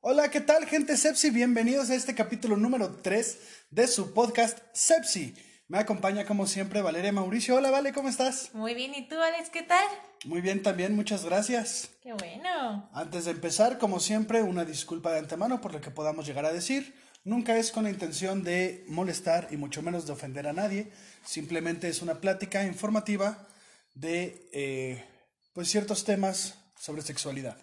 Hola, 0.00 0.30
¿qué 0.30 0.40
tal, 0.40 0.66
gente 0.66 0.96
Sepsi? 0.96 1.30
Bienvenidos 1.30 1.90
a 1.90 1.94
este 1.94 2.14
capítulo 2.14 2.56
número 2.56 2.96
3 3.02 3.38
de 3.70 3.86
su 3.86 4.14
podcast 4.14 4.58
Sepsi. 4.72 5.34
Me 5.68 5.78
acompaña, 5.78 6.24
como 6.24 6.46
siempre, 6.46 6.82
Valeria 6.82 7.12
Mauricio. 7.12 7.56
Hola, 7.56 7.70
Vale, 7.70 7.92
¿cómo 7.92 8.08
estás? 8.08 8.52
Muy 8.52 8.74
bien, 8.74 8.94
¿y 8.94 9.08
tú, 9.08 9.20
Alex, 9.20 9.50
qué 9.50 9.62
tal? 9.62 9.86
Muy 10.24 10.40
bien 10.40 10.62
también, 10.62 10.96
muchas 10.96 11.24
gracias. 11.24 11.90
Qué 12.02 12.12
bueno. 12.14 12.88
Antes 12.92 13.26
de 13.26 13.32
empezar, 13.32 13.78
como 13.78 14.00
siempre, 14.00 14.42
una 14.42 14.64
disculpa 14.64 15.12
de 15.12 15.20
antemano 15.20 15.60
por 15.60 15.72
lo 15.72 15.80
que 15.80 15.90
podamos 15.90 16.26
llegar 16.26 16.46
a 16.46 16.52
decir. 16.52 16.94
Nunca 17.26 17.58
es 17.58 17.72
con 17.72 17.82
la 17.82 17.90
intención 17.90 18.44
de 18.44 18.84
molestar 18.86 19.48
y 19.50 19.56
mucho 19.56 19.82
menos 19.82 20.06
de 20.06 20.12
ofender 20.12 20.46
a 20.46 20.52
nadie. 20.52 20.92
Simplemente 21.24 21.88
es 21.88 22.00
una 22.00 22.20
plática 22.20 22.62
informativa 22.62 23.48
de 23.94 24.48
eh, 24.52 25.04
pues 25.52 25.68
ciertos 25.68 26.04
temas 26.04 26.56
sobre 26.78 27.02
sexualidad. 27.02 27.58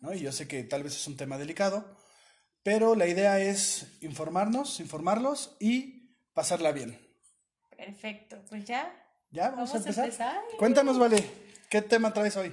¿no? 0.00 0.12
Y 0.12 0.18
yo 0.18 0.32
sé 0.32 0.48
que 0.48 0.64
tal 0.64 0.82
vez 0.82 0.96
es 0.96 1.06
un 1.06 1.16
tema 1.16 1.38
delicado, 1.38 1.96
pero 2.64 2.96
la 2.96 3.06
idea 3.06 3.38
es 3.38 3.86
informarnos, 4.00 4.80
informarlos 4.80 5.54
y 5.60 6.16
pasarla 6.32 6.72
bien. 6.72 6.98
Perfecto, 7.76 8.42
pues 8.48 8.64
ya. 8.64 8.92
¿Ya? 9.30 9.50
¿Vamos, 9.50 9.72
a, 9.74 9.76
empezar? 9.76 10.42
Cuéntanos, 10.58 10.98
Vale, 10.98 11.24
¿qué 11.70 11.82
tema 11.82 12.12
traes 12.12 12.36
hoy? 12.36 12.52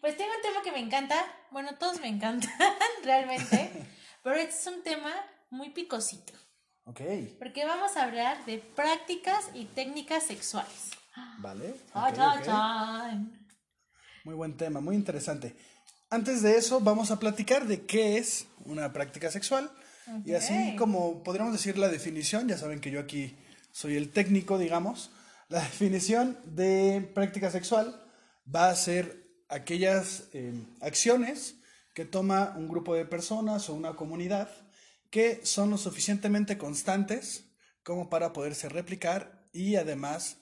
Pues 0.00 0.16
tengo 0.16 0.30
un 0.34 0.40
tema 0.40 0.62
que 0.62 0.72
me 0.72 0.80
encanta. 0.80 1.22
Bueno, 1.50 1.76
todos 1.76 2.00
me 2.00 2.08
encantan, 2.08 2.50
realmente. 3.04 3.70
pero 4.22 4.36
este 4.36 4.56
es 4.56 4.66
un 4.74 4.82
tema 4.82 5.12
muy 5.54 5.70
picosito. 5.70 6.32
Ok. 6.84 7.00
Porque 7.38 7.64
vamos 7.64 7.96
a 7.96 8.04
hablar 8.04 8.44
de 8.44 8.58
prácticas 8.58 9.46
y 9.54 9.64
técnicas 9.64 10.24
sexuales. 10.24 10.90
Vale. 11.38 11.74
Ah, 11.94 12.08
ok, 12.10 12.16
cha, 12.16 12.34
ok. 12.34 12.44
cha. 12.44 13.18
Muy 14.24 14.34
buen 14.34 14.56
tema, 14.56 14.80
muy 14.80 14.96
interesante. 14.96 15.56
Antes 16.10 16.42
de 16.42 16.56
eso, 16.56 16.80
vamos 16.80 17.10
a 17.10 17.18
platicar 17.18 17.66
de 17.66 17.86
qué 17.86 18.18
es 18.18 18.46
una 18.64 18.92
práctica 18.92 19.30
sexual. 19.30 19.70
Y 20.24 20.34
así 20.34 20.76
como 20.76 21.22
podríamos 21.22 21.54
decir 21.54 21.78
la 21.78 21.88
definición, 21.88 22.46
ya 22.46 22.58
saben 22.58 22.80
que 22.80 22.90
yo 22.90 23.00
aquí 23.00 23.34
soy 23.72 23.96
el 23.96 24.10
técnico, 24.10 24.58
digamos, 24.58 25.10
la 25.48 25.60
definición 25.64 26.38
de 26.44 27.10
práctica 27.14 27.50
sexual 27.50 28.00
va 28.54 28.68
a 28.68 28.76
ser 28.76 29.24
aquellas 29.48 30.24
eh, 30.32 30.52
acciones 30.82 31.56
que 31.94 32.04
toma 32.04 32.54
un 32.56 32.68
grupo 32.68 32.94
de 32.94 33.06
personas 33.06 33.70
o 33.70 33.74
una 33.74 33.94
comunidad 33.94 34.50
que 35.14 35.46
son 35.46 35.70
lo 35.70 35.78
suficientemente 35.78 36.58
constantes 36.58 37.44
como 37.84 38.10
para 38.10 38.32
poderse 38.32 38.68
replicar 38.68 39.48
y 39.52 39.76
además 39.76 40.38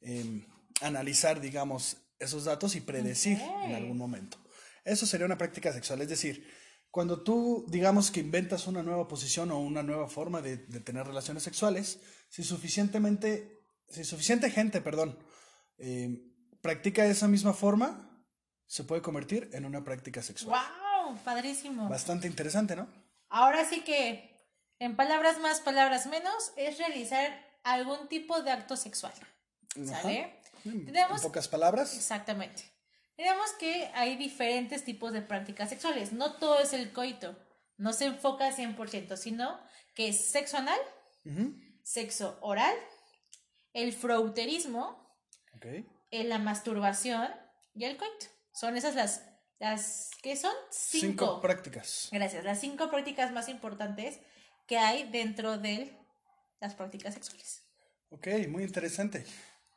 eh, 0.00 0.46
analizar, 0.80 1.40
digamos, 1.40 1.96
esos 2.20 2.44
datos 2.44 2.76
y 2.76 2.80
predecir 2.80 3.40
en 3.64 3.74
algún 3.74 3.98
momento. 3.98 4.38
Eso 4.84 5.06
sería 5.06 5.26
una 5.26 5.38
práctica 5.38 5.72
sexual, 5.72 6.02
es 6.02 6.08
decir, 6.08 6.48
cuando 6.88 7.24
tú, 7.24 7.66
digamos 7.66 8.12
que 8.12 8.20
inventas 8.20 8.68
una 8.68 8.84
nueva 8.84 9.08
posición 9.08 9.50
o 9.50 9.58
una 9.58 9.82
nueva 9.82 10.08
forma 10.08 10.40
de, 10.40 10.56
de 10.56 10.78
tener 10.78 11.04
relaciones 11.04 11.42
sexuales, 11.42 11.98
si 12.28 12.44
suficientemente, 12.44 13.64
si 13.88 14.04
suficiente 14.04 14.52
gente, 14.52 14.80
perdón, 14.80 15.18
eh, 15.78 16.30
practica 16.60 17.04
esa 17.06 17.26
misma 17.26 17.54
forma, 17.54 18.24
se 18.66 18.84
puede 18.84 19.02
convertir 19.02 19.50
en 19.52 19.64
una 19.64 19.82
práctica 19.82 20.22
sexual. 20.22 20.60
¡Wow! 20.60 21.18
Padrísimo. 21.24 21.88
Bastante 21.88 22.28
interesante, 22.28 22.76
¿no? 22.76 23.01
Ahora 23.34 23.64
sí 23.64 23.80
que, 23.80 24.30
en 24.78 24.94
palabras 24.94 25.38
más, 25.38 25.60
palabras 25.60 26.06
menos, 26.06 26.52
es 26.56 26.76
realizar 26.76 27.32
algún 27.64 28.08
tipo 28.08 28.42
de 28.42 28.50
acto 28.50 28.76
sexual. 28.76 29.14
¿Sale? 29.86 30.38
En, 30.66 30.84
Tenemos- 30.84 31.22
en 31.22 31.28
pocas 31.28 31.48
palabras. 31.48 31.96
Exactamente. 31.96 32.62
Tenemos 33.16 33.50
que 33.52 33.90
hay 33.94 34.16
diferentes 34.16 34.84
tipos 34.84 35.12
de 35.14 35.22
prácticas 35.22 35.70
sexuales. 35.70 36.12
No 36.12 36.34
todo 36.34 36.60
es 36.60 36.74
el 36.74 36.92
coito. 36.92 37.34
No 37.78 37.94
se 37.94 38.04
enfoca 38.06 38.52
100%, 38.52 39.16
sino 39.16 39.58
que 39.94 40.08
es 40.08 40.26
sexo 40.30 40.58
anal, 40.58 40.78
sexo 41.82 42.38
oral, 42.42 42.74
el 43.72 43.92
frouterismo, 43.94 45.16
Ok. 45.56 45.66
eh, 46.10 46.24
la 46.24 46.38
masturbación 46.38 47.28
y 47.74 47.84
el 47.84 47.96
coito. 47.96 48.26
Son 48.52 48.76
esas 48.76 48.94
las, 48.94 49.22
las 49.62 50.10
¿qué 50.20 50.34
son? 50.34 50.52
Cinco 50.70 51.40
prácticas. 51.40 52.08
Gracias. 52.10 52.42
Las 52.42 52.60
cinco 52.60 52.90
prácticas 52.90 53.32
más 53.32 53.48
importantes 53.48 54.18
que 54.66 54.76
hay 54.76 55.08
dentro 55.10 55.56
de 55.56 55.96
las 56.60 56.74
prácticas 56.74 57.14
sexuales. 57.14 57.62
Ok, 58.10 58.26
muy 58.48 58.64
interesante. 58.64 59.24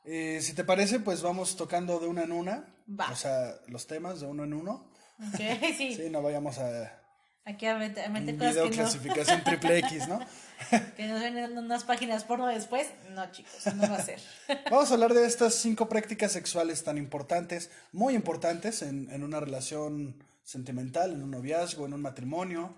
Eh, 0.04 0.40
si 0.42 0.54
te 0.54 0.64
parece, 0.64 1.00
pues 1.00 1.22
vamos 1.22 1.56
tocando 1.56 2.00
de 2.00 2.08
una 2.08 2.24
en 2.24 2.32
una. 2.32 2.76
Va. 2.90 3.12
O 3.12 3.16
sea, 3.16 3.60
los 3.68 3.86
temas 3.86 4.20
de 4.20 4.26
uno 4.26 4.44
en 4.44 4.56
uno. 4.56 4.90
Ok, 5.20 5.40
sí. 5.78 5.94
Sí, 5.94 6.10
no 6.10 6.24
vayamos 6.24 6.58
a 6.58 7.00
Aquí 7.46 7.68
a 7.68 7.78
meter, 7.78 8.06
a 8.06 8.10
meter 8.10 8.38
cosas 8.38 8.54
video 8.54 8.64
que 8.72 8.78
no, 8.78 8.84
clasificación 8.84 9.44
triple 9.44 9.78
X, 9.80 10.08
¿no? 10.08 10.20
que 10.98 11.06
nos 11.06 11.22
ven 11.22 11.38
en 11.38 11.58
unas 11.58 11.84
páginas 11.84 12.24
porno 12.24 12.48
después. 12.48 12.88
No, 13.12 13.32
chicos, 13.32 13.74
no 13.76 13.84
va 13.90 13.98
a 13.98 14.04
ser. 14.04 14.20
Vamos 14.72 14.90
a 14.90 14.96
hablar 14.96 15.14
de 15.14 15.26
estas 15.26 15.54
cinco 15.54 15.88
prácticas 15.88 16.32
sexuales 16.32 16.84
tan 16.84 16.98
importantes, 16.98 17.70
muy 17.92 18.16
importantes 18.16 18.82
en, 18.82 19.12
en 19.12 19.24
una 19.24 19.40
relación 19.40 20.24
sentimental, 20.44 21.12
en 21.14 21.22
un 21.22 21.32
noviazgo, 21.32 21.86
en 21.86 21.94
un 21.94 22.02
matrimonio. 22.02 22.76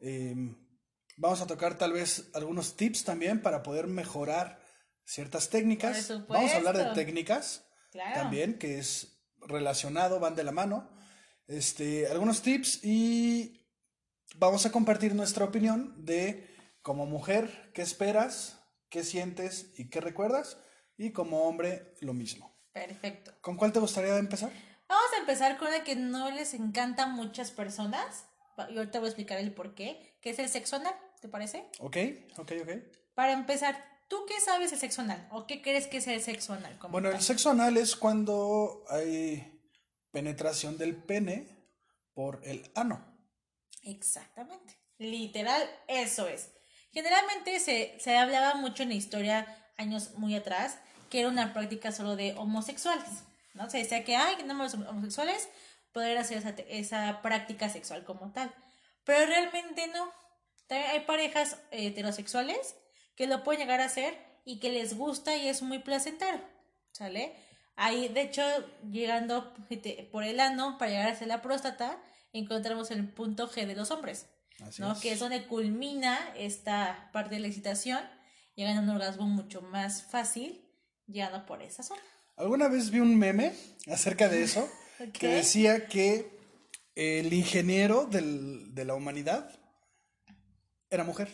Eh, 0.00 0.34
vamos 1.16 1.40
a 1.40 1.46
tocar 1.46 1.78
tal 1.78 1.92
vez 1.92 2.28
algunos 2.34 2.76
tips 2.76 3.04
también 3.04 3.40
para 3.40 3.62
poder 3.62 3.86
mejorar 3.86 4.60
ciertas 5.04 5.48
técnicas. 5.48 6.06
Por 6.06 6.26
Vamos 6.26 6.52
a 6.52 6.56
hablar 6.56 6.76
de 6.76 6.84
técnicas 6.94 7.64
Claro. 7.90 8.20
también, 8.20 8.58
que 8.58 8.78
es 8.78 9.18
relacionado, 9.46 10.20
van 10.20 10.34
de 10.34 10.44
la 10.44 10.52
mano. 10.52 10.90
Este, 11.46 12.06
algunos 12.06 12.42
tips 12.42 12.84
y 12.84 13.57
vamos 14.36 14.66
a 14.66 14.72
compartir 14.72 15.14
nuestra 15.14 15.44
opinión 15.44 16.04
de 16.04 16.48
como 16.82 17.06
mujer, 17.06 17.70
qué 17.74 17.82
esperas, 17.82 18.60
qué 18.88 19.04
sientes 19.04 19.72
y 19.76 19.90
qué 19.90 20.00
recuerdas, 20.00 20.58
y 20.96 21.12
como 21.12 21.42
hombre, 21.44 21.94
lo 22.00 22.14
mismo. 22.14 22.56
Perfecto. 22.72 23.32
¿Con 23.40 23.56
cuál 23.56 23.72
te 23.72 23.80
gustaría 23.80 24.16
empezar? 24.16 24.50
Vamos 24.88 25.12
a 25.14 25.20
empezar 25.20 25.58
con 25.58 25.70
la 25.70 25.84
que 25.84 25.96
no 25.96 26.30
les 26.30 26.54
encanta 26.54 27.04
a 27.04 27.06
muchas 27.06 27.50
personas. 27.50 28.26
Y 28.70 28.76
ahorita 28.76 28.98
voy 28.98 29.06
a 29.06 29.10
explicar 29.10 29.38
el 29.38 29.52
por 29.52 29.74
qué. 29.74 30.16
Que 30.20 30.30
es 30.30 30.38
el 30.38 30.48
sexo 30.48 30.76
anal. 30.76 30.94
¿Te 31.20 31.28
parece? 31.28 31.68
Ok, 31.80 31.96
ok, 32.38 32.52
ok. 32.62 32.70
Para 33.14 33.32
empezar, 33.32 33.84
¿tú 34.08 34.24
qué 34.26 34.40
sabes 34.40 34.70
del 34.70 34.80
sexo 34.80 35.02
anal? 35.02 35.28
¿O 35.30 35.46
qué 35.46 35.60
crees 35.60 35.86
que 35.86 35.98
es 35.98 36.06
el 36.06 36.20
sexo 36.20 36.54
anal? 36.54 36.78
Bueno, 36.90 37.10
el 37.10 37.20
sexo 37.20 37.50
anal 37.50 37.76
es 37.76 37.96
cuando 37.96 38.84
hay 38.88 39.60
penetración 40.10 40.78
del 40.78 40.96
pene 40.96 41.46
por 42.14 42.40
el 42.44 42.70
ano. 42.74 43.17
Exactamente. 43.82 44.78
Literal, 44.98 45.62
eso 45.86 46.26
es. 46.26 46.50
Generalmente 46.92 47.60
se, 47.60 47.94
se 48.00 48.16
hablaba 48.16 48.54
mucho 48.54 48.82
en 48.82 48.90
la 48.90 48.94
historia, 48.96 49.46
años 49.76 50.14
muy 50.14 50.34
atrás, 50.34 50.78
que 51.10 51.20
era 51.20 51.28
una 51.28 51.52
práctica 51.52 51.92
solo 51.92 52.16
de 52.16 52.34
homosexuales. 52.34 53.24
¿no? 53.54 53.68
Se 53.70 53.78
decía 53.78 54.04
que, 54.04 54.16
ay, 54.16 54.36
no 54.44 54.54
los 54.54 54.74
homosexuales 54.74 55.48
poder 55.92 56.18
hacer 56.18 56.38
esa, 56.38 56.50
esa 56.68 57.22
práctica 57.22 57.68
sexual 57.68 58.04
como 58.04 58.32
tal. 58.32 58.54
Pero 59.04 59.26
realmente 59.26 59.86
no. 59.88 60.12
También 60.66 60.90
hay 60.90 61.00
parejas 61.00 61.58
eh, 61.70 61.86
heterosexuales 61.86 62.76
que 63.14 63.26
lo 63.26 63.42
pueden 63.42 63.62
llegar 63.62 63.80
a 63.80 63.86
hacer 63.86 64.18
y 64.44 64.60
que 64.60 64.70
les 64.70 64.96
gusta 64.96 65.36
y 65.36 65.48
es 65.48 65.62
muy 65.62 65.78
placentero. 65.78 66.40
¿Sale? 66.92 67.34
Ahí, 67.76 68.08
de 68.08 68.22
hecho, 68.22 68.42
llegando 68.90 69.54
por 70.10 70.24
el 70.24 70.40
ano 70.40 70.78
para 70.78 70.90
llegar 70.90 71.12
hacia 71.12 71.26
la 71.26 71.42
próstata, 71.42 71.98
encontramos 72.38 72.90
el 72.90 73.08
punto 73.08 73.48
G 73.50 73.66
de 73.66 73.74
los 73.76 73.90
hombres, 73.90 74.26
Así 74.60 74.80
¿no? 74.82 74.92
es. 74.92 74.98
Que 74.98 75.12
es 75.12 75.18
donde 75.18 75.46
culmina 75.46 76.18
esta 76.36 77.10
parte 77.12 77.34
de 77.36 77.40
la 77.40 77.46
excitación, 77.48 78.00
llegando 78.54 78.80
a 78.80 78.84
un 78.84 78.90
orgasmo 78.90 79.26
mucho 79.26 79.62
más 79.62 80.02
fácil, 80.02 80.64
llegando 81.06 81.46
por 81.46 81.62
esa 81.62 81.82
zona. 81.82 82.02
Alguna 82.36 82.68
vez 82.68 82.90
vi 82.90 83.00
un 83.00 83.16
meme 83.18 83.54
acerca 83.88 84.28
de 84.28 84.42
eso 84.42 84.68
que 85.12 85.28
decía 85.28 85.86
que 85.86 86.36
el 86.94 87.32
ingeniero 87.32 88.06
del- 88.06 88.74
de 88.74 88.84
la 88.84 88.94
humanidad 88.94 89.50
era 90.90 91.04
mujer. 91.04 91.28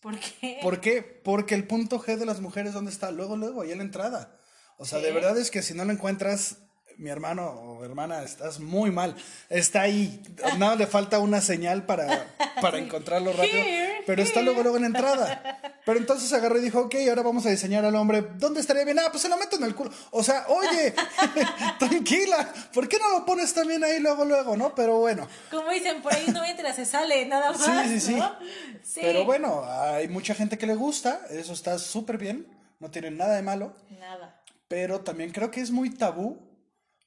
¿Por 0.00 0.18
qué? 0.18 0.58
¿Por 0.62 0.80
qué? 0.80 1.02
Porque 1.02 1.54
el 1.54 1.66
punto 1.66 2.00
G 2.00 2.16
de 2.16 2.26
las 2.26 2.40
mujeres, 2.40 2.72
¿dónde 2.72 2.90
está? 2.90 3.10
Luego, 3.10 3.36
luego, 3.36 3.62
ahí 3.62 3.72
en 3.72 3.78
la 3.78 3.84
entrada. 3.84 4.40
O 4.78 4.84
sea, 4.84 4.98
de 4.98 5.10
verdad 5.12 5.36
es 5.38 5.50
que 5.50 5.62
si 5.62 5.74
no 5.74 5.84
lo 5.84 5.92
encuentras, 5.92 6.58
mi 6.98 7.10
hermano 7.10 7.46
o 7.50 7.84
hermana, 7.84 8.22
estás 8.22 8.58
muy 8.60 8.90
mal. 8.90 9.14
Está 9.50 9.82
ahí. 9.82 10.22
Nada 10.58 10.76
le 10.76 10.86
falta 10.86 11.18
una 11.18 11.40
señal 11.40 11.84
para, 11.84 12.34
para 12.60 12.78
encontrarlo 12.78 13.32
rápido. 13.32 13.62
Pero 14.06 14.22
está 14.22 14.40
luego, 14.42 14.62
luego 14.62 14.76
en 14.76 14.82
la 14.82 14.88
entrada. 14.88 15.60
Pero 15.84 15.98
entonces 15.98 16.32
agarró 16.32 16.58
y 16.58 16.62
dijo, 16.62 16.80
ok, 16.80 16.94
ahora 17.08 17.22
vamos 17.22 17.44
a 17.46 17.50
diseñar 17.50 17.84
al 17.84 17.94
hombre. 17.96 18.22
¿Dónde 18.36 18.60
estaría 18.60 18.84
bien? 18.84 18.98
Ah, 18.98 19.08
pues 19.10 19.22
se 19.22 19.28
lo 19.28 19.36
meto 19.36 19.56
en 19.56 19.64
el 19.64 19.74
culo. 19.74 19.90
O 20.10 20.22
sea, 20.22 20.46
oye, 20.48 20.94
tranquila. 21.78 22.52
¿Por 22.72 22.88
qué 22.88 22.98
no 22.98 23.10
lo 23.18 23.24
pones 23.24 23.52
también 23.52 23.82
ahí 23.84 24.00
luego, 24.00 24.24
luego, 24.24 24.56
no? 24.56 24.74
Pero 24.74 24.98
bueno. 24.98 25.28
Como 25.50 25.70
dicen, 25.70 26.02
por 26.02 26.14
ahí 26.14 26.26
no 26.32 26.44
entra, 26.44 26.72
se 26.74 26.84
sale, 26.84 27.26
nada 27.26 27.52
Sí, 27.54 27.70
más. 27.70 27.88
sí, 27.88 28.00
sí. 28.00 28.14
¿no? 28.14 28.36
Sí. 28.82 29.00
Pero 29.02 29.24
bueno, 29.24 29.64
hay 29.68 30.08
mucha 30.08 30.34
gente 30.34 30.58
que 30.58 30.66
le 30.66 30.74
gusta. 30.74 31.20
Eso 31.30 31.52
está 31.52 31.78
súper 31.78 32.18
bien. 32.18 32.46
no 32.80 32.90
tienen 32.90 33.16
nada 33.16 33.34
de 33.36 33.42
malo, 33.42 33.74
Nada. 33.98 34.42
pero 34.68 35.00
también 35.00 35.30
creo 35.32 35.50
que 35.50 35.60
es 35.60 35.70
muy 35.70 35.90
tabú, 35.90 36.38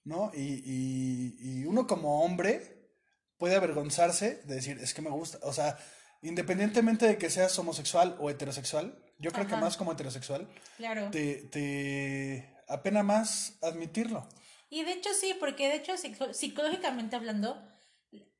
¿no? 0.03 0.31
Y, 0.33 0.61
y- 0.65 1.35
y 1.61 1.65
uno 1.65 1.87
como 1.87 2.23
hombre 2.23 2.77
puede 3.37 3.55
avergonzarse 3.55 4.41
de 4.45 4.55
decir, 4.55 4.77
es 4.79 4.93
que 4.93 5.01
me 5.01 5.09
gusta, 5.09 5.39
o 5.43 5.53
sea, 5.53 5.77
independientemente 6.21 7.05
de 7.07 7.17
que 7.17 7.29
seas 7.29 7.57
homosexual 7.59 8.17
o 8.19 8.29
heterosexual, 8.29 9.01
yo 9.19 9.31
creo 9.31 9.47
que 9.47 9.55
más 9.55 9.77
como 9.77 9.91
heterosexual, 9.93 10.47
Claro. 10.77 11.09
te, 11.11 11.35
te 11.51 12.55
apena 12.67 13.03
más 13.03 13.57
admitirlo. 13.61 14.27
Y 14.69 14.83
de 14.83 14.93
hecho 14.93 15.09
sí, 15.19 15.35
porque 15.39 15.67
de 15.67 15.75
hecho 15.75 15.93
psico- 15.97 16.33
psicológicamente 16.33 17.15
hablando, 17.15 17.61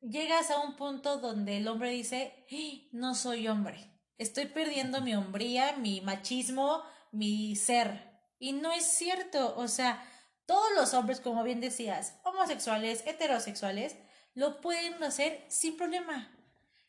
llegas 0.01 0.51
a 0.51 0.59
un 0.59 0.75
punto 0.75 1.17
donde 1.19 1.57
el 1.57 1.67
hombre 1.67 1.91
dice, 1.91 2.33
"Ah, 2.51 2.87
no 2.91 3.15
soy 3.15 3.47
hombre, 3.47 3.77
estoy 4.17 4.45
perdiendo 4.47 5.01
mi 5.01 5.15
hombría, 5.15 5.77
mi 5.77 6.01
machismo, 6.01 6.83
mi 7.11 7.55
ser. 7.55 8.07
Y 8.37 8.53
no 8.53 8.71
es 8.71 8.85
cierto, 8.85 9.55
o 9.57 9.67
sea, 9.67 10.01
todos 10.49 10.71
los 10.75 10.95
hombres, 10.95 11.19
como 11.19 11.43
bien 11.43 11.61
decías, 11.61 12.15
homosexuales, 12.23 13.03
heterosexuales, 13.05 13.95
lo 14.33 14.61
pueden 14.61 15.03
hacer 15.03 15.45
sin 15.47 15.77
problema. 15.77 16.27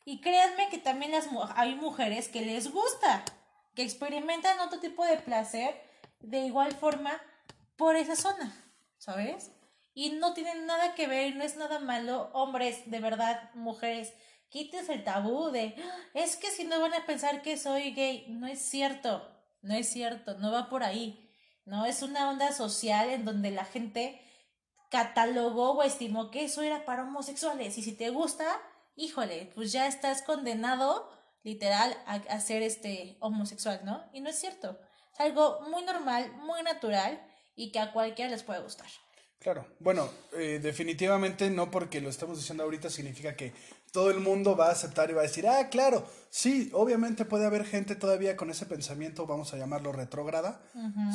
Y 0.06 0.22
créanme 0.22 0.70
que 0.70 0.78
también 0.78 1.12
las, 1.12 1.28
hay 1.56 1.74
mujeres 1.74 2.28
que 2.28 2.40
les 2.40 2.72
gusta, 2.72 3.22
que 3.74 3.82
experimentan 3.82 4.58
otro 4.60 4.80
tipo 4.80 5.04
de 5.04 5.18
placer 5.18 5.78
de 6.20 6.38
igual 6.38 6.72
forma 6.72 7.20
por 7.76 7.96
esa 7.96 8.16
zona, 8.16 8.50
¿sabes? 8.96 9.50
Y 9.92 10.12
no 10.12 10.32
tienen 10.32 10.64
nada 10.64 10.94
que 10.94 11.06
ver, 11.06 11.36
no 11.36 11.44
es 11.44 11.56
nada 11.58 11.80
malo, 11.80 12.30
hombres, 12.32 12.90
de 12.90 13.00
verdad, 13.00 13.50
mujeres, 13.52 14.14
quítense 14.48 14.94
el 14.94 15.04
tabú 15.04 15.50
de, 15.50 15.74
"Ah, 15.84 15.98
es 16.14 16.38
que 16.38 16.50
si 16.50 16.64
no 16.64 16.80
van 16.80 16.94
a 16.94 17.04
pensar 17.04 17.42
que 17.42 17.58
soy 17.58 17.92
gay, 17.92 18.24
no 18.30 18.46
es 18.46 18.58
cierto, 18.62 19.30
no 19.60 19.74
es 19.74 19.86
cierto, 19.86 20.38
no 20.38 20.50
va 20.50 20.70
por 20.70 20.82
ahí, 20.82 21.29
no 21.64 21.86
es 21.86 22.02
una 22.02 22.30
onda 22.30 22.52
social 22.52 23.10
en 23.10 23.24
donde 23.24 23.50
la 23.50 23.64
gente 23.64 24.20
catalogó 24.90 25.72
o 25.72 25.82
estimó 25.82 26.30
que 26.30 26.44
eso 26.44 26.62
era 26.62 26.84
para 26.84 27.04
homosexuales 27.04 27.78
y 27.78 27.82
si 27.82 27.92
te 27.92 28.10
gusta, 28.10 28.60
híjole, 28.96 29.50
pues 29.54 29.72
ya 29.72 29.86
estás 29.86 30.22
condenado 30.22 31.08
literal 31.42 31.96
a, 32.06 32.40
ser 32.40 32.62
este 32.62 33.16
homosexual, 33.20 33.80
¿no? 33.84 34.04
Y 34.12 34.20
no 34.20 34.28
es 34.28 34.38
cierto. 34.38 34.78
Es 35.14 35.20
algo 35.20 35.60
muy 35.70 35.82
normal, 35.84 36.32
muy 36.36 36.62
natural 36.62 37.20
y 37.54 37.72
que 37.72 37.78
a 37.78 37.92
cualquiera 37.92 38.30
les 38.30 38.42
puede 38.42 38.60
gustar. 38.60 38.88
Claro, 39.38 39.66
bueno, 39.78 40.10
eh, 40.34 40.60
definitivamente 40.62 41.48
no 41.48 41.70
porque 41.70 42.02
lo 42.02 42.10
estamos 42.10 42.36
diciendo 42.36 42.64
ahorita 42.64 42.90
significa 42.90 43.34
que 43.34 43.54
todo 43.92 44.10
el 44.10 44.20
mundo 44.20 44.56
va 44.56 44.68
a 44.68 44.72
aceptar 44.72 45.10
y 45.10 45.14
va 45.14 45.20
a 45.20 45.24
decir, 45.24 45.46
ah, 45.48 45.68
claro, 45.68 46.06
sí, 46.30 46.70
obviamente 46.72 47.24
puede 47.24 47.46
haber 47.46 47.64
gente 47.64 47.96
todavía 47.96 48.36
con 48.36 48.50
ese 48.50 48.66
pensamiento, 48.66 49.26
vamos 49.26 49.52
a 49.52 49.56
llamarlo 49.56 49.92
retrógrada, 49.92 50.62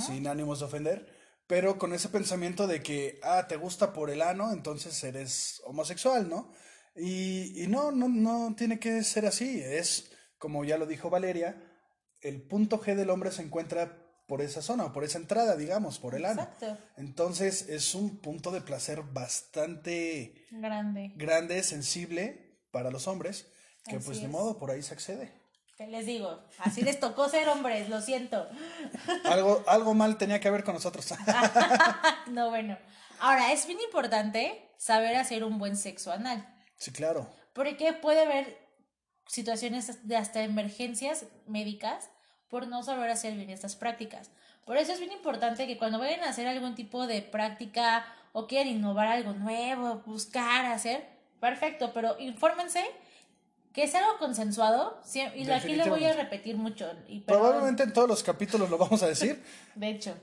sin 0.06 0.28
ánimos 0.28 0.60
de 0.60 0.66
ofender, 0.66 1.08
pero 1.48 1.78
con 1.78 1.94
ese 1.94 2.10
pensamiento 2.10 2.68
de 2.68 2.82
que, 2.82 3.20
ah, 3.24 3.48
te 3.48 3.56
gusta 3.56 3.94
por 3.94 4.10
el 4.10 4.22
ano, 4.22 4.52
entonces 4.52 5.04
eres 5.04 5.62
homosexual, 5.66 6.30
¿no? 6.30 6.52
Y, 6.96 7.64
y 7.64 7.68
no, 7.68 7.92
no, 7.92 8.08
no 8.08 8.56
tiene 8.56 8.80
que 8.80 9.04
ser 9.04 9.26
así, 9.26 9.62
es, 9.62 10.12
como 10.38 10.66
ya 10.66 10.78
lo 10.78 10.86
dijo 10.86 11.10
Valeria, 11.10 11.62
el 12.22 12.42
punto 12.42 12.82
G 12.82 12.96
del 12.96 13.10
hombre 13.10 13.32
se 13.32 13.42
encuentra 13.42 14.02
por 14.28 14.42
esa 14.42 14.62
zona, 14.62 14.86
o 14.86 14.94
por 14.94 15.04
esa 15.04 15.20
entrada, 15.20 15.56
digamos, 15.56 16.00
por 16.00 16.16
el 16.16 16.26
ano. 16.26 16.42
Exacto. 16.42 16.78
Entonces 16.98 17.70
es 17.70 17.94
un 17.94 18.18
punto 18.18 18.52
de 18.52 18.62
placer 18.62 19.04
bastante 19.14 20.34
Grande. 20.50 21.14
grande, 21.16 21.62
sensible 21.62 22.45
para 22.76 22.92
los 22.92 23.08
hombres, 23.08 23.48
que 23.86 23.96
Así 23.96 24.06
pues 24.06 24.22
de 24.22 24.28
modo 24.28 24.58
por 24.58 24.70
ahí 24.70 24.84
se 24.84 24.94
accede. 24.94 25.32
¿Qué 25.78 25.88
les 25.88 26.06
digo? 26.06 26.44
Así 26.60 26.82
les 26.82 27.00
tocó 27.00 27.30
ser 27.30 27.48
hombres, 27.48 27.88
lo 27.88 28.02
siento. 28.02 28.50
Algo, 29.24 29.64
algo 29.66 29.94
mal 29.94 30.18
tenía 30.18 30.42
que 30.42 30.50
ver 30.50 30.66
con 30.66 30.74
nosotros. 30.74 31.08
No, 32.28 32.50
bueno. 32.50 32.78
Ahora, 33.22 33.54
es 33.54 33.66
bien 33.66 33.80
importante 33.80 34.70
saber 34.78 35.16
hacer 35.16 35.46
un 35.46 35.58
buen 35.58 35.78
sexo 35.78 36.12
anal. 36.12 36.46
sí, 36.76 36.92
claro. 36.92 37.30
Porque 37.54 37.94
puede 37.94 38.24
haber 38.24 38.58
situaciones 39.28 40.06
de 40.06 40.18
hasta 40.18 40.44
emergencias 40.44 41.28
médicas 41.48 42.10
por 42.50 42.68
no 42.68 42.84
saber 42.84 43.10
hacer 43.10 43.36
bien 43.36 43.52
estas 43.52 43.78
prácticas. 43.78 44.32
Por 44.66 44.76
eso 44.76 44.92
es 44.92 45.00
bien 45.00 45.14
importante 45.14 45.66
que 45.66 45.78
cuando 45.78 45.98
vayan 45.98 46.26
a 46.26 46.30
hacer 46.30 46.46
algún 46.48 46.76
tipo 46.76 47.08
de 47.08 47.22
práctica 47.22 48.06
o 48.34 48.48
quieran 48.48 48.68
innovar 48.68 49.08
algo 49.08 49.32
nuevo, 49.32 50.04
buscar 50.06 50.66
hacer, 50.66 51.15
perfecto, 51.46 51.92
pero 51.94 52.20
infórmense 52.20 52.84
que 53.72 53.84
es 53.84 53.94
algo 53.94 54.18
consensuado. 54.18 55.00
sí, 55.06 55.22
Y 55.36 55.50
aquí 55.52 55.76
lo 55.76 55.88
voy 55.88 56.04
a 56.06 56.14
repetir 56.14 56.56
mucho. 56.56 56.92
Y 57.08 57.20
Probablemente 57.20 57.84
en 57.84 57.94
todos 57.94 58.08
los 58.08 58.24
capítulos 58.24 58.70
lo 58.70 58.78
vamos 58.80 59.04
a 59.04 59.08
decir. 59.08 59.44
De 59.76 59.90
hecho, 59.90 60.16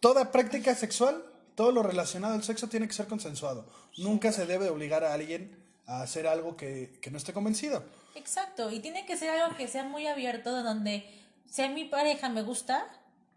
Toda 0.00 0.30
práctica 0.32 0.74
sexual, 0.74 1.24
todo 1.54 1.72
lo 1.72 1.82
relacionado 1.82 2.34
al 2.34 2.42
sexo 2.42 2.68
tiene 2.68 2.86
que 2.86 2.94
ser 2.94 3.06
consensuado. 3.06 3.66
Nunca 3.98 4.32
se 4.32 4.46
debe 4.46 4.70
obligar 4.70 5.04
a 5.04 5.12
alguien 5.12 5.56
a 5.86 6.02
hacer 6.02 6.26
algo 6.26 6.56
que, 6.56 6.98
que 7.02 7.10
no 7.10 7.18
esté 7.18 7.32
convencido. 7.32 7.82
Exacto, 8.14 8.70
y 8.70 8.80
tiene 8.80 9.04
que 9.04 9.16
ser 9.16 9.30
algo 9.30 9.56
que 9.56 9.68
sea 9.68 9.84
muy 9.84 10.06
abierto, 10.06 10.62
donde 10.62 11.04
si 11.50 11.62
a 11.62 11.68
mi 11.68 11.84
pareja 11.84 12.28
me 12.28 12.42
gusta, 12.42 12.86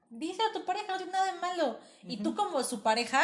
dile 0.09 0.41
a 0.49 0.53
tu 0.53 0.63
pareja, 0.63 0.85
no 0.89 0.97
tiene 0.97 1.11
nada 1.11 1.33
de 1.33 1.39
malo. 1.39 1.79
Y 2.03 2.17
tú 2.17 2.35
como 2.35 2.63
su 2.63 2.81
pareja, 2.81 3.21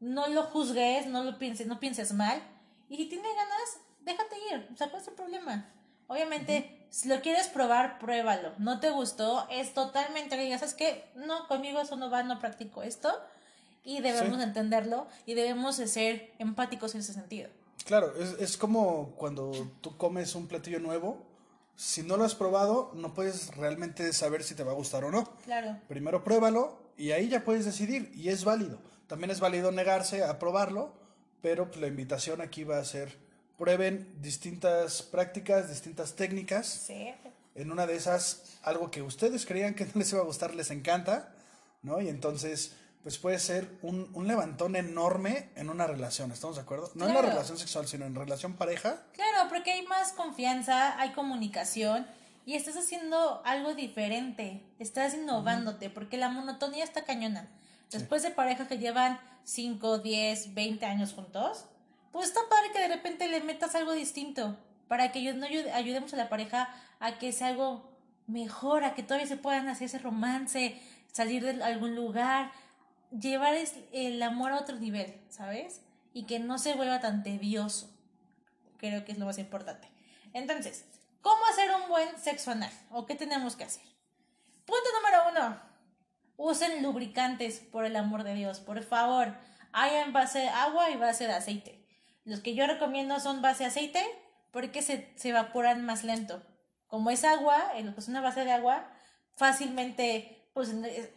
no 0.00 0.28
lo 0.28 0.44
juzgues, 0.44 1.06
no 1.06 1.22
lo 1.22 1.38
pienses, 1.38 1.66
no 1.66 1.78
pienses 1.78 2.12
mal. 2.12 2.42
Y 2.90 2.96
si 2.96 3.06
tiene 3.06 3.28
ganas, 3.34 3.78
déjate 4.00 4.36
ir, 4.52 4.68
o 4.72 4.76
sea, 4.76 4.90
¿cuál 4.90 5.00
es 5.00 5.08
el 5.08 5.14
problema? 5.14 5.70
Obviamente, 6.08 6.86
si 6.90 7.08
lo 7.08 7.20
quieres 7.20 7.46
probar, 7.46 7.98
pruébalo. 8.00 8.52
No 8.58 8.80
te 8.80 8.90
gustó, 8.90 9.46
es 9.48 9.72
totalmente 9.74 10.36
que 10.36 10.58
¿sabes 10.58 10.74
qué? 10.74 11.08
No, 11.14 11.46
conmigo 11.46 11.80
eso 11.80 11.94
no 11.96 12.10
va, 12.10 12.22
no 12.24 12.38
practico 12.40 12.82
esto. 12.82 13.10
Y 13.84 14.00
debemos 14.00 14.36
Sí. 14.38 14.42
entenderlo 14.42 15.06
y 15.24 15.34
debemos 15.34 15.76
de 15.78 15.86
ser 15.86 16.32
empáticos 16.38 16.94
en 16.94 17.00
ese 17.00 17.14
sentido. 17.14 17.48
Claro, 17.86 18.14
es, 18.16 18.32
es 18.40 18.56
como 18.58 19.14
cuando 19.16 19.52
tú 19.80 19.96
comes 19.96 20.34
un 20.34 20.48
platillo 20.48 20.80
nuevo, 20.80 21.24
si 21.76 22.02
no 22.02 22.16
lo 22.18 22.24
has 22.24 22.34
probado, 22.34 22.90
no 22.94 23.14
puedes 23.14 23.56
realmente 23.56 24.12
saber 24.12 24.42
si 24.42 24.54
te 24.54 24.64
va 24.64 24.72
a 24.72 24.74
gustar 24.74 25.04
o 25.04 25.10
no. 25.10 25.24
Claro. 25.44 25.78
Primero 25.88 26.22
pruébalo 26.24 26.78
y 26.98 27.12
ahí 27.12 27.28
ya 27.28 27.42
puedes 27.44 27.64
decidir 27.64 28.10
y 28.14 28.28
es 28.28 28.44
válido. 28.44 28.80
También 29.06 29.30
es 29.30 29.40
válido 29.40 29.72
negarse 29.72 30.24
a 30.24 30.38
probarlo, 30.38 30.92
pero 31.42 31.66
pues, 31.66 31.80
la 31.80 31.86
invitación 31.86 32.40
aquí 32.40 32.64
va 32.64 32.78
a 32.78 32.84
ser 32.84 33.16
prueben 33.58 34.10
distintas 34.22 35.02
prácticas, 35.02 35.68
distintas 35.68 36.14
técnicas. 36.14 36.66
Sí. 36.66 37.12
En 37.54 37.70
una 37.70 37.86
de 37.86 37.94
esas, 37.94 38.58
algo 38.62 38.90
que 38.90 39.02
ustedes 39.02 39.44
creían 39.44 39.74
que 39.74 39.84
no 39.84 39.92
les 39.96 40.10
iba 40.12 40.22
a 40.22 40.24
gustar, 40.24 40.54
les 40.54 40.70
encanta, 40.70 41.34
¿no? 41.82 42.00
Y 42.00 42.08
entonces, 42.08 42.72
pues 43.02 43.18
puede 43.18 43.38
ser 43.38 43.68
un, 43.82 44.10
un 44.14 44.26
levantón 44.26 44.76
enorme 44.76 45.50
en 45.56 45.68
una 45.68 45.86
relación, 45.86 46.32
¿estamos 46.32 46.56
de 46.56 46.62
acuerdo? 46.62 46.90
No 46.94 47.06
en 47.06 47.14
la 47.14 47.20
relación 47.20 47.58
sexual, 47.58 47.86
sino 47.86 48.06
en 48.06 48.14
relación 48.14 48.54
pareja. 48.54 49.02
Claro, 49.12 49.50
porque 49.50 49.72
hay 49.72 49.86
más 49.86 50.12
confianza, 50.12 50.98
hay 50.98 51.12
comunicación 51.12 52.06
y 52.46 52.54
estás 52.54 52.76
haciendo 52.76 53.42
algo 53.44 53.74
diferente, 53.74 54.62
estás 54.78 55.14
innovándote, 55.14 55.90
porque 55.90 56.16
la 56.16 56.30
monotonía 56.30 56.84
está 56.84 57.04
cañona. 57.04 57.50
Después 57.90 58.22
de 58.22 58.30
parejas 58.30 58.68
que 58.68 58.78
llevan 58.78 59.20
5, 59.44 59.98
10, 59.98 60.54
20 60.54 60.86
años 60.86 61.12
juntos, 61.12 61.66
pues 62.12 62.28
está 62.28 62.40
padre 62.48 62.70
que 62.72 62.80
de 62.80 62.88
repente 62.88 63.28
le 63.28 63.40
metas 63.40 63.74
algo 63.74 63.92
distinto, 63.92 64.56
para 64.88 65.12
que 65.12 65.32
no 65.32 65.46
ayude- 65.46 65.72
ayudemos 65.72 66.12
a 66.14 66.16
la 66.16 66.28
pareja 66.28 66.68
a 66.98 67.18
que 67.18 67.32
sea 67.32 67.48
algo 67.48 67.90
mejor, 68.26 68.84
a 68.84 68.94
que 68.94 69.02
todavía 69.02 69.26
se 69.26 69.36
puedan 69.36 69.68
hacer 69.68 69.86
ese 69.86 69.98
romance, 69.98 70.80
salir 71.12 71.44
de 71.44 71.62
algún 71.62 71.94
lugar, 71.94 72.52
llevar 73.10 73.54
el 73.92 74.22
amor 74.22 74.52
a 74.52 74.60
otro 74.60 74.76
nivel, 74.76 75.20
¿sabes? 75.28 75.82
Y 76.12 76.24
que 76.24 76.38
no 76.38 76.58
se 76.58 76.74
vuelva 76.74 77.00
tan 77.00 77.22
tedioso 77.22 77.90
creo 78.80 79.04
que 79.04 79.12
es 79.12 79.18
lo 79.18 79.26
más 79.26 79.38
importante. 79.38 79.88
Entonces, 80.32 80.86
¿cómo 81.20 81.44
hacer 81.46 81.70
un 81.74 81.88
buen 81.88 82.18
sexo 82.18 82.50
anal? 82.50 82.72
¿O 82.90 83.04
qué 83.04 83.14
tenemos 83.14 83.54
que 83.54 83.64
hacer? 83.64 83.82
Punto 84.64 84.88
número 84.96 85.28
uno. 85.30 85.69
Usen 86.42 86.82
lubricantes, 86.82 87.58
por 87.58 87.84
el 87.84 87.94
amor 87.96 88.24
de 88.24 88.32
Dios, 88.32 88.60
por 88.60 88.82
favor. 88.82 89.34
Hay 89.72 89.94
en 89.96 90.14
base 90.14 90.38
de 90.38 90.48
agua 90.48 90.88
y 90.90 90.96
base 90.96 91.26
de 91.26 91.34
aceite. 91.34 91.86
Los 92.24 92.40
que 92.40 92.54
yo 92.54 92.66
recomiendo 92.66 93.20
son 93.20 93.42
base 93.42 93.64
de 93.64 93.68
aceite 93.68 94.02
porque 94.50 94.80
se, 94.80 95.12
se 95.16 95.28
evaporan 95.28 95.84
más 95.84 96.02
lento. 96.02 96.42
Como 96.86 97.10
es 97.10 97.24
agua, 97.24 97.72
en 97.76 97.86
lo 97.86 97.94
que 97.94 98.00
es 98.00 98.08
una 98.08 98.22
base 98.22 98.44
de 98.46 98.52
agua, 98.52 98.88
fácilmente, 99.36 100.48
pues 100.54 100.70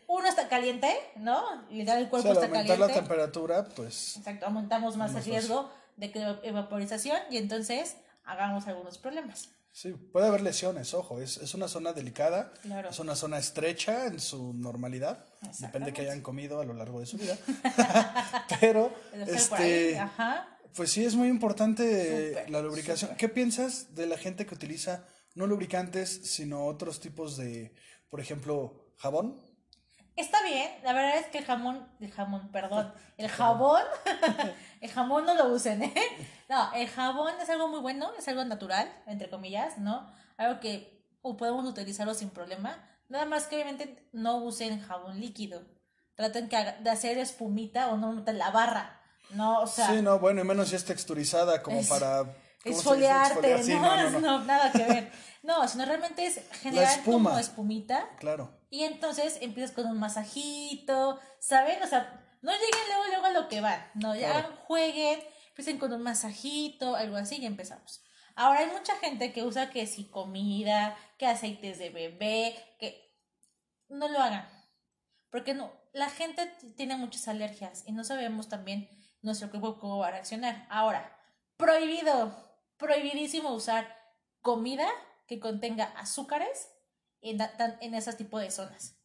uno 0.07 0.27
está 0.27 0.47
caliente, 0.49 0.93
¿no? 1.15 1.41
Literal, 1.69 1.99
el 2.01 2.07
O 2.07 2.09
cuerpo 2.09 2.33
sea, 2.33 2.37
al 2.37 2.43
está 2.43 2.45
aumentar 2.47 2.79
la 2.79 2.87
caliente. 2.87 3.07
temperatura, 3.07 3.65
pues 3.75 4.17
Exacto, 4.17 4.45
aumentamos 4.45 4.97
más 4.97 5.15
el 5.15 5.23
riesgo 5.23 5.71
de 5.95 6.39
evaporización 6.43 7.17
y 7.29 7.37
entonces 7.37 7.95
hagamos 8.25 8.67
algunos 8.67 8.97
problemas. 8.97 9.49
Sí, 9.73 9.91
puede 9.91 10.27
haber 10.27 10.39
lesiones, 10.41 10.93
ojo, 10.93 11.19
es, 11.19 11.35
es 11.37 11.53
una 11.53 11.67
zona 11.67 11.91
delicada, 11.91 12.53
Claro. 12.61 12.89
es 12.89 12.99
una 12.99 13.15
zona 13.15 13.37
estrecha 13.39 14.05
en 14.05 14.21
su 14.21 14.53
normalidad, 14.53 15.25
depende 15.59 15.91
que 15.91 16.01
hayan 16.03 16.21
comido 16.21 16.61
a 16.61 16.63
lo 16.63 16.73
largo 16.73 17.01
de 17.01 17.05
su 17.07 17.17
vida. 17.17 17.37
Pero, 18.61 18.93
este, 19.27 19.99
ajá. 19.99 20.47
Pues 20.75 20.91
sí, 20.91 21.03
es 21.03 21.15
muy 21.15 21.27
importante 21.27 22.45
la 22.49 22.61
lubricación. 22.61 23.15
¿Qué 23.17 23.29
piensas 23.29 23.93
de 23.93 24.07
la 24.07 24.17
gente 24.17 24.45
que 24.45 24.55
utiliza 24.55 25.05
no 25.35 25.45
lubricantes, 25.47 26.09
sino 26.23 26.65
otros 26.65 26.99
tipos 26.99 27.35
de, 27.37 27.75
por 28.09 28.19
ejemplo, 28.19 28.93
jabón? 28.97 29.39
Está 30.15 30.43
bien, 30.43 30.69
la 30.83 30.93
verdad 30.93 31.17
es 31.17 31.27
que 31.27 31.39
el 31.39 31.45
jamón, 31.45 31.87
el 31.99 32.11
jamón, 32.11 32.51
perdón, 32.51 32.93
el 33.17 33.29
jabón, 33.29 33.81
el 34.81 34.91
jamón 34.91 35.25
no 35.25 35.33
lo 35.33 35.47
usen, 35.47 35.83
¿eh? 35.83 35.93
No, 36.49 36.71
el 36.73 36.87
jabón 36.87 37.33
es 37.41 37.49
algo 37.49 37.67
muy 37.67 37.79
bueno, 37.79 38.11
es 38.17 38.27
algo 38.27 38.45
natural, 38.45 38.93
entre 39.07 39.29
comillas, 39.29 39.79
¿no? 39.79 40.11
Algo 40.37 40.59
que 40.59 41.03
podemos 41.21 41.65
utilizarlo 41.65 42.13
sin 42.13 42.29
problema. 42.29 42.77
Nada 43.09 43.25
más 43.25 43.47
que 43.47 43.55
obviamente 43.55 44.07
no 44.11 44.37
usen 44.37 44.81
jabón 44.81 45.19
líquido. 45.19 45.63
Traten 46.15 46.47
que 46.47 46.57
de 46.57 46.89
hacer 46.89 47.17
espumita 47.17 47.89
o 47.89 47.97
no 47.97 48.23
la 48.31 48.51
barra, 48.51 49.01
¿no? 49.31 49.61
O 49.61 49.67
sea... 49.67 49.87
Sí, 49.87 50.01
no, 50.01 50.19
bueno, 50.19 50.41
y 50.41 50.43
menos 50.43 50.69
si 50.69 50.75
es 50.75 50.85
texturizada 50.85 51.63
como 51.63 51.81
para... 51.87 52.25
Exfoliarte, 52.63 53.63
no, 53.75 54.09
no, 54.09 54.19
no, 54.19 54.43
nada 54.45 54.71
que 54.71 54.83
ver. 54.83 55.11
No, 55.43 55.67
sino 55.67 55.85
realmente 55.85 56.25
es 56.25 56.39
generar 56.61 57.03
como 57.03 57.37
espumita. 57.37 58.09
Claro. 58.17 58.57
Y 58.69 58.83
entonces 58.83 59.37
empiezas 59.41 59.75
con 59.75 59.85
un 59.85 59.99
masajito, 59.99 61.19
¿saben? 61.39 61.83
O 61.83 61.87
sea, 61.87 62.37
no 62.41 62.51
lleguen 62.51 62.87
luego, 62.87 63.03
luego 63.07 63.25
a 63.25 63.31
lo 63.31 63.47
que 63.49 63.61
van. 63.61 63.85
No, 63.95 64.15
ya 64.15 64.49
jueguen, 64.65 65.21
empiecen 65.49 65.77
con 65.77 65.91
un 65.91 66.01
masajito, 66.01 66.95
algo 66.95 67.17
así 67.17 67.37
y 67.37 67.45
empezamos. 67.45 68.01
Ahora 68.35 68.61
hay 68.61 68.67
mucha 68.67 68.95
gente 68.95 69.31
que 69.31 69.43
usa 69.43 69.69
que 69.69 69.85
si 69.85 70.09
comida, 70.09 70.97
que 71.17 71.27
aceites 71.27 71.77
de 71.77 71.89
bebé, 71.89 72.55
que 72.79 73.13
no 73.89 74.07
lo 74.07 74.19
hagan. 74.19 74.47
Porque 75.29 75.53
no, 75.53 75.71
la 75.93 76.09
gente 76.09 76.47
tiene 76.75 76.95
muchas 76.95 77.27
alergias 77.27 77.83
y 77.85 77.91
no 77.91 78.03
sabemos 78.03 78.49
también 78.49 78.89
nuestro 79.21 79.49
cuerpo 79.49 79.79
cómo 79.79 79.99
va 79.99 80.07
a 80.07 80.11
reaccionar. 80.11 80.67
Ahora, 80.69 81.15
prohibido, 81.57 82.52
prohibidísimo 82.83 83.53
usar 83.53 83.87
comida 84.41 84.89
que 85.25 85.39
contenga 85.39 85.85
azúcares 85.95 86.69
en, 87.21 87.39
en 87.79 87.93
ese 87.95 88.11
tipo 88.13 88.39
de 88.39 88.51
zonas. 88.51 88.99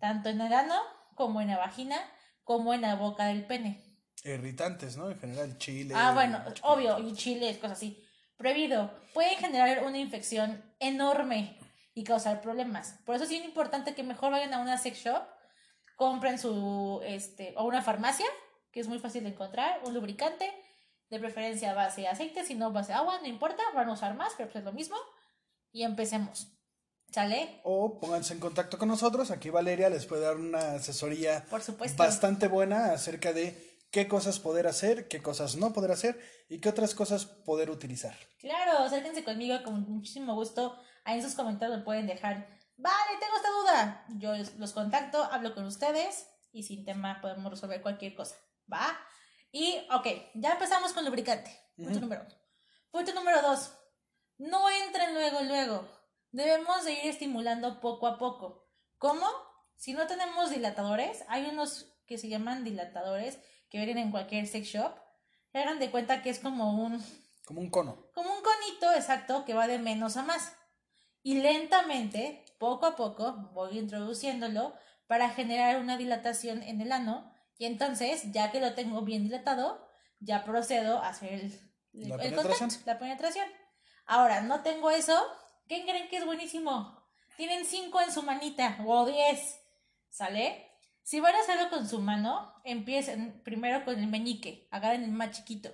Tanto 0.00 0.28
en 0.28 0.40
el 0.40 0.52
ano, 0.52 0.74
como 1.14 1.40
en 1.40 1.48
la 1.48 1.58
vagina, 1.58 2.00
como 2.42 2.74
en 2.74 2.80
la 2.80 2.96
boca 2.96 3.26
del 3.26 3.46
pene. 3.46 3.80
Irritantes, 4.24 4.96
¿no? 4.96 5.08
En 5.08 5.20
general, 5.20 5.56
chile. 5.58 5.94
Ah, 5.96 6.12
bueno, 6.12 6.42
obvio, 6.62 6.98
y 6.98 7.14
chile, 7.14 7.56
cosas 7.60 7.78
así. 7.78 8.04
Prohibido. 8.36 8.92
Puede 9.14 9.36
generar 9.36 9.84
una 9.84 9.98
infección 9.98 10.60
enorme 10.80 11.56
y 11.94 12.02
causar 12.02 12.40
problemas. 12.40 12.98
Por 13.06 13.14
eso 13.14 13.24
es 13.24 13.30
bien 13.30 13.44
importante 13.44 13.94
que 13.94 14.02
mejor 14.02 14.32
vayan 14.32 14.52
a 14.52 14.60
una 14.60 14.78
sex 14.78 14.98
shop, 14.98 15.22
compren 15.94 16.40
su, 16.40 17.00
este, 17.04 17.54
o 17.56 17.64
una 17.64 17.82
farmacia, 17.82 18.26
que 18.72 18.80
es 18.80 18.88
muy 18.88 18.98
fácil 18.98 19.22
de 19.22 19.30
encontrar, 19.30 19.80
un 19.84 19.94
lubricante, 19.94 20.52
de 21.12 21.18
preferencia 21.18 21.74
base 21.74 22.08
aceite, 22.08 22.42
si 22.42 22.54
no 22.54 22.72
base 22.72 22.94
agua, 22.94 23.20
no 23.20 23.28
importa, 23.28 23.62
van 23.74 23.88
a 23.90 23.92
usar 23.92 24.14
más, 24.16 24.32
pero 24.34 24.48
pues 24.48 24.60
es 24.60 24.64
lo 24.64 24.72
mismo 24.72 24.96
y 25.70 25.82
empecemos. 25.82 26.48
¿Sale? 27.10 27.60
O 27.64 28.00
pónganse 28.00 28.32
en 28.32 28.40
contacto 28.40 28.78
con 28.78 28.88
nosotros. 28.88 29.30
Aquí 29.30 29.50
Valeria 29.50 29.90
les 29.90 30.06
puede 30.06 30.22
dar 30.22 30.36
una 30.36 30.76
asesoría 30.76 31.44
Por 31.50 31.60
supuesto. 31.60 32.02
bastante 32.02 32.48
buena 32.48 32.92
acerca 32.92 33.34
de 33.34 33.78
qué 33.90 34.08
cosas 34.08 34.38
poder 34.38 34.66
hacer, 34.66 35.06
qué 35.08 35.20
cosas 35.20 35.56
no 35.56 35.74
poder 35.74 35.90
hacer 35.90 36.18
y 36.48 36.58
qué 36.58 36.70
otras 36.70 36.94
cosas 36.94 37.26
poder 37.26 37.68
utilizar. 37.68 38.16
Claro, 38.38 38.78
acérquense 38.78 39.22
conmigo 39.22 39.62
con 39.62 39.82
muchísimo 39.82 40.34
gusto. 40.34 40.78
Ahí 41.04 41.18
en 41.18 41.22
sus 41.22 41.34
comentarios 41.34 41.76
me 41.76 41.84
pueden 41.84 42.06
dejar, 42.06 42.48
vale, 42.78 43.18
tengo 43.20 43.36
esta 43.36 43.50
duda. 43.50 44.06
Yo 44.16 44.32
los 44.56 44.72
contacto, 44.72 45.22
hablo 45.22 45.54
con 45.54 45.66
ustedes 45.66 46.26
y 46.50 46.62
sin 46.62 46.86
tema 46.86 47.20
podemos 47.20 47.50
resolver 47.50 47.82
cualquier 47.82 48.14
cosa. 48.14 48.36
¿Va? 48.72 48.98
Y, 49.52 49.86
ok, 49.92 50.06
ya 50.34 50.52
empezamos 50.52 50.92
con 50.92 51.04
lubricante. 51.04 51.56
Punto 51.76 52.00
número 52.00 52.22
uno. 52.22 52.34
Punto 52.90 53.14
número 53.14 53.42
dos. 53.42 53.72
No 54.38 54.68
entren 54.68 55.14
luego, 55.14 55.42
luego. 55.42 55.88
Debemos 56.30 56.84
de 56.84 56.92
ir 56.94 57.10
estimulando 57.10 57.80
poco 57.80 58.06
a 58.06 58.18
poco. 58.18 58.66
¿Cómo? 58.98 59.26
Si 59.76 59.92
no 59.92 60.06
tenemos 60.06 60.50
dilatadores, 60.50 61.24
hay 61.28 61.46
unos 61.46 61.94
que 62.06 62.18
se 62.18 62.28
llaman 62.28 62.64
dilatadores 62.64 63.38
que 63.68 63.78
vienen 63.78 63.98
en 63.98 64.10
cualquier 64.10 64.46
sex 64.46 64.68
shop. 64.68 64.94
Hagan 65.52 65.78
de 65.78 65.90
cuenta 65.90 66.22
que 66.22 66.30
es 66.30 66.38
como 66.38 66.82
un... 66.82 67.04
Como 67.44 67.60
un 67.60 67.70
cono. 67.70 68.10
Como 68.14 68.32
un 68.32 68.42
conito, 68.42 68.92
exacto, 68.94 69.44
que 69.44 69.54
va 69.54 69.66
de 69.66 69.78
menos 69.78 70.16
a 70.16 70.22
más. 70.22 70.54
Y 71.22 71.40
lentamente, 71.40 72.44
poco 72.58 72.86
a 72.86 72.96
poco, 72.96 73.50
voy 73.52 73.78
introduciéndolo 73.78 74.74
para 75.06 75.30
generar 75.30 75.78
una 75.78 75.96
dilatación 75.96 76.62
en 76.62 76.80
el 76.80 76.92
ano. 76.92 77.31
Y 77.58 77.66
entonces, 77.66 78.32
ya 78.32 78.50
que 78.50 78.60
lo 78.60 78.74
tengo 78.74 79.02
bien 79.02 79.24
dilatado, 79.24 79.88
ya 80.20 80.44
procedo 80.44 80.98
a 80.98 81.08
hacer 81.08 81.32
el, 81.32 81.60
la 81.92 82.16
penetración. 82.16 82.70
la 82.86 82.98
penetración. 82.98 83.46
Ahora, 84.06 84.40
no 84.40 84.62
tengo 84.62 84.90
eso. 84.90 85.20
¿Qué 85.68 85.82
creen 85.84 86.08
que 86.08 86.16
es 86.16 86.24
buenísimo? 86.24 87.08
Tienen 87.36 87.64
cinco 87.64 88.00
en 88.00 88.12
su 88.12 88.22
manita 88.22 88.78
o 88.86 89.06
diez. 89.06 89.60
¿Sale? 90.10 90.68
Si 91.02 91.20
van 91.20 91.34
a 91.34 91.40
hacerlo 91.40 91.68
con 91.70 91.88
su 91.88 92.00
mano, 92.00 92.54
empiecen 92.64 93.42
primero 93.42 93.84
con 93.84 93.98
el 93.98 94.06
meñique, 94.06 94.68
agarren 94.70 95.04
el 95.04 95.12
más 95.12 95.32
chiquito. 95.32 95.70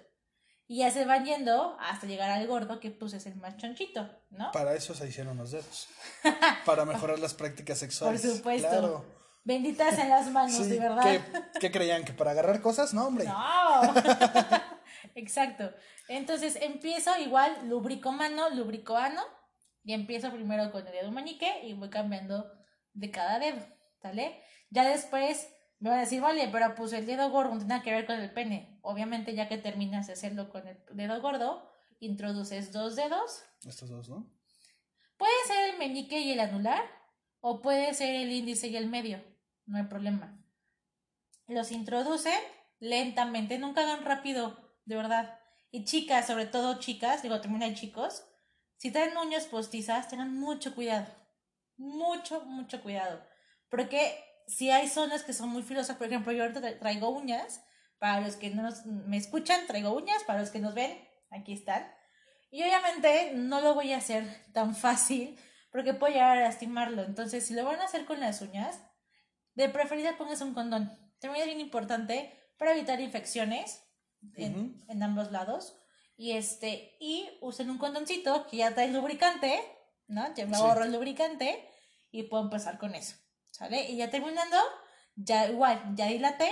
Y 0.67 0.79
ya 0.79 0.91
se 0.91 1.05
van 1.05 1.25
yendo 1.25 1.77
hasta 1.81 2.07
llegar 2.07 2.31
al 2.31 2.47
gordo, 2.47 2.79
que 2.79 2.91
pues 2.91 3.15
es 3.15 3.27
el 3.27 3.37
más 3.37 3.57
chonchito, 3.57 4.09
¿no? 4.31 4.53
Para 4.53 4.75
eso 4.75 4.95
se 4.95 5.09
hicieron 5.09 5.39
los 5.39 5.51
dedos. 5.51 5.89
Para 6.67 6.85
mejorar 6.85 7.19
las 7.19 7.33
prácticas 7.33 7.79
sexuales. 7.79 8.21
Por 8.21 8.37
supuesto. 8.37 9.05
Benditas 9.49 9.99
en 9.99 10.11
las 10.11 10.31
manos, 10.31 10.69
de 10.69 10.79
verdad. 10.79 11.03
¿qué, 11.05 11.59
¿Qué 11.59 11.71
creían? 11.71 12.05
¿Que 12.05 12.13
para 12.13 12.33
agarrar 12.33 12.61
cosas? 12.61 12.93
No, 12.93 13.07
hombre. 13.07 13.25
No. 13.25 13.81
Exacto. 15.15 15.73
Entonces 16.07 16.59
empiezo 16.61 17.17
igual, 17.17 17.67
lubrico 17.67 18.13
mano, 18.13 18.51
lubrico 18.51 18.95
ano, 18.95 19.23
y 19.85 19.95
empiezo 19.95 20.31
primero 20.33 20.71
con 20.71 20.87
el 20.87 20.93
dedo 20.93 21.11
meñique 21.11 21.65
y 21.65 21.73
voy 21.73 21.89
cambiando 21.89 22.45
de 22.93 23.11
cada 23.11 23.39
dedo, 23.39 23.65
¿sale? 24.03 24.39
Ya 24.69 24.85
después 24.87 25.49
me 25.79 25.89
van 25.89 26.01
a 26.01 26.03
decir, 26.03 26.21
vale, 26.21 26.47
pero 26.53 26.75
pues 26.75 26.93
el 26.93 27.07
dedo 27.07 27.31
gordo 27.31 27.53
no 27.53 27.57
tiene 27.57 27.71
nada 27.71 27.83
que 27.83 27.93
ver 27.93 28.05
con 28.05 28.21
el 28.21 28.31
pene. 28.31 28.79
Obviamente, 28.83 29.35
ya 29.35 29.49
que 29.49 29.57
terminas 29.57 30.09
de 30.09 30.13
hacerlo 30.13 30.51
con 30.51 30.69
el 30.69 30.77
dedo 30.93 31.23
gordo, 31.23 31.67
introduces 32.01 32.71
dos 32.71 32.97
dedos. 32.97 33.45
Estos 33.67 33.89
dos, 33.89 34.11
¿no? 34.11 34.31
Puede 35.17 35.33
ser 35.47 35.71
el 35.71 35.79
meñique 35.79 36.21
y 36.21 36.33
el 36.33 36.41
anular, 36.41 36.85
o 37.41 37.63
puede 37.63 37.95
ser 37.95 38.15
el 38.15 38.31
índice 38.31 38.69
y 38.69 38.77
el 38.77 38.89
medio, 38.89 39.23
no 39.69 39.79
hay 39.79 39.85
problema. 39.85 40.37
Los 41.47 41.71
introducen 41.71 42.39
lentamente, 42.81 43.59
nunca 43.59 43.83
hagan 43.83 44.05
rápido 44.05 44.57
de 44.85 44.97
verdad. 44.97 45.39
Y 45.71 45.85
chicas, 45.85 46.27
sobre 46.27 46.47
todo 46.47 46.79
chicas, 46.79 47.23
digo, 47.23 47.41
también 47.41 47.63
hay 47.63 47.75
chicos, 47.75 48.25
si 48.77 48.91
traen 48.91 49.17
uñas 49.17 49.47
postizas, 49.47 50.09
tengan 50.09 50.39
mucho 50.39 50.75
cuidado. 50.75 51.07
Mucho, 51.77 52.41
mucho 52.45 52.83
cuidado. 52.83 53.23
Porque 53.69 54.25
si 54.47 54.71
hay 54.71 54.89
zonas 54.89 55.25
que 55.25 55.33
son 55.33 55.51
muy 55.51 55.63
filosas, 55.63 55.97
por 55.97 56.07
ejemplo, 56.07 56.33
yo 56.33 56.45
ahorita 56.45 56.79
traigo 56.79 57.11
uñas, 57.11 57.63
para 57.99 58.21
los 58.21 58.37
que 58.37 58.51
no 58.51 58.69
me 58.85 59.17
escuchan, 59.17 59.67
traigo 59.67 59.95
uñas, 59.95 60.23
para 60.25 60.41
los 60.41 60.51
que 60.51 60.61
nos 60.61 60.75
ven, 60.75 60.97
aquí 61.31 61.53
están. 61.53 61.93
Y 62.51 62.63
obviamente 62.63 63.33
no 63.35 63.61
lo 63.61 63.75
voy 63.75 63.93
a 63.93 63.99
hacer 63.99 64.25
tan 64.53 64.75
fácil 64.75 65.39
porque 65.71 65.93
puedo 65.93 66.13
llegar 66.13 66.39
a 66.39 66.43
lastimarlo. 66.43 67.03
Entonces, 67.03 67.47
si 67.47 67.55
lo 67.55 67.65
van 67.65 67.81
a 67.81 67.85
hacer 67.85 68.07
con 68.07 68.21
las 68.21 68.41
uñas, 68.41 68.81
de 69.59 69.69
preferencia 69.69 70.17
pongas 70.17 70.41
un 70.41 70.55
condón. 70.55 70.97
También 71.19 71.43
es 71.43 71.47
bien 71.47 71.61
importante 71.61 72.33
para 72.59 72.73
evitar 72.73 73.01
infecciones 73.01 73.83
en, 74.37 75.03
ambos 75.03 75.33
lados. 75.33 75.77
Y 76.17 76.33
este, 76.33 76.97
y 77.01 77.29
usen 77.41 77.69
un 77.69 77.79
condoncito 77.79 78.47
que 78.47 78.59
ya 78.59 78.73
trae 78.73 78.89
lubricante, 78.89 79.61
¿no? 80.07 80.33
Ya 80.35 80.47
me 80.47 80.57
ahorro 80.57 80.85
el 80.85 80.93
lubricante 80.93 81.69
y 82.13 82.25
puedo 82.25 82.45
empezar 82.45 82.79
con 82.79 82.95
eso, 82.95 83.17
¿sale? 83.51 83.91
Y 83.91 83.97
ya 83.97 84.11
terminando, 84.11 84.57
ya 85.17 85.49
igual, 85.49 85.83
ya 85.97 86.07
dilaté, 86.07 86.51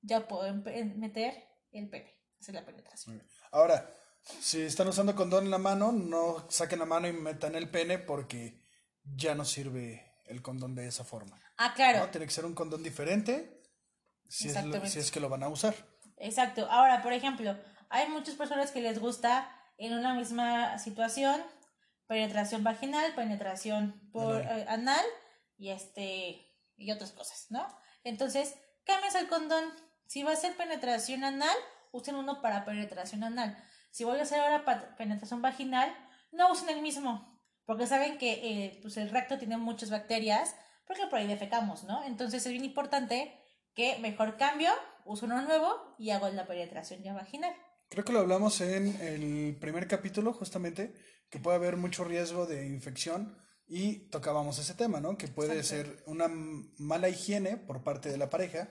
ya 0.00 0.28
puedo 0.28 0.52
meter 0.54 1.48
el 1.72 1.88
pene, 1.88 2.14
hacer 2.40 2.54
la 2.54 2.64
penetración. 2.64 3.22
Ahora, 3.50 3.90
si 4.22 4.62
están 4.62 4.86
usando 4.86 5.16
condón 5.16 5.46
en 5.46 5.50
la 5.50 5.58
mano, 5.58 5.90
no 5.90 6.46
saquen 6.48 6.78
la 6.78 6.86
mano 6.86 7.08
y 7.08 7.12
metan 7.12 7.56
el 7.56 7.70
pene 7.70 7.98
porque 7.98 8.62
ya 9.02 9.34
no 9.34 9.44
sirve 9.44 10.05
el 10.26 10.42
condón 10.42 10.74
de 10.74 10.86
esa 10.86 11.04
forma. 11.04 11.40
Ah, 11.56 11.72
claro. 11.74 12.08
Tiene 12.10 12.26
que 12.26 12.32
ser 12.32 12.44
un 12.44 12.54
condón 12.54 12.82
diferente 12.82 13.62
si 14.28 14.50
si 14.50 14.98
es 14.98 15.10
que 15.10 15.20
lo 15.20 15.28
van 15.28 15.42
a 15.42 15.48
usar. 15.48 15.74
Exacto. 16.18 16.66
Ahora, 16.70 17.02
por 17.02 17.12
ejemplo, 17.12 17.56
hay 17.88 18.08
muchas 18.08 18.34
personas 18.34 18.70
que 18.70 18.80
les 18.80 18.98
gusta 18.98 19.50
en 19.78 19.92
una 19.94 20.14
misma 20.14 20.78
situación 20.78 21.42
penetración 22.06 22.62
vaginal, 22.62 23.14
penetración 23.14 24.00
por 24.12 24.42
anal, 24.68 25.04
eh, 25.04 25.54
y 25.58 25.70
este 25.70 26.42
y 26.76 26.92
otras 26.92 27.12
cosas, 27.12 27.46
¿no? 27.50 27.66
Entonces, 28.04 28.54
cambias 28.84 29.14
el 29.14 29.28
condón. 29.28 29.64
Si 30.06 30.22
va 30.22 30.32
a 30.32 30.36
ser 30.36 30.56
penetración 30.56 31.24
anal, 31.24 31.56
usen 31.90 32.14
uno 32.14 32.40
para 32.42 32.64
penetración 32.64 33.24
anal. 33.24 33.56
Si 33.90 34.04
voy 34.04 34.18
a 34.18 34.22
hacer 34.22 34.38
ahora 34.40 34.94
penetración 34.96 35.42
vaginal, 35.42 35.92
no 36.32 36.52
usen 36.52 36.68
el 36.68 36.82
mismo, 36.82 37.35
porque 37.66 37.86
saben 37.86 38.18
que 38.18 38.32
eh, 38.32 38.78
pues 38.80 38.96
el 38.96 39.10
recto 39.10 39.38
tiene 39.38 39.56
muchas 39.56 39.90
bacterias, 39.90 40.54
porque 40.86 41.06
por 41.10 41.18
ahí 41.18 41.26
defecamos, 41.26 41.84
¿no? 41.84 42.04
Entonces 42.04 42.46
es 42.46 42.52
bien 42.52 42.64
importante 42.64 43.38
que 43.74 43.98
mejor 43.98 44.36
cambio, 44.36 44.70
uso 45.04 45.26
uno 45.26 45.42
nuevo 45.42 45.94
y 45.98 46.10
hago 46.10 46.28
la 46.30 46.46
penetración 46.46 47.02
ya 47.02 47.12
vaginal. 47.12 47.54
Creo 47.88 48.04
que 48.04 48.12
lo 48.12 48.20
hablamos 48.20 48.60
en 48.60 49.00
el 49.00 49.56
primer 49.60 49.86
capítulo, 49.86 50.32
justamente, 50.32 50.94
que 51.28 51.38
puede 51.38 51.56
haber 51.56 51.76
mucho 51.76 52.04
riesgo 52.04 52.46
de 52.46 52.66
infección 52.66 53.36
y 53.66 54.08
tocábamos 54.10 54.58
ese 54.58 54.74
tema, 54.74 55.00
¿no? 55.00 55.18
Que 55.18 55.28
puede 55.28 55.62
ser 55.62 56.02
una 56.06 56.28
mala 56.28 57.08
higiene 57.08 57.56
por 57.56 57.82
parte 57.82 58.10
de 58.10 58.18
la 58.18 58.30
pareja 58.30 58.68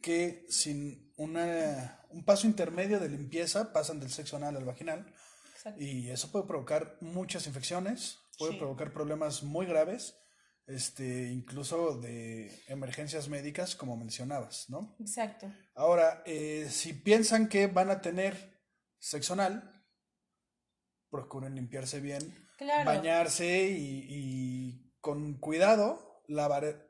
que 0.00 0.46
sin 0.48 1.12
una, 1.16 2.04
un 2.10 2.24
paso 2.24 2.46
intermedio 2.46 3.00
de 3.00 3.08
limpieza 3.08 3.72
pasan 3.72 4.00
del 4.00 4.10
sexo 4.10 4.36
anal 4.36 4.56
al 4.56 4.64
vaginal 4.64 5.12
Exacto. 5.54 5.82
y 5.82 6.10
eso 6.10 6.30
puede 6.30 6.46
provocar 6.46 6.96
muchas 7.00 7.46
infecciones, 7.48 8.18
puede 8.38 8.52
Sí. 8.52 8.58
provocar 8.58 8.92
problemas 8.92 9.42
muy 9.42 9.66
graves, 9.66 10.14
este, 10.66 11.28
incluso 11.30 11.98
de 11.98 12.62
emergencias 12.68 13.28
médicas, 13.28 13.74
como 13.74 13.96
mencionabas, 13.96 14.68
¿no? 14.70 14.96
Exacto. 15.00 15.52
Ahora, 15.74 16.22
eh, 16.26 16.68
si 16.70 16.92
piensan 16.92 17.48
que 17.48 17.66
van 17.66 17.90
a 17.90 18.00
tener 18.00 18.60
sexo 18.98 19.32
anal, 19.34 19.72
procuren 21.10 21.54
limpiarse 21.54 22.00
bien, 22.00 22.46
Claro. 22.58 22.84
bañarse 22.84 23.68
y, 23.70 24.06
y 24.08 24.92
con 25.00 25.38
cuidado 25.38 26.22
lavar 26.28 26.86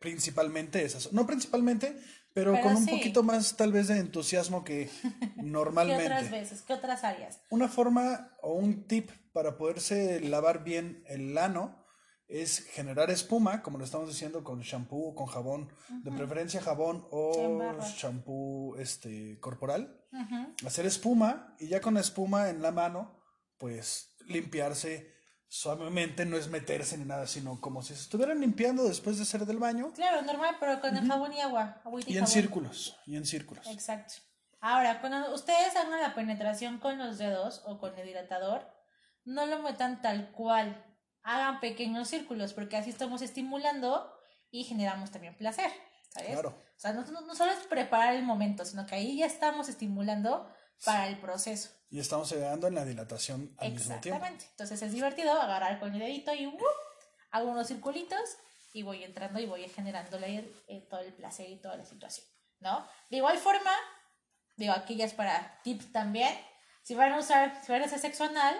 principalmente 0.00 0.82
esas. 0.84 1.12
No 1.12 1.26
principalmente, 1.26 1.98
pero, 2.38 2.52
Pero 2.52 2.62
con 2.62 2.76
un 2.76 2.86
poquito 2.86 3.22
más 3.22 3.56
tal 3.56 3.72
vez 3.72 3.88
de 3.88 3.98
entusiasmo 3.98 4.64
que 4.64 4.88
¿Qué 5.02 5.42
normalmente. 5.42 6.04
otras 6.04 6.30
veces? 6.30 6.62
¿Qué 6.62 6.72
otras 6.72 7.02
áreas? 7.02 7.40
Una 7.50 7.68
forma 7.68 8.30
o 8.42 8.52
un 8.54 8.86
tip 8.86 9.10
para 9.32 9.56
poderse 9.56 10.20
lavar 10.20 10.62
bien 10.62 11.02
el 11.06 11.36
ano 11.36 11.84
es 12.28 12.64
generar 12.66 13.10
espuma, 13.10 13.62
como 13.62 13.78
lo 13.78 13.84
estamos 13.84 14.08
diciendo, 14.08 14.44
con 14.44 14.60
shampoo 14.60 15.08
o 15.08 15.14
con 15.14 15.26
jabón, 15.26 15.72
de 16.04 16.12
preferencia 16.12 16.60
jabón 16.60 17.06
o 17.10 17.74
shampoo 17.96 18.76
este, 18.76 19.40
corporal. 19.40 20.04
Hacer 20.64 20.86
espuma 20.86 21.56
y 21.58 21.68
ya 21.68 21.80
con 21.80 21.94
la 21.94 22.00
espuma 22.00 22.50
en 22.50 22.62
la 22.62 22.70
mano, 22.70 23.18
pues 23.56 24.14
limpiarse 24.26 25.17
suavemente, 25.48 26.24
no 26.26 26.36
es 26.36 26.48
meterse 26.48 26.96
ni 26.98 27.04
nada, 27.04 27.26
sino 27.26 27.60
como 27.60 27.82
si 27.82 27.94
se 27.94 28.02
estuvieran 28.02 28.40
limpiando 28.40 28.84
después 28.84 29.18
de 29.18 29.24
salir 29.24 29.46
del 29.46 29.58
baño 29.58 29.92
Claro, 29.94 30.22
normal, 30.22 30.56
pero 30.60 30.80
con 30.80 30.96
el 30.96 31.06
jabón 31.06 31.32
y 31.32 31.40
agua. 31.40 31.80
agüita 31.84 32.10
y 32.10 32.14
y 32.14 32.16
en 32.18 32.24
jabón. 32.24 32.32
círculos, 32.32 32.96
y 33.06 33.16
en 33.16 33.24
círculos. 33.26 33.66
Exacto. 33.68 34.14
Ahora, 34.60 35.00
cuando 35.00 35.32
ustedes 35.34 35.74
hagan 35.76 36.00
la 36.02 36.14
penetración 36.14 36.78
con 36.78 36.98
los 36.98 37.16
dedos 37.18 37.62
o 37.64 37.78
con 37.78 37.96
el 37.98 38.06
dilatador, 38.06 38.66
no 39.24 39.46
lo 39.46 39.60
metan 39.60 40.02
tal 40.02 40.30
cual. 40.32 40.84
Hagan 41.22 41.60
pequeños 41.60 42.08
círculos, 42.08 42.54
porque 42.54 42.76
así 42.76 42.90
estamos 42.90 43.22
estimulando 43.22 44.10
y 44.50 44.64
generamos 44.64 45.10
también 45.10 45.36
placer. 45.36 45.70
¿Sabes? 46.10 46.30
Claro. 46.32 46.48
O 46.50 46.80
sea, 46.80 46.92
no, 46.92 47.04
no- 47.04 47.20
no 47.20 47.34
solo 47.34 47.52
es 47.52 47.58
preparar 47.66 48.14
el 48.14 48.22
momento, 48.24 48.64
sino 48.64 48.86
que 48.86 48.94
ahí 48.94 49.18
ya 49.18 49.26
estamos 49.26 49.68
estimulando 49.68 50.50
para 50.84 51.08
el 51.08 51.18
proceso. 51.18 51.70
Y 51.90 52.00
estamos 52.00 52.30
llegando 52.30 52.66
en 52.66 52.74
la 52.74 52.84
dilatación 52.84 53.54
al 53.58 53.72
mismo 53.72 53.98
tiempo. 54.00 54.16
Exactamente. 54.16 54.46
Entonces 54.50 54.82
es 54.82 54.92
divertido 54.92 55.32
agarrar 55.32 55.80
con 55.80 55.92
el 55.94 56.00
dedito 56.00 56.34
y 56.34 56.46
¡wup! 56.46 56.60
hago 57.30 57.50
unos 57.50 57.68
circulitos 57.68 58.20
y 58.72 58.82
voy 58.82 59.04
entrando 59.04 59.40
y 59.40 59.46
voy 59.46 59.68
generándole 59.68 60.52
eh, 60.68 60.86
todo 60.90 61.00
el 61.00 61.12
placer 61.12 61.48
y 61.48 61.60
toda 61.60 61.76
la 61.76 61.84
situación, 61.84 62.26
¿no? 62.60 62.86
De 63.10 63.18
igual 63.18 63.38
forma, 63.38 63.72
digo, 64.56 64.72
aquí 64.72 64.96
ya 64.96 65.04
es 65.04 65.14
para 65.14 65.60
tips 65.62 65.92
también. 65.92 66.34
Si 66.82 66.94
van 66.94 67.12
a 67.12 67.18
usar, 67.18 67.60
si 67.64 67.72
van 67.72 67.82
a 67.82 67.86
hacer 67.86 67.98
sexo 67.98 68.24
anal, 68.24 68.56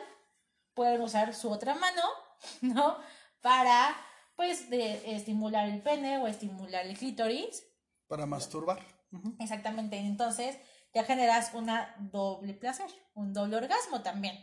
pueden 0.75 1.01
usar 1.01 1.35
su 1.35 1.51
otra 1.51 1.75
mano, 1.75 2.03
¿no? 2.63 2.99
Para, 3.41 3.97
pues, 4.37 4.71
de 4.71 5.15
estimular 5.15 5.69
el 5.69 5.83
pene 5.83 6.19
o 6.19 6.27
estimular 6.27 6.87
el 6.87 6.99
clítoris 6.99 7.65
Para 8.07 8.27
masturbar. 8.27 8.81
Exactamente, 9.39 9.97
entonces 9.97 10.59
ya 10.99 11.05
generas 11.05 11.55
una 11.55 11.95
doble 11.99 12.55
placer, 12.55 12.91
un 13.15 13.33
doble 13.33 13.57
orgasmo 13.57 14.03
también, 14.03 14.37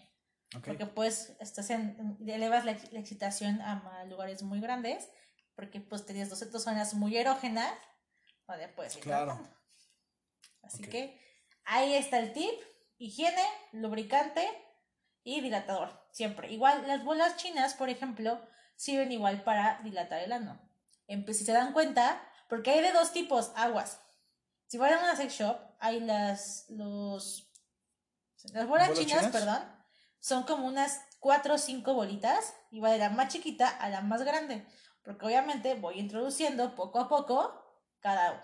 porque 0.71 0.85
pues 0.85 1.35
estás 1.41 1.69
en, 1.69 2.17
elevas 2.25 2.63
la, 2.63 2.71
ex- 2.71 2.91
la 2.93 2.99
excitación 2.99 3.61
a 3.61 4.05
lugares 4.05 4.41
muy 4.43 4.61
grandes, 4.61 5.09
porque 5.55 5.81
pues 5.81 6.05
tenías 6.05 6.29
dos, 6.29 6.39
zonas 6.63 6.93
muy 6.93 7.17
erógenas, 7.17 7.71
donde 8.47 8.67
puedes 8.69 8.95
ir 8.95 9.03
Claro. 9.03 9.37
Así 10.63 10.83
que 10.83 11.19
ahí 11.65 11.93
está 11.93 12.19
el 12.19 12.31
tip, 12.33 12.53
higiene, 12.97 13.43
lubricante 13.73 14.47
y 15.23 15.41
dilatador, 15.41 16.07
siempre. 16.11 16.51
Igual 16.51 16.87
las 16.87 17.03
bolas 17.03 17.35
chinas, 17.37 17.73
por 17.73 17.89
ejemplo, 17.89 18.39
sirven 18.75 19.11
igual 19.11 19.43
para 19.43 19.81
dilatar 19.83 20.21
el 20.21 20.31
ano. 20.31 20.59
En- 21.07 21.25
si 21.33 21.43
se 21.45 21.51
dan 21.51 21.73
cuenta, 21.73 22.21
porque 22.49 22.71
hay 22.71 22.81
de 22.81 22.91
dos 22.93 23.11
tipos, 23.11 23.51
aguas. 23.55 23.99
Si 24.67 24.77
van 24.77 24.93
a 24.93 24.99
una 24.99 25.15
sex 25.15 25.33
shop, 25.33 25.57
hay 25.79 25.99
las, 25.99 26.65
los, 26.69 27.51
las 28.53 28.67
bolas 28.67 28.89
¿Bolas 28.89 29.05
chinas, 29.05 29.19
chinas? 29.19 29.35
perdón, 29.35 29.61
son 30.19 30.43
como 30.43 30.65
unas 30.67 31.01
cuatro 31.19 31.55
o 31.55 31.57
cinco 31.57 31.93
bolitas 31.93 32.53
y 32.71 32.79
va 32.79 32.91
de 32.91 32.97
la 32.97 33.09
más 33.09 33.29
chiquita 33.31 33.67
a 33.67 33.89
la 33.89 34.01
más 34.01 34.23
grande, 34.23 34.65
porque 35.03 35.25
obviamente 35.25 35.75
voy 35.75 35.99
introduciendo 35.99 36.75
poco 36.75 36.99
a 36.99 37.07
poco 37.07 37.53
cada 37.99 38.31
uno. 38.33 38.41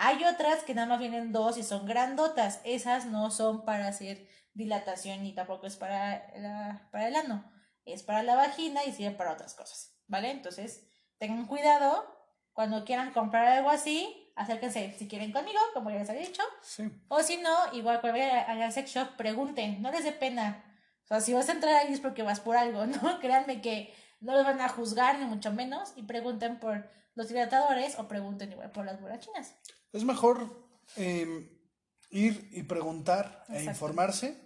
Hay 0.00 0.24
otras 0.24 0.62
que 0.62 0.74
nada 0.74 0.86
más 0.86 1.00
vienen 1.00 1.32
dos 1.32 1.56
y 1.56 1.64
son 1.64 1.84
grandotas, 1.86 2.60
esas 2.64 3.06
no 3.06 3.30
son 3.30 3.64
para 3.64 3.88
hacer 3.88 4.28
dilatación 4.54 5.22
ni 5.22 5.34
tampoco 5.34 5.66
es 5.66 5.76
para, 5.76 6.32
la- 6.36 6.88
para 6.92 7.08
el 7.08 7.16
ano, 7.16 7.50
es 7.84 8.02
para 8.02 8.22
la 8.22 8.36
vagina 8.36 8.84
y 8.84 8.92
sirve 8.92 9.16
para 9.16 9.32
otras 9.32 9.54
cosas, 9.54 9.96
¿vale? 10.06 10.30
Entonces, 10.30 10.84
tengan 11.18 11.46
cuidado 11.46 12.06
cuando 12.52 12.84
quieran 12.84 13.12
comprar 13.12 13.46
algo 13.46 13.70
así, 13.70 14.27
acérquense 14.38 14.94
si 14.98 15.08
quieren 15.08 15.32
conmigo, 15.32 15.58
como 15.74 15.90
ya 15.90 15.98
les 15.98 16.08
había 16.10 16.22
dicho, 16.26 16.42
Sí. 16.62 16.84
o 17.08 17.22
si 17.22 17.36
no, 17.38 17.50
igual 17.74 18.00
cuando 18.00 18.18
vayan 18.18 18.48
a 18.50 18.54
la 18.54 18.70
sex 18.70 18.90
shop, 18.90 19.16
pregunten, 19.16 19.82
no 19.82 19.90
les 19.90 20.04
dé 20.04 20.12
pena. 20.12 20.64
O 21.04 21.06
sea, 21.08 21.20
si 21.20 21.32
vas 21.32 21.48
a 21.48 21.52
entrar 21.52 21.74
ahí 21.74 21.92
es 21.92 22.00
porque 22.00 22.22
vas 22.22 22.40
por 22.40 22.56
algo, 22.56 22.86
¿no? 22.86 23.18
Créanme 23.20 23.60
que 23.60 23.92
no 24.20 24.32
los 24.32 24.44
van 24.44 24.60
a 24.60 24.68
juzgar, 24.68 25.18
ni 25.18 25.24
mucho 25.26 25.52
menos, 25.52 25.92
y 25.96 26.02
pregunten 26.02 26.58
por 26.60 26.88
los 27.14 27.28
dilatadores 27.28 27.98
o 27.98 28.06
pregunten 28.08 28.52
igual 28.52 28.70
por 28.70 28.84
las 28.84 29.00
bolas 29.00 29.20
chinas. 29.20 29.54
Es 29.92 30.04
mejor 30.04 30.68
eh, 30.96 31.26
ir 32.10 32.48
y 32.52 32.62
preguntar 32.62 33.44
e 33.48 33.52
Exacto. 33.52 33.70
informarse 33.70 34.36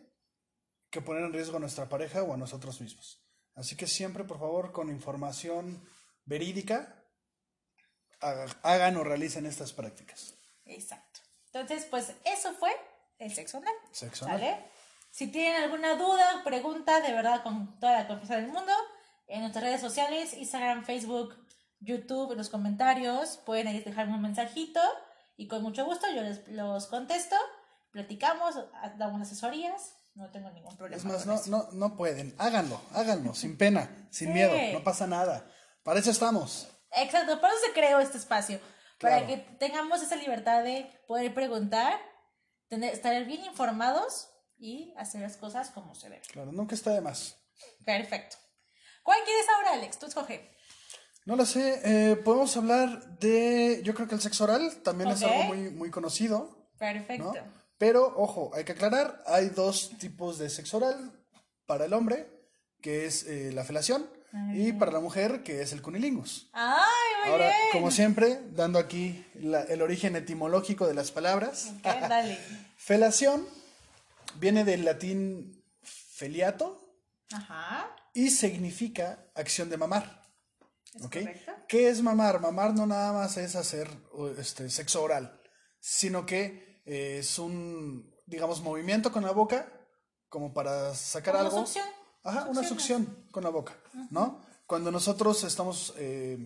que 0.91 1.01
poner 1.01 1.25
en 1.25 1.33
riesgo 1.33 1.57
a 1.57 1.61
nuestra 1.61 1.89
pareja 1.89 2.23
o 2.23 2.33
a 2.33 2.37
nosotros 2.37 2.81
mismos. 2.81 3.19
Así 3.55 3.77
que 3.77 3.87
siempre, 3.87 4.25
por 4.25 4.39
favor, 4.39 4.73
con 4.73 4.89
información 4.89 5.83
verídica, 6.25 7.02
hagan 8.63 8.97
o 8.97 9.05
realicen 9.05 9.47
estas 9.47 9.73
prácticas. 9.73 10.35
Exacto. 10.65 11.21
Entonces, 11.47 11.85
pues 11.91 12.13
eso 12.25 12.53
fue 12.55 12.71
el 13.19 13.35
sexo 13.35 13.59
anal. 13.59 13.75
Sexo 13.91 14.27
anal. 14.27 14.65
Si 15.11 15.27
tienen 15.29 15.63
alguna 15.63 15.97
duda, 15.97 16.43
pregunta, 16.45 17.01
de 17.01 17.13
verdad, 17.13 17.43
con 17.43 17.79
toda 17.79 17.93
la 17.93 18.07
confianza 18.09 18.37
del 18.37 18.49
mundo, 18.49 18.73
en 19.27 19.41
nuestras 19.41 19.65
redes 19.65 19.81
sociales, 19.81 20.33
Instagram, 20.35 20.85
Facebook, 20.85 21.37
YouTube, 21.81 22.33
en 22.33 22.39
los 22.39 22.49
comentarios, 22.49 23.39
pueden 23.45 23.67
ahí 23.69 23.81
dejarme 23.81 24.15
un 24.15 24.23
mensajito 24.23 24.81
y 25.37 25.49
con 25.49 25.63
mucho 25.63 25.85
gusto 25.85 26.07
yo 26.15 26.23
les 26.23 26.47
los 26.49 26.87
contesto, 26.87 27.37
platicamos, 27.91 28.55
damos 28.97 29.21
asesorías, 29.21 29.95
no 30.15 30.31
tengo 30.31 30.51
ningún 30.51 30.77
problema. 30.77 30.97
Es 30.97 31.05
más, 31.05 31.27
no, 31.27 31.35
eso. 31.35 31.51
no, 31.51 31.69
no 31.73 31.97
pueden. 31.97 32.35
Háganlo, 32.39 32.81
háganlo, 32.95 33.35
sin 33.35 33.59
pena, 33.59 33.91
sin 34.11 34.29
Sí. 34.29 34.35
miedo, 34.35 34.53
no 34.73 34.83
pasa 34.85 35.07
nada. 35.07 35.47
Para 35.83 36.01
eso 36.01 36.11
estamos. 36.11 36.69
Exacto, 36.97 37.41
por 37.41 37.49
eso 37.51 37.59
se 37.67 37.73
creó 37.73 38.01
este 38.01 38.19
espacio, 38.19 38.61
para 39.01 39.25
Claro. 39.25 39.27
que 39.27 39.57
tengamos 39.59 40.03
esa 40.03 40.17
libertad 40.17 40.63
de 40.63 40.91
poder 41.07 41.33
preguntar, 41.35 41.99
tener, 42.69 42.93
estar 42.93 43.25
bien 43.25 43.45
informados 43.45 44.29
y 44.59 44.95
hacer 44.97 45.21
las 45.23 45.37
cosas 45.37 45.71
como 45.71 45.95
se 45.95 46.09
debe. 46.09 46.23
Claro, 46.33 46.53
nunca 46.53 46.75
está 46.75 46.91
de 46.91 47.01
más. 47.01 47.37
Perfecto. 47.85 48.37
¿Cuál 49.03 49.19
quieres 49.25 49.47
ahora, 49.49 49.73
Alex? 49.73 49.99
Tú 49.99 50.07
escoge. 50.07 50.51
No 51.25 51.37
lo 51.37 51.47
sé, 51.47 51.81
eh, 51.85 52.17
podemos 52.17 52.57
hablar 52.57 53.19
de, 53.19 53.81
yo 53.85 53.95
creo 53.95 54.09
que 54.09 54.15
el 54.17 54.21
sexo 54.21 54.45
oral 54.45 54.83
también 54.83 55.11
es 55.11 55.23
Ok. 55.23 55.31
algo 55.31 55.43
muy, 55.45 55.71
muy 55.71 55.91
conocido. 55.91 56.69
Perfecto. 56.79 57.33
¿no? 57.33 57.63
Pero, 57.79 58.13
ojo, 58.17 58.51
hay 58.55 58.65
que 58.65 58.73
aclarar, 58.73 59.23
hay 59.27 59.49
dos 59.49 59.91
tipos 59.99 60.39
de 60.39 60.51
sexo 60.51 60.77
oral 60.79 61.13
para 61.67 61.85
el 61.85 61.93
hombre, 61.93 62.29
que 62.81 63.07
es 63.07 63.25
eh, 63.25 63.51
la 63.53 63.65
felación, 63.65 64.09
y 64.55 64.73
para 64.73 64.91
la 64.93 65.01
mujer, 65.01 65.43
que 65.43 65.61
es 65.63 65.73
el 65.73 65.83
cunilingus. 65.83 66.49
Ay, 66.53 66.81
muy 67.25 67.33
Ahora, 67.33 67.47
bien. 67.49 67.59
como 67.73 67.91
siempre, 67.91 68.41
dando 68.53 68.79
aquí 68.79 69.25
la- 69.35 69.63
el 69.63 69.83
origen 69.83 70.17
etimológico 70.17 70.87
de 70.87 70.95
las 70.95 71.11
palabras, 71.11 71.73
Ok, 71.79 71.85
dale. 71.85 72.39
felación 72.77 73.47
viene 74.37 74.65
del 74.65 74.85
latín 74.85 75.63
feliato 75.83 76.97
Ajá. 77.33 77.95
y 78.15 78.31
significa 78.31 79.27
acción 79.35 79.69
de 79.71 79.77
mamar. 79.77 80.23
¿Es. 81.05 81.17
¿Qué 81.69 81.89
es 81.89 82.03
mamar? 82.03 82.41
Mamar 82.41 82.75
no 82.75 82.87
nada 82.87 83.13
más 83.13 83.37
es 83.39 83.57
hacer 83.57 83.89
este, 84.39 84.69
sexo 84.69 85.03
oral, 85.03 85.41
sino 85.81 86.27
que 86.27 86.83
eh, 86.85 87.19
es 87.21 87.39
un, 87.39 88.15
digamos, 88.27 88.61
movimiento 88.61 89.11
con 89.11 89.25
la 89.25 89.31
boca 89.33 89.73
como 90.29 90.53
para 90.53 90.95
sacar 90.95 91.35
Como 91.35 91.47
algo. 91.47 91.59
succión. 91.67 91.87
Ajá, 92.25 92.47
una 92.49 92.63
succión 92.67 93.27
con 93.31 93.43
la 93.45 93.51
boca, 93.51 93.77
¿no? 94.11 94.41
Cuando 94.67 94.91
nosotros 94.91 95.43
estamos 95.45 95.93
eh, 95.99 96.39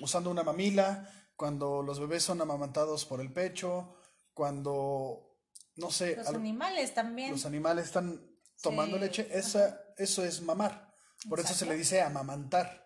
usando 0.00 0.30
una 0.30 0.42
mamila, 0.42 1.10
cuando 1.36 1.82
los 1.82 1.98
bebés 1.98 2.22
son 2.22 2.40
amamantados 2.40 3.04
por 3.06 3.20
el 3.20 3.32
pecho, 3.32 3.96
cuando, 4.34 5.38
no 5.76 5.90
sé, 5.90 6.16
Los 6.16 6.28
al- 6.28 6.36
animales 6.36 6.92
también. 6.94 7.30
los 7.32 7.46
animales 7.46 7.86
están 7.86 8.20
tomando 8.62 8.96
Sí, 8.96 9.02
leche, 9.02 9.28
esa, 9.32 9.80
eso 9.96 10.24
es 10.24 10.42
mamar. 10.42 10.92
Por 11.28 11.40
eso 11.40 11.54
se 11.54 11.64
le 11.66 11.74
dice 11.76 12.02
amamantar. 12.02 12.84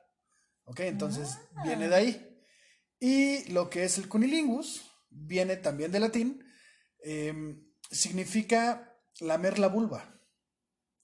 ¿Ok? 0.64 0.80
Entonces 0.80 1.38
viene 1.64 1.88
de 1.88 1.94
ahí. 1.94 2.44
Y 3.00 3.44
lo 3.52 3.68
que 3.70 3.84
es 3.84 3.98
el 3.98 4.08
cunilingus 4.08 4.82
viene 5.10 5.56
también 5.56 5.90
de 5.92 6.00
latín. 6.00 6.44
em, 7.02 7.64
significa 7.90 8.94
lamer 9.20 9.58
la 9.58 9.68
vulva. 9.68 10.17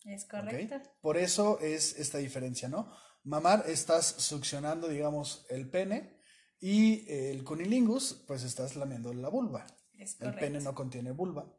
Es 0.04 0.26
correcto. 0.26 0.80
Por 1.00 1.16
eso 1.16 1.58
es 1.60 1.98
esta 1.98 2.18
diferencia, 2.18 2.68
¿no? 2.68 2.92
Mamar 3.24 3.64
estás 3.66 4.06
succionando, 4.06 4.88
digamos, 4.88 5.46
el 5.48 5.70
pene 5.70 6.20
y 6.60 7.10
el 7.10 7.42
cunilingus, 7.42 8.24
pues 8.26 8.42
estás 8.42 8.76
lamiendo 8.76 9.12
la 9.14 9.28
vulva. 9.28 9.66
Es 9.98 10.20
El 10.20 10.34
pene 10.34 10.60
no 10.60 10.74
contiene 10.74 11.12
vulva, 11.12 11.50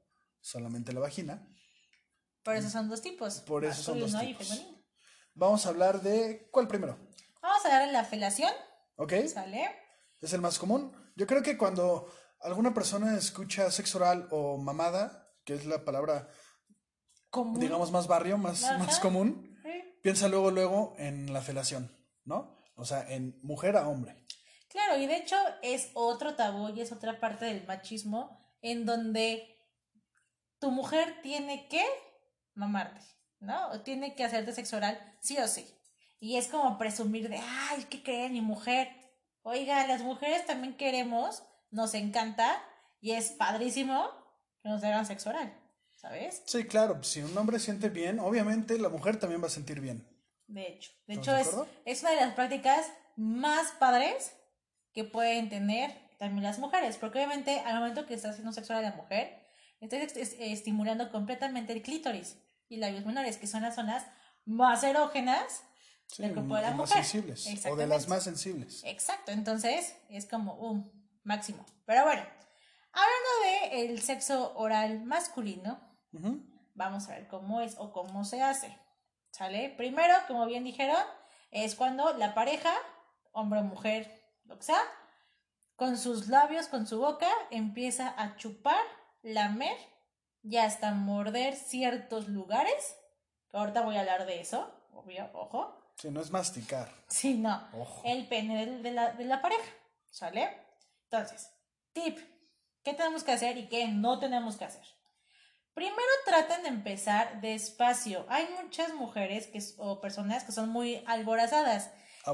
solamente 0.42 0.94
la 0.94 1.00
vagina. 1.00 1.48
Por 2.44 2.56
eso 2.56 2.70
son 2.70 2.88
dos 2.90 3.02
tipos. 3.02 3.40
Por 3.42 3.66
eso 3.66 3.82
son 3.82 4.00
dos 4.00 4.14
y 4.22 4.28
tipos. 4.28 4.64
Vamos 5.34 5.66
a 5.66 5.70
hablar 5.70 6.02
de 6.02 6.48
¿cuál 6.52 6.68
primero? 6.68 6.98
Vamos 7.42 7.66
a 7.66 7.70
darle 7.70 7.92
la 7.92 8.06
felación, 8.06 8.52
¿Ok? 8.98 9.14
¿sale? 9.28 9.70
Es 10.22 10.34
el 10.34 10.42
más 10.42 10.60
común. 10.60 10.96
Yo 11.16 11.26
creo 11.26 11.42
que 11.42 11.58
cuando 11.58 12.12
alguna 12.40 12.74
persona 12.74 13.18
escucha 13.18 13.72
sexo 13.72 13.98
oral 13.98 14.28
o 14.32 14.58
mamada, 14.58 15.32
que 15.44 15.56
es 15.56 15.66
la 15.66 15.84
palabra, 15.84 16.30
Común. 17.36 17.60
digamos, 17.60 17.92
más 17.92 18.08
barrio, 18.08 18.38
más, 18.38 18.64
Ajá. 18.64 18.78
más 18.78 19.00
común, 19.00 19.60
piensa 20.02 20.30
luego, 20.30 20.52
luego 20.52 20.94
en 20.98 21.34
la 21.34 21.42
felación, 21.42 21.92
¿no? 22.24 22.64
O 22.76 22.86
sea, 22.86 23.06
en 23.12 23.38
mujer 23.44 23.76
a 23.76 23.88
hombre. 23.90 24.26
Claro, 24.70 24.98
y 24.98 25.06
de 25.06 25.18
hecho 25.18 25.36
es 25.62 25.92
otro 25.94 26.36
tabú 26.36 26.70
y 26.70 26.80
es 26.82 26.92
otra 26.92 27.20
parte 27.20 27.46
del 27.46 27.66
machismo 27.66 28.38
en 28.62 28.86
donde 28.86 29.58
tu 30.60 30.72
mujer 30.72 31.22
tiene 31.22 31.68
que 31.68 31.84
mamarte, 32.54 33.02
¿no? 33.40 33.70
O 33.72 33.82
tiene 33.82 34.16
que 34.16 34.24
hacerte 34.24 34.54
sexo 34.54 34.78
oral, 34.78 34.98
sí 35.22 35.38
o 35.38 35.48
sí. 35.48 35.66
Y 36.20 36.38
es 36.38 36.48
como 36.48 36.78
presumir 36.78 37.30
de, 37.30 37.38
ay, 37.38 37.86
¿qué 37.90 38.02
cree 38.02 38.30
mi 38.30 38.42
mujer? 38.42 38.90
Oiga, 39.44 39.86
las 39.88 40.02
mujeres 40.02 40.46
también 40.46 40.76
queremos, 40.78 41.44
nos 41.70 41.94
encanta 41.94 42.62
y 43.02 43.12
es 43.12 43.32
padrísimo 43.32 44.10
que 44.64 44.70
nos 44.70 44.84
hagan 44.84 45.06
sexo 45.06 45.30
oral, 45.30 45.54
¿sabes? 46.08 46.44
Sí, 46.46 46.66
claro, 46.66 47.04
si 47.04 47.22
un 47.22 47.36
hombre 47.38 47.60
siente 47.60 47.90
bien, 47.90 48.20
obviamente 48.20 48.78
la 48.80 48.90
mujer 48.90 49.18
también 49.20 49.42
va 49.42 49.48
a 49.48 49.50
sentir 49.50 49.80
bien. 49.80 50.08
De 50.48 50.68
hecho, 50.68 50.92
de 51.08 51.14
¿Estamos 51.16 51.48
hecho 51.48 51.62
de 51.64 51.66
es, 51.88 51.98
es 51.98 52.02
una 52.04 52.12
de 52.12 52.18
las 52.18 52.34
prácticas 52.36 52.86
más 53.16 53.72
padres 53.80 54.34
que 54.94 55.04
pueden 55.04 55.50
tener 55.50 55.92
también 56.20 56.44
las 56.44 56.60
mujeres, 56.60 56.98
porque 56.98 57.18
obviamente 57.18 57.60
al 57.62 57.76
momento 57.80 58.06
que 58.06 58.14
estás 58.14 58.32
haciendo 58.32 58.54
sexo 58.54 58.74
a 58.74 58.82
la 58.82 58.92
mujer, 58.94 59.42
estás 59.82 60.16
estimulando 60.16 61.12
completamente 61.12 61.74
el 61.74 61.82
clítoris 61.82 62.38
y 62.70 62.78
labios 62.78 63.06
menores, 63.06 63.38
que 63.38 63.48
son 63.48 63.64
las 63.64 63.76
zonas 63.76 64.06
más 64.46 64.84
erógenas 64.84 65.64
Sí, 66.08 66.22
del 66.22 66.34
cuerpo 66.36 66.56
de 66.56 66.62
la 66.62 66.68
más 66.70 66.78
mujer. 66.90 67.04
sensibles. 67.04 67.66
O 67.66 67.76
de 67.76 67.88
las 67.88 68.08
más 68.08 68.24
sensibles. 68.24 68.84
Exacto, 68.86 69.32
entonces 69.32 69.96
es 70.10 70.28
como 70.28 70.54
un 70.54 70.92
máximo. 71.24 71.66
Pero 71.88 72.04
bueno, 72.04 72.22
hablando 72.92 73.72
de 73.72 73.86
el 73.88 74.02
sexo 74.04 74.54
oral 74.56 75.04
masculino, 75.04 75.95
Vamos 76.74 77.08
a 77.08 77.12
ver 77.14 77.28
cómo 77.28 77.62
es 77.62 77.76
o 77.78 77.92
cómo 77.92 78.26
se 78.26 78.42
hace. 78.42 78.78
¿Sale? 79.32 79.74
Primero, 79.76 80.14
como 80.28 80.46
bien 80.46 80.64
dijeron, 80.64 81.02
es 81.52 81.76
cuando 81.76 82.14
la 82.18 82.34
pareja, 82.34 82.74
hombre 83.32 83.60
o 83.60 83.64
mujer, 83.64 84.24
lo 84.46 84.58
que 84.58 84.64
sea, 84.64 84.82
con 85.76 85.98
sus 85.98 86.28
labios, 86.28 86.68
con 86.68 86.88
su 86.88 87.00
boca, 87.00 87.28
empieza 87.52 88.14
a 88.18 88.38
chupar, 88.38 88.82
lamer 89.24 89.78
y 90.42 90.58
hasta 90.58 90.92
morder 90.92 91.56
ciertos 91.56 92.28
lugares. 92.30 92.96
Ahorita 93.52 93.82
voy 93.82 93.98
a 93.98 94.02
hablar 94.02 94.26
de 94.26 94.42
eso, 94.42 94.74
obvio, 94.94 95.30
ojo. 95.34 95.82
Sí, 95.98 96.10
no 96.12 96.22
es 96.22 96.32
masticar. 96.32 96.90
Sí, 97.08 97.36
no. 97.36 97.68
Ojo. 97.74 98.02
El 98.06 98.28
pene 98.28 98.66
de, 98.66 98.92
la, 98.92 99.14
de 99.14 99.26
la 99.26 99.42
pareja. 99.42 99.70
¿Sale? 100.12 100.50
Entonces, 101.10 101.52
tip. 101.94 102.20
¿Qué 102.84 102.94
tenemos 102.94 103.24
que 103.24 103.32
hacer 103.32 103.58
y 103.58 103.68
qué 103.68 103.88
no 103.88 104.20
tenemos 104.20 104.58
que 104.58 104.66
hacer? 104.66 104.86
Primero 105.76 105.98
traten 106.26 106.64
de 106.64 106.70
empezar 106.70 107.42
despacio. 107.42 108.26
Hay 108.30 108.48
muchas 108.64 108.94
mujeres 108.96 109.48
que, 109.48 109.62
o 109.78 110.02
personas 110.02 110.44
que 110.46 110.52
son 110.52 110.70
muy 110.70 111.04
alborazadas. 111.06 111.90
y- 112.26 112.30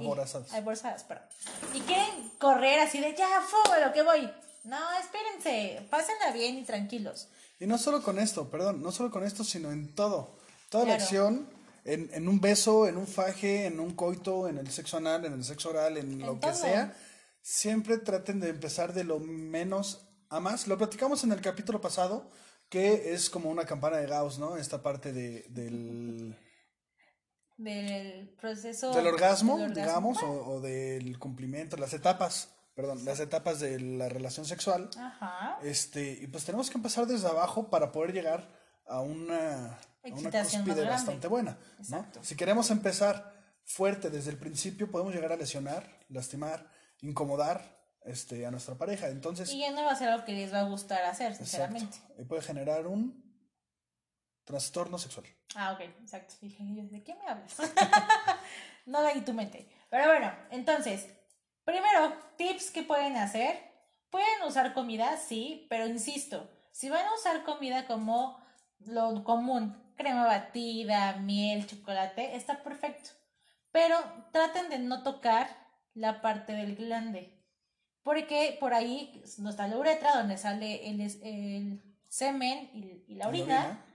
Aborazadas. 0.53 1.03
Perdón. 1.03 1.25
Y 1.73 1.81
quieren 1.81 2.29
correr 2.39 2.79
así 2.79 2.99
de 2.99 3.13
ya, 3.15 3.27
fu, 3.41 3.71
a 3.71 3.79
lo 3.79 3.91
que 3.91 4.03
voy. 4.03 4.31
No, 4.63 4.77
espérense. 4.99 5.85
Pásenla 5.89 6.31
bien 6.31 6.57
y 6.59 6.63
tranquilos. 6.63 7.27
Y 7.59 7.65
no 7.65 7.77
solo 7.77 8.01
con 8.03 8.19
esto, 8.19 8.49
perdón, 8.49 8.81
no 8.81 8.91
solo 8.91 9.11
con 9.11 9.23
esto, 9.23 9.43
sino 9.43 9.71
en 9.71 9.93
todo. 9.95 10.37
Toda 10.69 10.85
la 10.85 10.93
acción, 11.03 11.47
en, 11.83 12.09
en 12.13 12.27
un 12.27 12.39
beso, 12.39 12.87
en 12.87 12.95
un 12.97 13.07
faje, 13.07 13.65
en 13.65 13.79
un 13.79 13.93
coito, 13.95 14.47
en 14.47 14.57
el 14.59 14.71
sexo 14.71 14.97
anal, 14.97 15.25
en 15.25 15.33
el 15.33 15.43
sexo 15.43 15.69
oral, 15.71 15.97
en 15.97 16.19
lo 16.19 16.39
que 16.39 16.47
sea, 16.53 16.95
siempre 17.41 17.97
traten 17.97 18.39
de 18.39 18.49
empezar 18.49 18.93
de 18.93 19.03
lo 19.03 19.19
menos 19.19 20.01
a 20.29 20.39
más. 20.39 20.67
Lo 20.67 20.77
platicamos 20.77 21.23
en 21.23 21.31
el 21.33 21.41
capítulo 21.41 21.81
pasado, 21.81 22.29
que 22.71 23.13
es 23.13 23.29
como 23.29 23.49
una 23.49 23.65
campana 23.65 23.97
de 23.97 24.07
Gauss, 24.07 24.39
¿no? 24.39 24.55
Esta 24.55 24.81
parte 24.81 25.11
de, 25.11 25.45
del, 25.49 26.37
Del 27.57 28.29
proceso. 28.39 28.93
del 28.93 29.07
orgasmo, 29.07 29.57
del 29.57 29.71
orgasmo. 29.71 29.85
digamos, 29.87 30.23
o, 30.23 30.53
o 30.53 30.61
del 30.61 31.19
cumplimiento, 31.19 31.75
las 31.75 31.93
etapas, 31.93 32.55
perdón, 32.73 33.03
las 33.03 33.19
etapas 33.19 33.59
de 33.59 33.77
la 33.77 34.07
relación 34.07 34.45
sexual. 34.45 34.89
Ajá. 34.97 35.59
Este, 35.61 36.17
y 36.21 36.27
pues 36.27 36.45
tenemos 36.45 36.69
que 36.69 36.77
empezar 36.77 37.05
desde 37.07 37.27
abajo 37.27 37.69
para 37.69 37.91
poder 37.91 38.13
llegar 38.13 38.49
a 38.87 39.01
una, 39.01 39.73
a 39.73 39.79
una 40.05 40.31
cúspide 40.31 40.85
bastante 40.85 41.27
buena. 41.27 41.57
¿no? 41.77 41.83
Exacto. 41.83 42.23
Si 42.23 42.37
queremos 42.37 42.71
empezar 42.71 43.33
fuerte 43.65 44.09
desde 44.09 44.31
el 44.31 44.37
principio, 44.37 44.89
podemos 44.89 45.13
llegar 45.13 45.33
a 45.33 45.35
lesionar, 45.35 45.99
lastimar, 46.07 46.71
incomodar 47.01 47.80
este, 48.03 48.45
a 48.45 48.51
nuestra 48.51 48.75
pareja. 48.75 49.09
Entonces, 49.09 49.51
Y 49.51 49.59
ya 49.59 49.71
no 49.71 49.83
va 49.83 49.91
a 49.91 49.95
ser 49.95 50.09
algo 50.09 50.25
que 50.25 50.33
les 50.33 50.53
va 50.53 50.59
a 50.59 50.63
gustar 50.63 51.03
hacer, 51.03 51.31
exacto, 51.31 51.45
sinceramente. 51.45 51.97
y 52.17 52.23
puede 52.23 52.41
generar 52.41 52.87
un 52.87 53.21
trastorno 54.43 54.97
sexual. 54.97 55.25
Ah, 55.55 55.73
ok, 55.73 55.81
exacto. 56.01 56.35
Dije, 56.41 56.63
¿de 56.63 57.03
qué 57.03 57.15
me 57.15 57.27
hablas? 57.27 57.55
no 58.85 59.03
leí 59.03 59.21
tu 59.21 59.33
mente. 59.33 59.69
Pero 59.89 60.05
bueno, 60.07 60.33
entonces, 60.49 61.07
primero, 61.63 62.13
tips 62.37 62.71
que 62.71 62.83
pueden 62.83 63.15
hacer. 63.17 63.69
Pueden 64.09 64.43
usar 64.45 64.73
comida, 64.73 65.15
sí, 65.15 65.67
pero 65.69 65.87
insisto, 65.87 66.49
si 66.71 66.89
van 66.89 67.05
a 67.05 67.13
usar 67.13 67.45
comida 67.45 67.87
como 67.87 68.43
lo 68.79 69.23
común, 69.23 69.81
crema 69.95 70.25
batida, 70.25 71.13
miel, 71.13 71.65
chocolate, 71.65 72.35
está 72.35 72.61
perfecto. 72.61 73.11
Pero 73.71 73.95
traten 74.33 74.69
de 74.69 74.79
no 74.79 75.01
tocar 75.03 75.47
la 75.93 76.21
parte 76.21 76.51
del 76.51 76.75
glande. 76.75 77.40
Porque 78.03 78.57
por 78.59 78.73
ahí 78.73 79.21
no 79.37 79.49
está 79.49 79.67
la 79.67 79.77
uretra, 79.77 80.15
donde 80.17 80.37
sale 80.37 80.89
el, 80.89 81.81
semen 82.09 82.69
y, 82.73 83.05
y 83.07 83.15
la 83.15 83.27
orina 83.29 83.85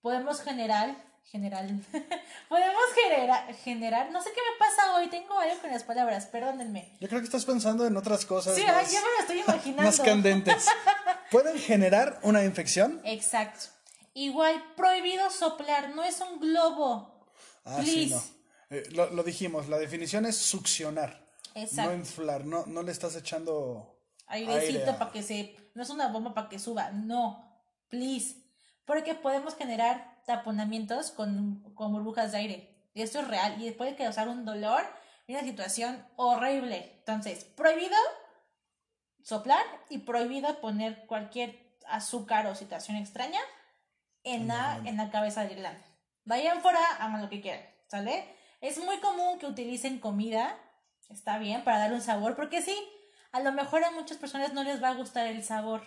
podemos 0.00 0.40
generar, 0.40 0.96
generar, 1.24 1.66
podemos 2.48 2.82
generar, 2.94 3.54
generar, 3.56 4.10
no 4.10 4.22
sé 4.22 4.30
qué 4.34 4.40
me 4.40 4.58
pasa 4.58 4.94
hoy, 4.96 5.08
tengo 5.08 5.38
algo 5.38 5.60
con 5.60 5.70
las 5.70 5.82
palabras, 5.84 6.26
perdónenme. 6.26 6.96
Yo 7.00 7.08
creo 7.08 7.20
que 7.20 7.26
estás 7.26 7.44
pensando 7.44 7.86
en 7.86 7.96
otras 7.96 8.24
cosas 8.24 8.54
Sí, 8.56 8.62
más, 8.64 8.90
ya 8.90 9.00
me 9.00 9.06
lo 9.06 9.20
estoy 9.20 9.40
imaginando. 9.40 9.82
más 9.82 10.00
candentes. 10.00 10.66
Pueden 11.30 11.58
generar 11.58 12.18
una 12.22 12.42
infección. 12.44 13.00
Exacto. 13.04 13.66
Igual, 14.14 14.64
prohibido 14.76 15.30
soplar, 15.30 15.90
no 15.94 16.02
es 16.04 16.20
un 16.20 16.40
globo. 16.40 17.26
Ah, 17.64 17.82
sí, 17.84 18.06
Please. 18.06 18.14
no. 18.14 18.22
Eh, 18.70 18.82
lo, 18.92 19.10
lo 19.10 19.22
dijimos, 19.22 19.68
la 19.68 19.78
definición 19.78 20.24
es 20.26 20.36
succionar. 20.36 21.27
Exacto. 21.62 21.90
No 21.90 21.96
inflar, 21.96 22.44
no, 22.44 22.66
no 22.66 22.82
le 22.82 22.92
estás 22.92 23.14
echando 23.16 24.00
Airecito 24.26 24.78
aire 24.80 24.90
a- 24.90 24.98
para 24.98 25.10
que 25.12 25.22
se, 25.22 25.56
no 25.74 25.82
es 25.82 25.90
una 25.90 26.08
bomba 26.08 26.34
para 26.34 26.48
que 26.48 26.58
suba, 26.58 26.90
no, 26.90 27.60
please. 27.88 28.36
Porque 28.84 29.14
podemos 29.14 29.54
generar 29.54 30.22
taponamientos 30.26 31.10
con, 31.10 31.62
con 31.74 31.92
burbujas 31.92 32.32
de 32.32 32.38
aire. 32.38 32.88
Y 32.94 33.02
esto 33.02 33.20
es 33.20 33.28
real 33.28 33.62
y 33.62 33.70
puede 33.72 33.94
causar 33.96 34.28
un 34.28 34.44
dolor 34.44 34.82
y 35.26 35.32
una 35.34 35.42
situación 35.42 36.06
horrible. 36.16 36.94
Entonces, 36.98 37.44
prohibido 37.44 37.96
soplar 39.22 39.64
y 39.90 39.98
prohibido 39.98 40.60
poner 40.60 41.06
cualquier 41.06 41.76
azúcar 41.88 42.46
o 42.46 42.54
situación 42.54 42.96
extraña 42.96 43.40
en 44.24 44.48
la, 44.48 44.80
en 44.84 44.96
la 44.96 45.10
cabeza 45.10 45.44
del 45.44 45.56
glande. 45.56 45.84
Vayan 46.24 46.60
fuera, 46.60 46.80
hagan 46.98 47.22
lo 47.22 47.28
que 47.28 47.40
quieran, 47.40 47.62
¿sale? 47.86 48.24
Es 48.60 48.78
muy 48.78 48.98
común 49.00 49.38
que 49.38 49.46
utilicen 49.46 49.98
comida, 49.98 50.58
está 51.10 51.38
bien, 51.38 51.64
para 51.64 51.78
darle 51.78 51.96
un 51.96 52.02
sabor, 52.02 52.36
porque 52.36 52.62
sí, 52.62 52.76
a 53.32 53.40
lo 53.40 53.52
mejor 53.52 53.84
a 53.84 53.90
muchas 53.90 54.16
personas 54.18 54.52
no 54.52 54.62
les 54.64 54.82
va 54.82 54.90
a 54.90 54.94
gustar 54.94 55.26
el 55.26 55.42
sabor, 55.44 55.82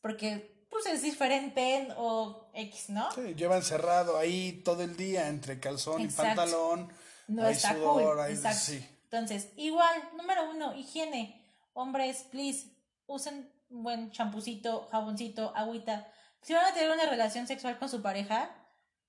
porque 0.00 0.66
pues 0.70 0.86
es 0.86 1.02
diferente 1.02 1.88
o 1.96 2.48
X, 2.54 2.90
¿no? 2.90 3.10
Sí, 3.12 3.34
lleva 3.34 3.56
encerrado 3.56 4.16
ahí 4.16 4.62
todo 4.64 4.82
el 4.82 4.96
día 4.96 5.26
entre 5.28 5.58
calzón 5.58 6.00
Exacto. 6.00 6.22
y 6.32 6.36
pantalón. 6.36 6.92
No 7.26 7.44
hay 7.46 7.52
está 7.54 7.74
sudor, 7.74 8.02
cool. 8.14 8.20
hay- 8.20 8.32
Exacto. 8.34 8.58
sí. 8.60 8.88
Entonces, 9.04 9.48
igual, 9.56 10.00
número 10.16 10.48
uno, 10.50 10.72
higiene. 10.74 11.44
Hombres, 11.72 12.24
please, 12.30 12.68
usen 13.06 13.50
un 13.70 13.82
buen 13.82 14.12
champucito, 14.12 14.88
jaboncito, 14.92 15.52
agüita. 15.56 16.06
Si 16.42 16.54
van 16.54 16.64
a 16.66 16.72
tener 16.74 16.90
una 16.92 17.06
relación 17.06 17.46
sexual 17.48 17.76
con 17.78 17.88
su 17.88 18.00
pareja, 18.02 18.50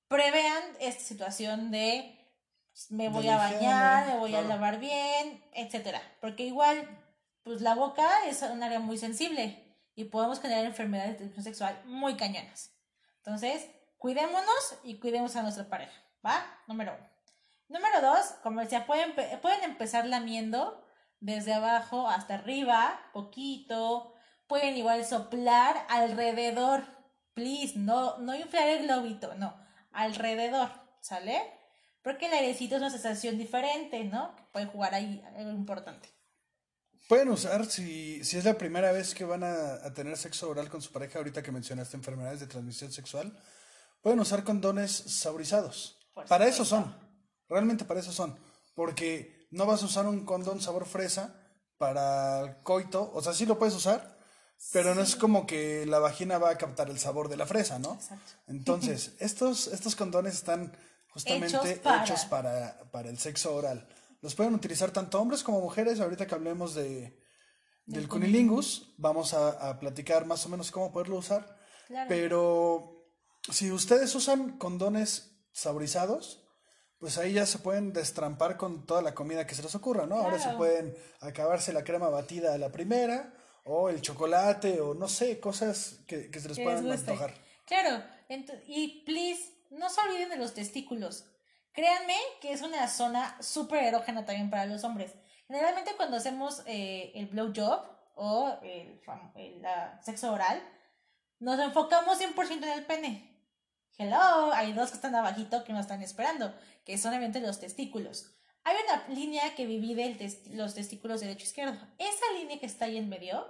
prevean 0.08 0.63
esta 0.80 1.04
situación 1.04 1.69
de 1.71 2.21
me 2.90 3.10
voy 3.10 3.28
a 3.28 3.38
bañar, 3.38 4.08
me 4.08 4.18
voy 4.18 4.36
a 4.36 4.42
lavar 4.42 4.80
bien, 4.80 5.44
etcétera. 5.54 6.02
Porque 6.20 6.44
igual, 6.44 6.88
pues 7.44 7.62
la 7.62 7.76
boca 7.76 8.08
es 8.28 8.42
un 8.42 8.64
área 8.64 8.80
muy 8.80 8.98
sensible 8.98 9.78
y 9.96 10.06
podemos 10.06 10.40
generar 10.40 10.66
enfermedades 10.66 11.12
de 11.12 11.18
transmisión 11.18 11.44
sexual 11.44 11.82
muy 11.86 12.16
cañonas. 12.16 12.72
Entonces, 13.18 13.68
cuidémonos 13.98 14.76
y 14.84 15.00
cuidemos 15.00 15.36
a 15.36 15.44
nuestra 15.44 15.70
pareja, 15.70 15.94
¿va? 16.26 16.44
Número 16.68 16.96
uno. 16.98 17.10
Número 17.68 18.02
dos, 18.02 18.34
como 18.44 18.62
decía, 18.62 18.86
pueden, 18.86 19.14
pueden 19.42 19.64
empezar 19.64 20.06
lamiendo 20.06 20.84
desde 21.20 21.54
abajo 21.54 22.08
hasta 22.10 22.36
arriba, 22.36 23.00
poquito. 23.14 24.14
Pueden 24.48 24.76
igual 24.76 25.06
soplar 25.06 25.86
alrededor. 25.88 26.84
Please, 27.34 27.80
no, 27.80 28.18
no 28.18 28.36
inflar 28.36 28.68
el 28.68 28.84
globito, 28.84 29.36
no, 29.36 29.56
alrededor, 29.94 30.70
¿sale? 31.00 31.42
Porque 32.04 32.28
el 32.28 32.34
airecito 32.34 32.76
es 32.76 32.82
una 32.82 32.90
sensación 32.90 33.38
diferente, 33.38 34.04
¿no? 34.06 34.36
Que 34.36 34.44
puede 34.52 34.66
jugar 34.68 34.94
ahí 34.96 35.24
algo 35.36 35.52
importante. 35.52 36.10
Pueden 37.08 37.30
usar, 37.30 37.66
si, 37.66 38.24
si 38.24 38.38
es 38.38 38.46
la 38.46 38.58
primera 38.58 38.92
vez 38.92 39.14
que 39.14 39.26
van 39.26 39.44
a, 39.44 39.74
a 39.74 39.94
tener 39.94 40.18
sexo 40.18 40.50
oral 40.50 40.70
con 40.70 40.82
su 40.82 40.92
pareja, 40.92 41.20
ahorita 41.20 41.44
que 41.44 41.52
mencionaste 41.52 41.98
enfermedades 41.98 42.40
de 42.40 42.48
transmisión 42.48 42.92
sexual, 42.92 43.38
pueden 44.02 44.20
usar 44.20 44.44
condones 44.44 44.92
saborizados. 44.92 45.98
Por 46.14 46.26
para 46.26 46.48
eso 46.48 46.66
son, 46.66 46.96
realmente 47.48 47.86
para 47.86 48.00
eso 48.00 48.12
son. 48.12 48.38
Porque 48.74 49.48
no 49.52 49.66
vas 49.66 49.84
a 49.84 49.86
usar 49.86 50.06
un 50.06 50.26
condón 50.26 50.62
sabor 50.62 50.86
fresa 50.86 51.36
para 51.78 52.42
el 52.42 52.64
coito, 52.64 53.12
o 53.14 53.22
sea, 53.22 53.34
sí 53.34 53.46
lo 53.46 53.58
puedes 53.58 53.76
usar, 53.76 54.18
pero 54.72 54.94
no 54.94 55.02
es 55.02 55.16
como 55.16 55.46
que 55.46 55.86
la 55.86 56.00
vagina 56.00 56.38
va 56.38 56.52
a 56.52 56.58
captar 56.58 56.90
el 56.90 57.00
sabor 57.00 57.28
de 57.28 57.38
la 57.38 57.46
fresa, 57.46 57.80
¿no? 57.80 57.96
Exacto. 57.96 58.32
Entonces, 58.48 59.14
estos, 59.20 59.68
estos 59.68 59.96
condones 59.96 60.36
están 60.36 60.76
justamente 61.12 61.47
Hechos 61.58 61.80
para- 61.80 62.04
hechos 62.04 62.26
para, 62.26 62.91
para 62.91 63.10
el 63.10 63.17
sexo 63.17 63.56
oral. 63.56 63.88
Los 64.21 64.36
pueden 64.36 64.54
utilizar 64.54 64.91
tanto 64.91 65.19
hombres 65.21 65.43
como 65.43 65.62
mujeres. 65.62 66.00
Ahorita 66.00 66.28
que 66.28 66.36
hablemos 66.36 66.76
de, 66.76 67.17
del 67.86 68.08
cunilingus, 68.08 68.93
vamos 68.97 69.34
a, 69.34 69.69
a 69.69 69.80
platicar 69.80 70.26
más 70.26 70.45
o 70.45 70.50
menos 70.50 70.71
cómo 70.71 70.91
poderlo 70.91 71.17
usar. 71.17 71.58
Claro. 71.88 72.08
Pero 72.08 73.08
si 73.52 73.71
ustedes 73.71 74.13
usan 74.15 74.58
condones 74.58 75.32
saborizados, 75.52 76.45
pues 77.00 77.17
ahí 77.17 77.34
ya 77.34 77.45
se 77.47 77.58
pueden 77.58 77.93
destrampar 77.93 78.58
con 78.58 78.86
toda 78.86 79.02
la 79.02 79.15
comida 79.15 79.47
que 79.47 79.56
se 79.56 79.63
les 79.63 79.74
ocurra, 79.74 80.06
¿no? 80.06 80.17
Ahora 80.17 80.38
se 80.38 80.52
pueden 80.56 80.95
acabarse 81.19 81.74
la 81.74 81.84
crema 81.84 82.10
batida 82.10 82.54
a 82.54 82.58
la 82.60 82.71
primera, 82.71 83.34
o 83.63 83.89
el 83.89 84.02
chocolate, 84.02 84.80
o 84.82 84.93
no 84.93 85.08
sé, 85.08 85.39
cosas 85.39 86.00
que, 86.08 86.30
que 86.30 86.39
se 86.39 86.47
les 86.50 86.60
puedan 86.60 86.89
antojar. 86.91 87.34
Claro, 87.65 88.04
y 88.67 89.04
please, 89.04 89.41
no 89.72 89.90
se 89.90 90.02
olviden 90.02 90.30
de 90.30 90.38
los 90.38 90.54
testículos. 90.54 91.26
Créanme 91.74 92.16
que 92.42 92.52
es 92.54 92.62
una 92.62 92.88
zona 92.88 93.38
súper 93.42 93.84
erógena 93.86 94.26
también 94.26 94.50
para 94.50 94.66
los 94.66 94.84
hombres. 94.84 95.14
Generalmente 95.48 95.96
cuando 95.96 96.18
hacemos 96.18 96.64
eh, 96.66 97.12
el 97.16 97.28
blowjob 97.28 97.82
o 98.16 98.58
el, 98.62 99.02
el, 99.36 99.62
sexo 100.04 100.32
oral, 100.34 100.62
nos 101.40 101.60
enfocamos 101.60 102.20
100% 102.22 102.52
en 102.52 102.64
el 102.70 102.86
pene. 102.86 103.28
Hello, 103.98 104.52
hay 104.54 104.74
dos 104.74 104.90
que 104.90 104.96
están 104.96 105.16
abajito 105.16 105.64
que 105.64 105.74
nos 105.74 105.82
están 105.82 106.02
esperando, 106.02 106.54
que 106.86 106.98
son 106.98 107.12
obviamente 107.12 107.40
los 107.40 107.60
testículos. 107.60 108.36
Hay 108.64 108.76
una 108.86 109.08
línea 109.16 109.56
que 109.56 109.66
divide 109.66 110.18
los 110.52 110.76
testículos 110.76 111.22
derecho 111.22 111.44
e 111.46 111.48
izquierdo. 111.48 111.88
Esa 111.98 112.32
línea 112.38 112.60
que 112.60 112.66
está 112.66 112.86
ahí 112.86 112.98
en 112.98 113.10
medio 113.10 113.48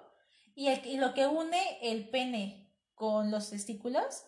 y, 0.55 0.67
el- 0.69 0.85
y 0.85 0.97
lo 0.97 1.13
que 1.13 1.27
une 1.27 1.79
el 1.81 2.09
pene 2.09 2.71
con 2.95 3.29
los 3.31 3.49
testículos 3.49 4.25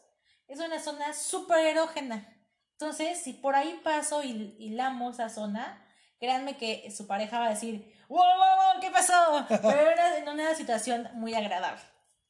es 0.48 0.60
una 0.60 0.80
zona 0.80 1.14
súper 1.14 1.66
erógena. 1.66 2.28
Entonces, 2.74 3.22
si 3.22 3.34
por 3.34 3.56
ahí 3.56 3.80
paso 3.84 4.24
y 4.24 4.56
hilamo 4.60 5.12
esa 5.12 5.30
zona, 5.30 5.86
créanme 6.20 6.58
que 6.58 6.92
su 6.92 7.08
pareja 7.08 7.40
va 7.40 7.46
a 7.48 7.50
decir, 7.52 7.94
wow, 8.10 8.18
wow, 8.20 8.74
wow, 8.74 8.82
¿qué 8.82 8.92
pasó? 8.92 9.46
Pero 9.50 9.90
era 9.90 10.18
en 10.18 10.28
una 10.28 10.54
situación 10.56 11.10
muy 11.14 11.34
agradable. 11.34 11.82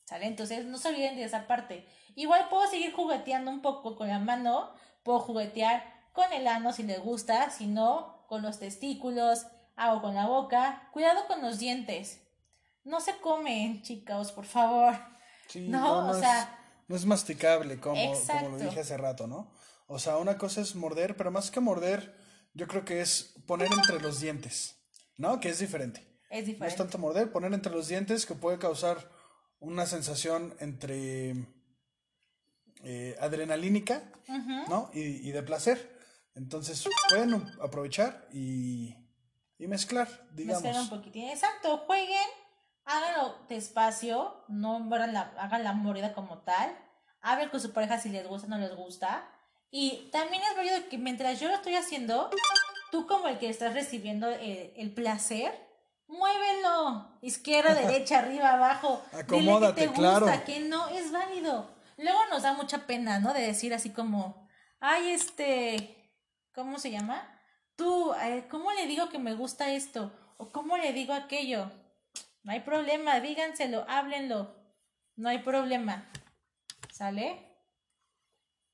¿Sale? 0.06 0.26
Entonces, 0.28 0.66
no 0.66 0.78
se 0.78 0.90
olviden 0.90 1.16
de 1.16 1.24
esa 1.24 1.48
parte. 1.48 1.88
Igual 2.16 2.50
puedo 2.50 2.68
seguir 2.68 2.94
jugueteando 2.94 3.50
un 3.50 3.62
poco 3.62 3.96
con 3.96 4.08
la 4.10 4.20
mano, 4.20 4.74
puedo 5.04 5.20
juguetear 5.20 5.84
con 6.12 6.32
el 6.34 6.48
ano 6.48 6.74
si 6.74 6.84
les 6.84 7.00
gusta, 7.00 7.50
si 7.50 7.66
no, 7.68 8.26
con 8.28 8.42
los 8.42 8.60
testículos, 8.60 9.48
hago 9.76 10.02
con 10.02 10.14
la 10.14 10.28
boca. 10.28 10.90
Cuidado 10.92 11.26
con 11.28 11.42
los 11.42 11.58
dientes. 11.58 12.22
No 12.84 13.00
se 13.00 13.18
comen, 13.18 13.82
chicos, 13.82 14.32
por 14.34 14.46
favor. 14.46 14.94
Sí, 15.48 15.68
No, 15.70 16.10
o 16.10 16.14
sea- 16.14 16.60
no 16.94 16.98
es 16.98 17.08
masticable 17.08 17.80
como, 17.80 18.14
como 18.28 18.50
lo 18.50 18.58
dije 18.60 18.82
hace 18.82 18.98
rato, 18.98 19.26
¿no? 19.26 19.52
O 19.88 19.98
sea, 19.98 20.18
una 20.18 20.38
cosa 20.38 20.62
es 20.62 20.76
morder, 20.76 21.18
pero 21.18 21.32
más 21.32 21.50
que 21.50 21.60
morder, 21.60 22.16
yo 22.54 22.68
creo 22.68 22.86
que 22.86 23.02
es 23.02 23.34
poner 23.48 23.68
entre 23.74 24.00
los 24.00 24.20
dientes, 24.20 24.76
¿no? 25.18 25.40
Que 25.40 25.50
es 25.50 25.58
diferente. 25.58 26.02
Es 26.02 26.30
No 26.30 26.38
es 26.38 26.46
diferente. 26.46 26.78
tanto 26.78 27.00
morder, 27.00 27.32
poner 27.32 27.52
entre 27.52 27.74
los 27.74 27.88
dientes 27.88 28.28
que 28.28 28.36
puede 28.36 28.60
causar 28.60 29.10
una 29.58 29.88
sensación 29.88 30.56
entre 30.60 31.34
eh, 32.84 33.18
adrenalínica, 33.20 34.04
¿no? 34.70 34.92
Y, 34.94 35.28
y 35.28 35.32
de 35.32 35.42
placer. 35.42 36.00
Entonces 36.36 36.88
pueden 37.10 37.44
aprovechar 37.60 38.28
y, 38.32 38.96
y 39.58 39.66
mezclar, 39.66 40.08
digamos. 40.32 40.62
Mezclar 40.62 40.84
un 40.84 40.90
poquitín. 40.90 41.28
Exacto, 41.28 41.80
jueguen, 41.88 42.30
háganlo 42.86 43.48
despacio, 43.50 44.46
no 44.48 44.80
mueran 44.80 45.12
la, 45.12 45.34
hagan 45.40 45.64
la 45.64 45.74
mordida 45.74 46.14
como 46.14 46.44
tal. 46.44 46.78
Hablen 47.24 47.50
con 47.50 47.60
su 47.60 47.74
pareja 47.74 47.98
si 47.98 48.10
les 48.10 48.28
gusta 48.28 48.46
o 48.46 48.50
no 48.52 48.60
les 48.60 48.76
gusta. 48.76 49.28
Y 49.72 50.10
también 50.12 50.44
es 50.44 50.56
válido 50.56 50.88
que 50.90 51.00
mientras 51.00 51.40
yo 51.40 51.48
lo 51.48 51.56
estoy 51.56 51.74
haciendo, 51.74 52.30
tú 52.92 53.08
como 53.08 53.28
el 53.28 53.40
que 53.40 53.50
estás 53.50 53.74
recibiendo 53.74 54.30
el, 54.30 54.72
el 54.76 54.94
placer, 54.94 55.52
muévelo. 56.08 57.18
Izquierda, 57.22 57.74
derecha, 57.88 58.20
arriba, 58.20 58.54
abajo. 58.54 59.02
Dile 59.12 59.24
Acomódate, 59.24 59.82
que 59.82 59.88
te 59.88 59.94
claro. 59.94 60.26
gusta, 60.26 60.46
que 60.46 60.60
no, 60.60 60.90
es 60.90 61.12
válido. 61.12 61.74
Luego 61.98 62.20
nos 62.30 62.44
da 62.44 62.54
mucha 62.54 62.86
pena, 62.86 63.20
¿no? 63.20 63.34
De 63.34 63.42
decir 63.42 63.74
así 63.74 63.92
como, 63.92 64.48
ay, 64.80 65.10
este, 65.10 66.12
¿cómo 66.54 66.78
se 66.78 66.92
llama? 66.92 67.28
Tú, 67.76 68.14
eh, 68.22 68.46
¿cómo 68.50 68.72
le 68.74 68.86
digo 68.86 69.10
que 69.10 69.20
me 69.20 69.34
gusta 69.34 69.72
esto? 69.72 70.12
¿O 70.38 70.52
cómo 70.52 70.78
le 70.78 70.94
digo 70.94 71.14
aquello? 71.14 71.72
No 72.44 72.52
hay 72.52 72.60
problema, 72.60 73.20
díganselo, 73.20 73.86
háblenlo. 73.88 74.54
No 75.16 75.30
hay 75.30 75.40
problema. 75.40 76.06
¿Sale? 76.94 77.44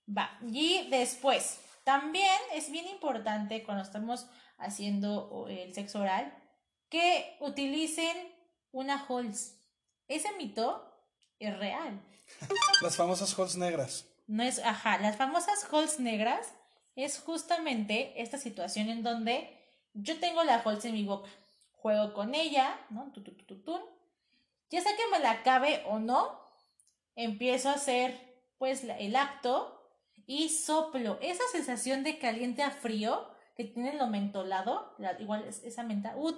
Va. 0.05 0.37
Y 0.41 0.89
después, 0.89 1.61
también 1.85 2.35
es 2.53 2.69
bien 2.69 2.85
importante 2.89 3.63
cuando 3.63 3.81
estamos 3.81 4.27
haciendo 4.57 5.47
el 5.47 5.73
sexo 5.73 6.01
oral 6.01 6.37
que 6.89 7.37
utilicen 7.39 8.17
una 8.73 9.05
Halls. 9.07 9.55
Ese 10.09 10.33
mito 10.33 10.85
es 11.39 11.57
real. 11.57 12.01
Las 12.81 12.97
famosas 12.97 13.39
holes 13.39 13.55
negras. 13.55 14.05
No 14.27 14.43
es, 14.43 14.59
ajá, 14.59 14.97
las 14.97 15.15
famosas 15.15 15.65
Halls 15.71 16.01
negras 16.01 16.53
es 16.95 17.19
justamente 17.19 18.21
esta 18.21 18.37
situación 18.37 18.89
en 18.89 19.01
donde 19.01 19.49
yo 19.93 20.19
tengo 20.19 20.43
la 20.43 20.61
Halls 20.61 20.83
en 20.83 20.93
mi 20.93 21.05
boca, 21.05 21.29
juego 21.71 22.13
con 22.13 22.35
ella, 22.35 22.77
¿no? 22.89 23.13
Tu. 23.13 23.23
Ya 24.69 24.81
sea 24.81 24.95
que 24.97 25.07
me 25.09 25.19
la 25.19 25.31
acabe 25.31 25.83
o 25.87 25.99
no, 25.99 26.38
empiezo 27.15 27.69
a 27.69 27.73
hacer 27.73 28.19
pues 28.57 28.83
el 28.83 29.15
acto 29.15 29.75
y 30.25 30.49
soplo. 30.49 31.17
Esa 31.21 31.43
sensación 31.51 32.03
de 32.03 32.19
caliente 32.19 32.61
a 32.63 32.71
frío 32.71 33.27
que 33.55 33.63
tiene 33.65 33.93
lo 33.95 34.07
mentolado, 34.07 34.93
la- 34.99 35.19
igual 35.19 35.45
es- 35.47 35.63
esa 35.63 35.83
menta, 35.83 36.15
uh, 36.15 36.33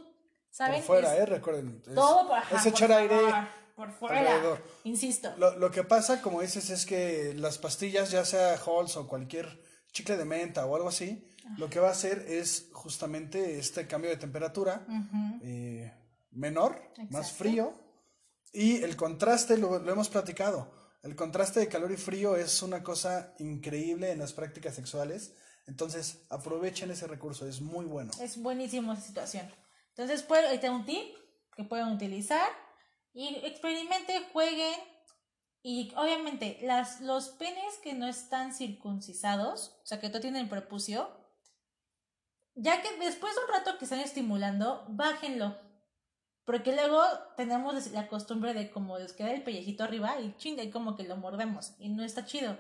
¿saben? 0.50 0.78
Por 0.78 0.84
fuera, 0.86 1.14
Es 1.16 1.22
¿eh? 1.22 1.26
Recuerden. 1.26 1.82
es- 1.86 1.94
Todo 1.96 2.28
por, 2.28 2.38
ajá, 2.38 2.56
es 2.56 2.64
por 2.64 2.72
echar 2.72 2.92
aire. 2.94 3.20
favor, 3.20 3.48
por 3.76 3.92
fuera. 3.92 4.20
alrededor. 4.20 4.64
Insisto. 4.84 5.34
Lo, 5.38 5.58
lo 5.58 5.72
que 5.72 5.84
pasa, 5.84 6.22
como 6.22 6.42
dices, 6.42 6.70
es 6.70 6.86
que 6.86 7.34
las 7.36 7.58
pastillas, 7.58 8.12
ya 8.12 8.24
sea 8.26 8.54
Halls 8.56 8.96
o 8.98 9.08
cualquier 9.08 9.62
chicle 9.92 10.16
de 10.18 10.26
menta 10.26 10.66
o 10.66 10.76
algo 10.76 10.88
así, 10.90 11.28
lo 11.58 11.70
que 11.70 11.80
va 11.80 11.90
a 11.90 11.92
hacer 11.92 12.24
es 12.28 12.70
justamente 12.72 13.58
este 13.60 13.88
cambio 13.88 14.10
de 14.12 14.18
temperatura 14.18 14.86
eh, 15.42 15.92
menor, 16.32 16.82
más 17.10 17.32
frío, 17.34 17.74
y 18.54 18.84
el 18.84 18.96
contraste, 18.96 19.58
lo, 19.58 19.76
hemos 19.90 20.10
platicado, 20.10 20.72
el 21.04 21.16
contraste 21.16 21.62
de 21.62 21.68
calor 21.68 21.92
y 21.92 21.98
frío 21.98 22.36
es 22.36 22.62
una 22.62 22.84
cosa 22.84 23.34
increíble 23.40 24.12
en 24.12 24.20
las 24.20 24.34
prácticas 24.34 24.76
sexuales, 24.76 25.34
entonces 25.68 26.26
aprovechen 26.30 26.92
ese 26.92 27.08
recurso, 27.08 27.48
es 27.48 27.62
muy 27.62 27.86
bueno. 27.86 28.12
Es 28.20 28.42
buenísimo 28.42 28.94
esa 28.94 29.02
situación. 29.02 29.50
Entonces, 29.90 30.24
puede, 30.24 30.48
ahí 30.48 30.70
un 30.70 30.86
tip 30.86 31.16
que 31.56 31.64
pueden 31.64 31.88
utilizar 31.88 32.50
y 33.14 33.36
experimenten, 33.44 34.24
jueguen. 34.32 34.80
Y 35.64 35.94
obviamente, 35.96 36.58
las, 36.64 37.02
los 37.02 37.30
penes 37.30 37.78
que 37.84 37.94
no 37.94 38.08
están 38.08 38.54
circuncisados, 38.54 39.80
o 39.84 39.86
sea, 39.86 40.00
que 40.00 40.10
no 40.10 40.20
tienen 40.20 40.50
prepucio, 40.50 41.10
ya 42.56 42.82
que 42.82 42.98
después 42.98 43.34
de 43.36 43.42
un 43.42 43.52
rato 43.52 43.78
que 43.78 43.86
están 43.86 44.00
estimulando, 44.00 44.86
bájenlo. 44.90 45.58
Porque 46.52 46.76
luego 46.76 47.02
tenemos 47.38 47.92
la 47.92 48.10
costumbre 48.10 48.54
de 48.54 48.72
como 48.72 49.00
les 49.00 49.14
queda 49.14 49.32
el 49.32 49.42
pellejito 49.42 49.86
arriba 49.86 50.20
y 50.20 50.36
chinga, 50.36 50.62
y 50.62 50.70
como 50.70 50.98
que 50.98 51.04
lo 51.04 51.16
mordemos. 51.16 51.76
Y 51.80 51.88
no 51.88 52.04
está 52.04 52.26
chido. 52.26 52.58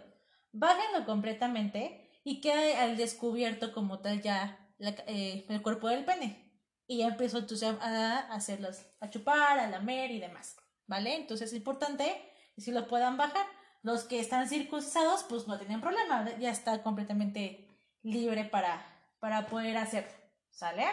Bájenlo 0.53 1.05
completamente 1.05 2.09
y 2.23 2.39
queda 2.39 2.83
al 2.83 2.95
descubierto 2.95 3.73
como 3.73 3.99
tal 3.99 4.21
ya 4.21 4.73
eh, 4.79 5.45
el 5.49 5.61
cuerpo 5.61 5.89
del 5.89 6.05
pene. 6.05 6.57
Y 6.87 6.99
ya 6.99 7.07
entonces 7.07 7.63
a 7.63 8.19
hacerlos, 8.33 8.79
a 9.01 9.09
chupar, 9.09 9.59
a 9.59 9.67
lamer 9.67 10.09
y 10.11 10.21
demás. 10.21 10.55
¿Vale? 10.87 11.13
Entonces 11.13 11.49
es 11.49 11.57
importante 11.57 12.05
que 12.55 12.61
si 12.61 12.71
lo 12.71 12.87
puedan 12.87 13.17
bajar. 13.17 13.45
Los 13.83 14.05
que 14.05 14.21
están 14.21 14.47
circuncidados, 14.47 15.23
pues 15.23 15.49
no 15.49 15.59
tienen 15.59 15.81
problema. 15.81 16.29
Ya 16.39 16.51
está 16.51 16.81
completamente 16.81 17.67
libre 18.03 18.45
para, 18.45 18.85
para 19.19 19.47
poder 19.47 19.75
hacerlo. 19.75 20.13
¿Sale? 20.49 20.85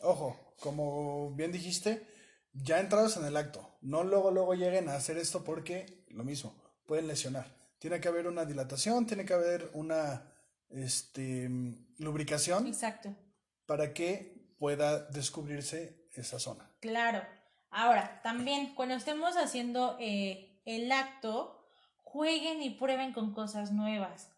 Ojo, 0.00 0.43
como 0.60 1.30
bien 1.32 1.52
dijiste, 1.52 2.06
ya 2.52 2.80
entrados 2.80 3.16
en 3.16 3.24
el 3.24 3.36
acto, 3.36 3.76
no 3.80 4.04
luego 4.04 4.30
luego 4.30 4.54
lleguen 4.54 4.88
a 4.88 4.94
hacer 4.94 5.18
esto 5.18 5.44
porque 5.44 6.04
lo 6.08 6.24
mismo, 6.24 6.54
pueden 6.86 7.06
lesionar. 7.06 7.54
Tiene 7.78 8.00
que 8.00 8.08
haber 8.08 8.26
una 8.26 8.44
dilatación, 8.44 9.06
tiene 9.06 9.24
que 9.24 9.34
haber 9.34 9.70
una 9.74 10.32
este, 10.70 11.48
lubricación 11.98 12.66
Exacto. 12.66 13.14
para 13.66 13.92
que 13.92 14.54
pueda 14.58 15.00
descubrirse 15.06 16.08
esa 16.14 16.38
zona. 16.38 16.70
Claro. 16.80 17.22
Ahora, 17.70 18.20
también 18.22 18.74
cuando 18.74 18.94
estemos 18.94 19.36
haciendo 19.36 19.96
eh, 20.00 20.60
el 20.64 20.90
acto, 20.92 21.66
jueguen 22.02 22.62
y 22.62 22.70
prueben 22.70 23.12
con 23.12 23.34
cosas 23.34 23.72
nuevas. 23.72 24.30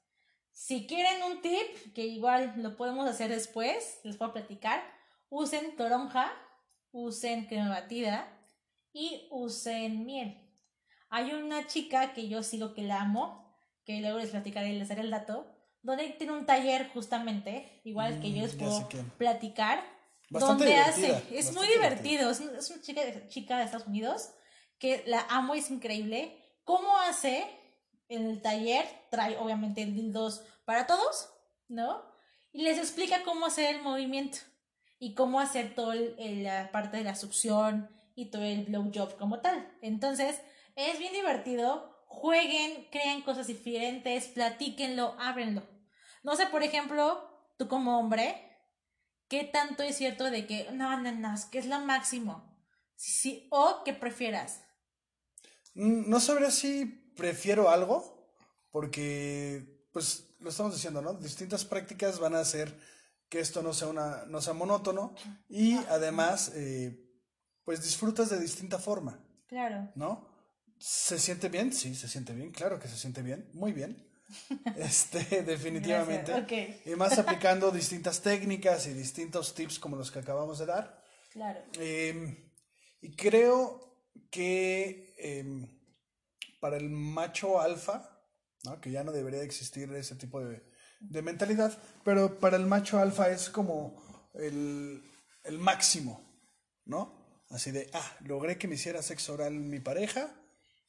Si 0.51 0.87
quieren 0.87 1.23
un 1.23 1.43
tip, 1.43 1.93
que 1.95 2.07
igual 2.07 2.55
lo 2.57 2.77
podemos 2.77 3.07
hacer 3.09 3.31
después, 3.31 4.01
les 4.05 4.17
puedo 4.17 4.33
platicar, 4.33 4.83
usen 5.29 5.77
toronja, 5.77 6.33
usen 6.93 7.47
crema 7.47 7.69
batida 7.71 8.29
y 8.93 9.29
usen 9.31 10.05
miel. 10.07 10.43
Hay 11.11 11.33
una 11.33 11.67
chica 11.67 12.13
que 12.15 12.29
yo 12.29 12.43
sigo 12.43 12.75
que 12.75 12.83
la 12.83 13.01
amo, 13.03 13.57
que 13.85 14.01
luego 14.01 14.19
les 14.19 14.31
platicaré 14.31 14.71
y 14.71 14.79
les 14.79 14.89
daré 14.89 15.03
el 15.03 15.11
dato, 15.11 15.47
donde 15.83 16.09
tiene 16.11 16.33
un 16.33 16.47
taller 16.47 16.89
justamente, 16.93 17.81
igual 17.85 18.21
que 18.21 18.33
yo 18.33 18.43
les 18.43 18.55
Mm, 18.55 18.59
ya 18.59 18.65
puedo 18.65 18.89
platicar, 19.19 19.85
Bastante 20.29 20.65
donde 20.65 20.79
hace, 20.81 21.23
es 21.31 21.53
muy 21.55 21.69
divertido, 21.69 22.31
es, 22.31 22.41
un- 22.41 22.57
es 22.57 22.69
una 22.71 22.83
chica 22.83 23.05
de, 23.05 23.29
chica 23.29 23.59
de 23.59 23.65
Estados 23.65 23.87
Unidos 23.87 24.31
que 24.79 25.05
la 25.07 25.21
amo, 25.31 25.55
es 25.55 25.71
increíble. 25.71 26.43
¿Cómo 26.65 26.99
hace 26.99 27.45
en 28.09 28.27
el 28.27 28.43
taller? 28.43 28.85
Trae 29.11 29.37
obviamente 29.39 29.87
dildos 29.87 30.43
para 30.65 30.89
todos, 30.89 31.29
¿no? 31.69 32.03
Y 32.53 32.63
les 32.63 32.79
explica 32.79 33.23
cómo 33.23 33.47
hacer 33.47 33.77
el 33.77 33.83
movimiento 33.83 34.39
y 34.99 35.15
cómo 35.15 35.41
hacer 35.41 35.75
toda 35.75 35.95
la 35.95 36.71
parte 36.73 36.97
de 36.99 37.05
la 37.05 37.15
succión 37.15 37.91
y 38.15 38.31
todo 38.31 38.43
el 38.43 38.65
blowjob 38.67 39.17
como 39.19 39.41
tal. 39.41 39.77
Entonces, 39.83 40.41
es 40.75 40.99
bien 40.99 41.13
divertido. 41.13 41.95
Jueguen, 42.09 42.89
crean 42.91 43.23
cosas 43.23 43.47
diferentes, 43.47 44.27
platíquenlo, 44.29 45.17
ábrenlo. 45.19 45.63
No 46.23 46.35
sé, 46.37 46.47
por 46.47 46.63
ejemplo, 46.63 47.53
tú 47.59 47.69
como 47.69 47.99
hombre, 47.99 48.59
¿qué 49.29 49.45
tanto 49.45 49.83
es 49.83 49.97
cierto 49.97 50.25
de 50.31 50.47
que 50.47 50.71
no, 50.73 51.01
no, 51.01 51.13
no, 51.13 51.35
es 51.35 51.45
que 51.45 51.59
es 51.59 51.67
lo 51.67 51.81
máximo? 51.81 52.57
Sí, 52.95 53.49
o 53.51 53.83
que 53.85 53.93
prefieras. 53.93 54.63
Mm, 55.75 56.09
No 56.09 56.21
sabría 56.21 56.51
si 56.51 56.87
prefiero 57.17 57.71
algo, 57.71 58.33
porque, 58.71 59.87
pues, 59.93 60.35
lo 60.41 60.51
estamos 60.51 60.75
diciendo, 60.75 61.03
¿no? 61.03 61.15
Distintas 61.15 61.65
prácticas 61.65 62.19
van 62.19 62.35
a 62.35 62.41
hacer 62.41 62.79
que 63.29 63.41
esto 63.41 63.63
no 63.63 63.73
sea, 63.73 63.89
una, 63.89 64.25
no 64.27 64.41
sea 64.41 64.53
monótono 64.53 65.15
y 65.49 65.77
además, 65.89 66.53
eh, 66.55 67.03
pues, 67.65 67.83
disfrutas 67.83 68.31
de 68.31 68.41
distinta 68.41 68.79
forma, 68.79 69.21
Claro. 69.49 69.91
¿no? 69.95 70.29
¿Se 70.79 71.19
siente 71.19 71.49
bien? 71.49 71.73
Sí, 71.73 71.95
se 71.95 72.09
siente 72.09 72.33
bien, 72.35 72.51
claro 72.51 72.79
que 72.79 72.89
se 72.89 72.97
siente 72.97 73.23
bien, 73.23 73.49
muy 73.55 73.73
bien. 73.73 74.05
Este, 74.77 75.43
definitivamente. 75.43 76.33
Gracias, 76.33 76.81
ok. 76.83 76.87
Y 76.87 76.97
más 76.97 77.17
aplicando 77.19 77.71
distintas 77.71 78.21
técnicas 78.21 78.87
y 78.89 78.93
distintos 78.93 79.55
tips 79.55 79.79
como 79.79 79.97
los 79.97 80.11
que 80.11 80.19
acabamos 80.19 80.59
de 80.59 80.67
dar. 80.67 81.05
Claro. 81.31 81.61
Eh, 81.79 82.53
y 83.01 83.15
creo 83.15 84.03
que 84.31 85.15
eh, 85.19 85.45
para 86.61 86.77
el 86.77 86.91
macho 86.91 87.61
alfa, 87.61 88.21
¿no? 88.65 88.81
que 88.81 88.91
ya 88.91 89.05
no 89.05 89.13
debería 89.13 89.41
de 89.41 89.47
existir 89.47 89.93
ese 89.95 90.17
tipo 90.17 90.45
de, 90.45 90.63
de 91.11 91.23
mentalidad, 91.23 91.77
pero 92.05 92.39
para 92.39 92.57
el 92.57 92.67
macho 92.67 92.99
alfa 92.99 93.31
es 93.31 93.49
como 93.51 93.97
el, 94.35 95.03
el 95.45 95.59
máximo, 95.59 96.21
¿no? 96.85 97.15
Así 97.51 97.71
de, 97.71 97.89
ah, 97.93 98.17
logré 98.25 98.59
que 98.59 98.67
me 98.69 98.75
hiciera 98.75 99.03
sexo 99.03 99.35
oral 99.35 99.53
mi 99.55 99.79
pareja, 99.81 100.35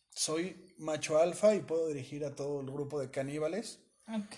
soy 0.09 0.73
macho 0.79 1.19
alfa 1.19 1.53
y 1.55 1.59
puedo 1.61 1.87
dirigir 1.87 2.25
a 2.25 2.35
todo 2.35 2.61
el 2.61 2.67
grupo 2.71 2.99
de 2.99 3.11
caníbales 3.11 3.79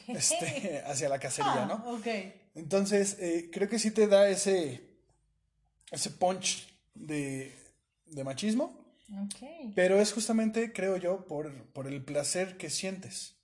este, 0.07 0.81
hacia 0.85 1.07
la 1.09 1.19
cacería, 1.19 1.65
¿no? 1.65 1.83
Ah, 1.85 1.93
ok. 1.93 2.07
Entonces, 2.55 3.17
eh, 3.19 3.49
creo 3.51 3.69
que 3.69 3.79
sí 3.79 3.91
te 3.91 4.07
da 4.07 4.27
ese, 4.29 4.81
ese 5.91 6.09
punch 6.11 6.67
de, 6.93 7.55
de 8.05 8.23
machismo, 8.25 8.77
Ok. 9.23 9.71
pero 9.75 9.99
es 10.01 10.11
justamente, 10.11 10.73
creo 10.73 10.97
yo, 10.97 11.25
por, 11.25 11.51
por 11.71 11.87
el 11.87 12.03
placer 12.03 12.57
que 12.57 12.69
sientes. 12.69 13.35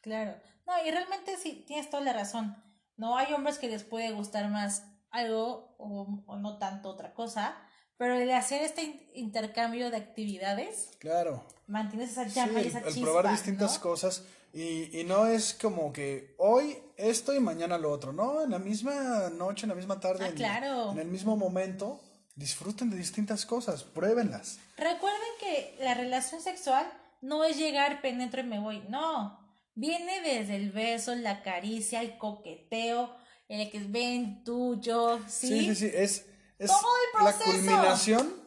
Claro. 0.00 0.36
No, 0.66 0.72
y 0.86 0.90
realmente 0.90 1.36
sí, 1.36 1.64
tienes 1.66 1.90
toda 1.90 2.02
la 2.02 2.12
razón. 2.12 2.56
No 2.96 3.16
hay 3.16 3.32
hombres 3.32 3.58
que 3.58 3.68
les 3.68 3.84
puede 3.84 4.12
gustar 4.12 4.48
más 4.50 4.84
algo 5.10 5.74
o, 5.78 6.22
o 6.26 6.36
no 6.36 6.58
tanto 6.58 6.88
otra 6.88 7.12
cosa, 7.14 7.56
pero 7.96 8.14
el 8.14 8.30
hacer 8.32 8.62
este 8.62 8.82
in- 8.82 9.10
intercambio 9.14 9.90
de 9.90 9.96
actividades 9.96 10.90
Claro. 10.98 11.44
mantienes 11.66 12.10
esa 12.12 12.24
Sí, 12.28 12.34
llama 12.34 12.58
y 12.60 12.62
el, 12.62 12.66
esa 12.68 12.78
el 12.78 12.84
chispa, 12.86 13.02
probar 13.02 13.30
distintas 13.30 13.74
¿no? 13.76 13.82
cosas 13.82 14.24
y, 14.54 14.98
y 15.00 15.04
no 15.04 15.26
es 15.26 15.54
como 15.54 15.92
que 15.92 16.34
hoy 16.38 16.78
esto 16.96 17.34
y 17.34 17.40
mañana 17.40 17.78
lo 17.78 17.90
otro, 17.90 18.12
¿no? 18.12 18.42
En 18.42 18.50
la 18.50 18.58
misma 18.58 19.30
noche, 19.30 19.64
en 19.64 19.70
la 19.70 19.74
misma 19.74 19.98
tarde, 20.00 20.24
Ah, 20.24 20.28
en- 20.28 20.34
claro. 20.34 20.92
en 20.92 20.98
el 20.98 21.08
mismo 21.08 21.36
momento, 21.36 22.00
disfruten 22.36 22.88
de 22.90 22.96
distintas 22.96 23.44
cosas, 23.46 23.82
pruébenlas. 23.84 24.58
Recuerden 24.76 25.20
que 25.40 25.76
la 25.80 25.94
relación 25.94 26.40
sexual 26.40 26.86
no 27.20 27.44
es 27.44 27.56
llegar, 27.58 28.00
penetro 28.02 28.40
y 28.40 28.44
me 28.44 28.58
voy. 28.60 28.80
No. 28.88 29.41
Viene 29.74 30.20
desde 30.20 30.56
el 30.56 30.70
beso, 30.70 31.14
la 31.14 31.42
caricia, 31.42 32.02
el 32.02 32.18
coqueteo, 32.18 33.14
el 33.48 33.70
que 33.70 33.80
ven 33.80 34.44
tú, 34.44 34.78
yo, 34.80 35.18
¿sí? 35.28 35.48
Sí, 35.48 35.66
sí, 35.66 35.74
sí, 35.74 35.90
es, 35.94 36.26
es 36.58 36.70
Todo 36.70 36.90
el 37.18 37.24
la 37.24 37.32
culminación 37.32 38.42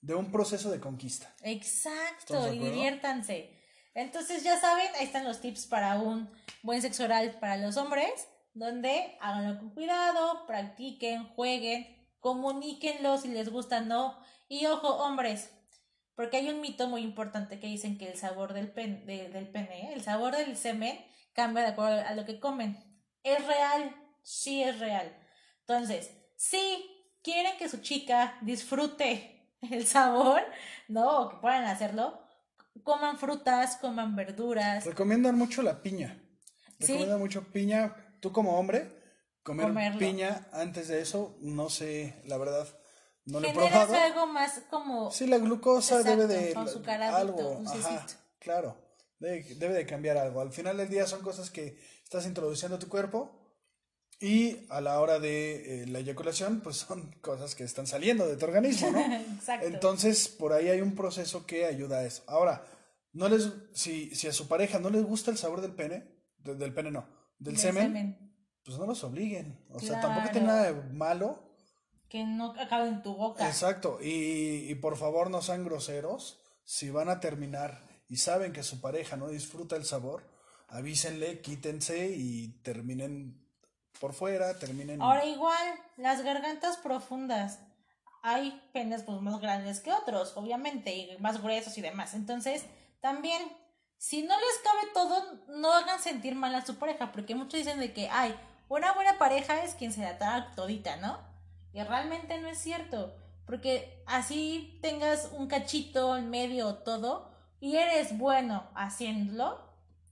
de 0.00 0.14
un 0.14 0.30
proceso 0.30 0.70
de 0.70 0.80
conquista. 0.80 1.34
Exacto, 1.42 2.50
diviértanse. 2.50 3.54
Entonces, 3.94 4.44
ya 4.44 4.60
saben, 4.60 4.86
ahí 4.98 5.06
están 5.06 5.24
los 5.24 5.40
tips 5.40 5.66
para 5.66 5.98
un 5.98 6.30
buen 6.62 6.80
sexo 6.82 7.04
oral 7.04 7.38
para 7.40 7.56
los 7.56 7.76
hombres, 7.76 8.28
donde 8.54 9.16
háganlo 9.20 9.58
con 9.58 9.70
cuidado, 9.70 10.46
practiquen, 10.46 11.28
jueguen, 11.34 11.86
comuníquenlo 12.20 13.18
si 13.18 13.28
les 13.28 13.48
gusta 13.48 13.78
o 13.78 13.80
no. 13.82 14.18
Y 14.48 14.66
ojo, 14.66 14.88
hombres, 14.96 15.50
porque 16.18 16.38
hay 16.38 16.50
un 16.50 16.60
mito 16.60 16.88
muy 16.88 17.02
importante 17.02 17.60
que 17.60 17.68
dicen 17.68 17.96
que 17.96 18.10
el 18.10 18.18
sabor 18.18 18.52
del, 18.52 18.68
pen, 18.72 19.06
de- 19.06 19.28
del 19.28 19.46
pene, 19.48 19.82
¿eh? 19.84 19.92
el 19.94 20.02
sabor 20.02 20.36
del 20.36 20.56
semen, 20.56 20.98
cambia 21.32 21.62
de 21.62 21.68
acuerdo 21.68 22.02
a 22.04 22.12
lo 22.14 22.24
que 22.24 22.40
comen. 22.40 22.76
Es 23.22 23.46
real, 23.46 23.94
sí 24.24 24.64
es 24.64 24.80
real. 24.80 25.16
Entonces, 25.60 26.10
si 26.34 26.58
quieren 27.22 27.56
que 27.56 27.68
su 27.68 27.78
chica 27.82 28.36
disfrute 28.40 29.48
el 29.70 29.86
sabor, 29.86 30.42
¿no? 30.88 31.20
O 31.20 31.28
que 31.30 31.36
puedan 31.36 31.64
hacerlo, 31.66 32.20
coman 32.82 33.16
frutas, 33.18 33.76
coman 33.76 34.16
verduras. 34.16 34.86
Recomiendan 34.86 35.38
mucho 35.38 35.62
la 35.62 35.82
piña. 35.82 36.20
Sí. 36.80 36.86
Recomiendan 36.88 37.20
mucho 37.20 37.44
piña. 37.52 37.94
Tú 38.20 38.32
como 38.32 38.58
hombre, 38.58 38.88
comer 39.44 39.66
Comerlo. 39.68 39.98
piña 40.00 40.48
antes 40.52 40.88
de 40.88 41.00
eso, 41.00 41.38
no 41.42 41.70
sé, 41.70 42.20
la 42.26 42.38
verdad, 42.38 42.66
no 43.28 43.40
lo 43.40 43.48
he 43.48 43.52
probado. 43.52 43.94
algo 43.94 44.26
más 44.26 44.60
como... 44.70 45.10
Sí, 45.10 45.26
la 45.26 45.38
glucosa 45.38 46.00
Exacto, 46.00 46.20
debe 46.22 46.34
de 46.34 46.54
con 46.54 46.64
su 46.66 46.70
azucaradito, 46.78 47.16
algo, 47.16 47.54
dulcecito. 47.60 47.88
ajá, 47.88 48.06
claro, 48.38 48.76
debe, 49.18 49.42
debe 49.54 49.74
de 49.74 49.86
cambiar 49.86 50.16
algo. 50.18 50.40
Al 50.40 50.52
final 50.52 50.76
del 50.76 50.88
día 50.88 51.06
son 51.06 51.22
cosas 51.22 51.50
que 51.50 51.78
estás 52.04 52.26
introduciendo 52.26 52.76
a 52.76 52.78
tu 52.78 52.88
cuerpo 52.88 53.34
y 54.20 54.66
a 54.70 54.80
la 54.80 55.00
hora 55.00 55.18
de 55.20 55.82
eh, 55.82 55.86
la 55.86 56.00
eyaculación, 56.00 56.60
pues 56.60 56.76
son 56.88 57.12
cosas 57.20 57.54
que 57.54 57.64
están 57.64 57.86
saliendo 57.86 58.26
de 58.26 58.36
tu 58.36 58.44
organismo, 58.46 58.90
¿no? 58.90 59.00
Exacto. 59.36 59.66
Entonces, 59.66 60.28
por 60.28 60.52
ahí 60.52 60.68
hay 60.68 60.80
un 60.80 60.94
proceso 60.94 61.46
que 61.46 61.64
ayuda 61.66 61.98
a 61.98 62.04
eso. 62.04 62.22
Ahora, 62.26 62.64
no 63.12 63.28
les, 63.28 63.48
si, 63.74 64.14
si 64.14 64.26
a 64.26 64.32
su 64.32 64.48
pareja 64.48 64.78
no 64.78 64.90
les 64.90 65.02
gusta 65.04 65.30
el 65.30 65.38
sabor 65.38 65.60
del 65.60 65.74
pene, 65.74 66.04
de- 66.38 66.54
del 66.56 66.74
pene 66.74 66.90
no, 66.90 67.06
del, 67.38 67.54
Del 67.54 67.58
semen, 67.62 68.34
pues 68.64 68.76
no 68.78 68.86
los 68.86 69.02
obliguen. 69.04 69.64
O 69.70 69.78
sea, 69.80 70.00
tampoco 70.00 70.14
Claro. 70.28 70.32
tiene 70.32 70.46
nada 70.46 70.72
de 70.72 70.92
malo. 70.92 71.47
Que 72.08 72.24
no 72.24 72.54
acabe 72.58 72.88
en 72.88 73.02
tu 73.02 73.14
boca. 73.14 73.46
Exacto. 73.46 73.98
Y, 74.00 74.70
y 74.70 74.74
por 74.76 74.96
favor 74.96 75.30
no 75.30 75.42
sean 75.42 75.64
groseros. 75.64 76.40
Si 76.64 76.90
van 76.90 77.08
a 77.08 77.20
terminar 77.20 77.82
y 78.08 78.16
saben 78.16 78.52
que 78.52 78.62
su 78.62 78.80
pareja 78.80 79.16
no 79.16 79.28
disfruta 79.28 79.76
el 79.76 79.84
sabor, 79.84 80.24
avísenle, 80.68 81.40
quítense 81.40 82.10
y 82.14 82.60
terminen 82.62 83.46
por 84.00 84.14
fuera, 84.14 84.58
terminen... 84.58 85.02
Ahora 85.02 85.24
igual, 85.24 85.80
las 85.96 86.22
gargantas 86.22 86.76
profundas. 86.76 87.60
Hay 88.22 88.60
penes 88.72 89.02
pues, 89.02 89.20
más 89.20 89.40
grandes 89.40 89.80
que 89.80 89.92
otros, 89.92 90.32
obviamente, 90.36 90.94
y 90.94 91.18
más 91.18 91.42
gruesos 91.42 91.76
y 91.78 91.82
demás. 91.82 92.14
Entonces, 92.14 92.64
también, 93.00 93.40
si 93.96 94.22
no 94.22 94.34
les 94.34 94.58
cabe 94.64 94.92
todo, 94.92 95.44
no 95.58 95.72
hagan 95.72 96.00
sentir 96.00 96.34
mal 96.34 96.54
a 96.54 96.64
su 96.64 96.76
pareja, 96.76 97.12
porque 97.12 97.34
muchos 97.34 97.60
dicen 97.60 97.80
de 97.80 97.92
que, 97.92 98.08
ay, 98.10 98.34
una 98.68 98.92
buena 98.92 99.18
pareja 99.18 99.62
es 99.62 99.74
quien 99.74 99.92
se 99.92 100.02
la 100.02 100.14
da 100.14 100.52
todita, 100.54 100.96
¿no? 100.96 101.18
Y 101.72 101.82
realmente 101.82 102.40
no 102.40 102.48
es 102.48 102.58
cierto, 102.58 103.14
porque 103.46 104.02
así 104.06 104.78
tengas 104.82 105.30
un 105.32 105.48
cachito 105.48 106.16
en 106.16 106.30
medio 106.30 106.68
o 106.68 106.74
todo 106.74 107.30
y 107.60 107.76
eres 107.76 108.16
bueno 108.16 108.64
haciéndolo, 108.74 109.58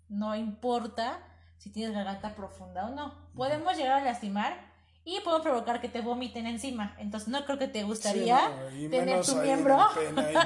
no 0.09 0.35
importa 0.35 1.19
si 1.59 1.71
tienes 1.71 1.95
garganta 1.95 2.35
profunda 2.35 2.87
o 2.87 2.95
no. 2.95 3.15
Podemos 3.35 3.77
llegar 3.77 4.03
a 4.03 4.05
lastimar 4.05 4.67
y 5.05 5.21
podemos 5.21 5.43
provocar 5.43 5.81
que 5.81 5.89
te 5.89 6.01
vomiten 6.01 6.47
encima. 6.47 6.97
Entonces 6.99 7.29
no 7.29 7.45
creo 7.45 7.59
que 7.59 7.69
te 7.69 7.85
gustaría 7.85 8.51
tener 8.91 9.25
tu 9.25 9.37
miembro 9.37 9.79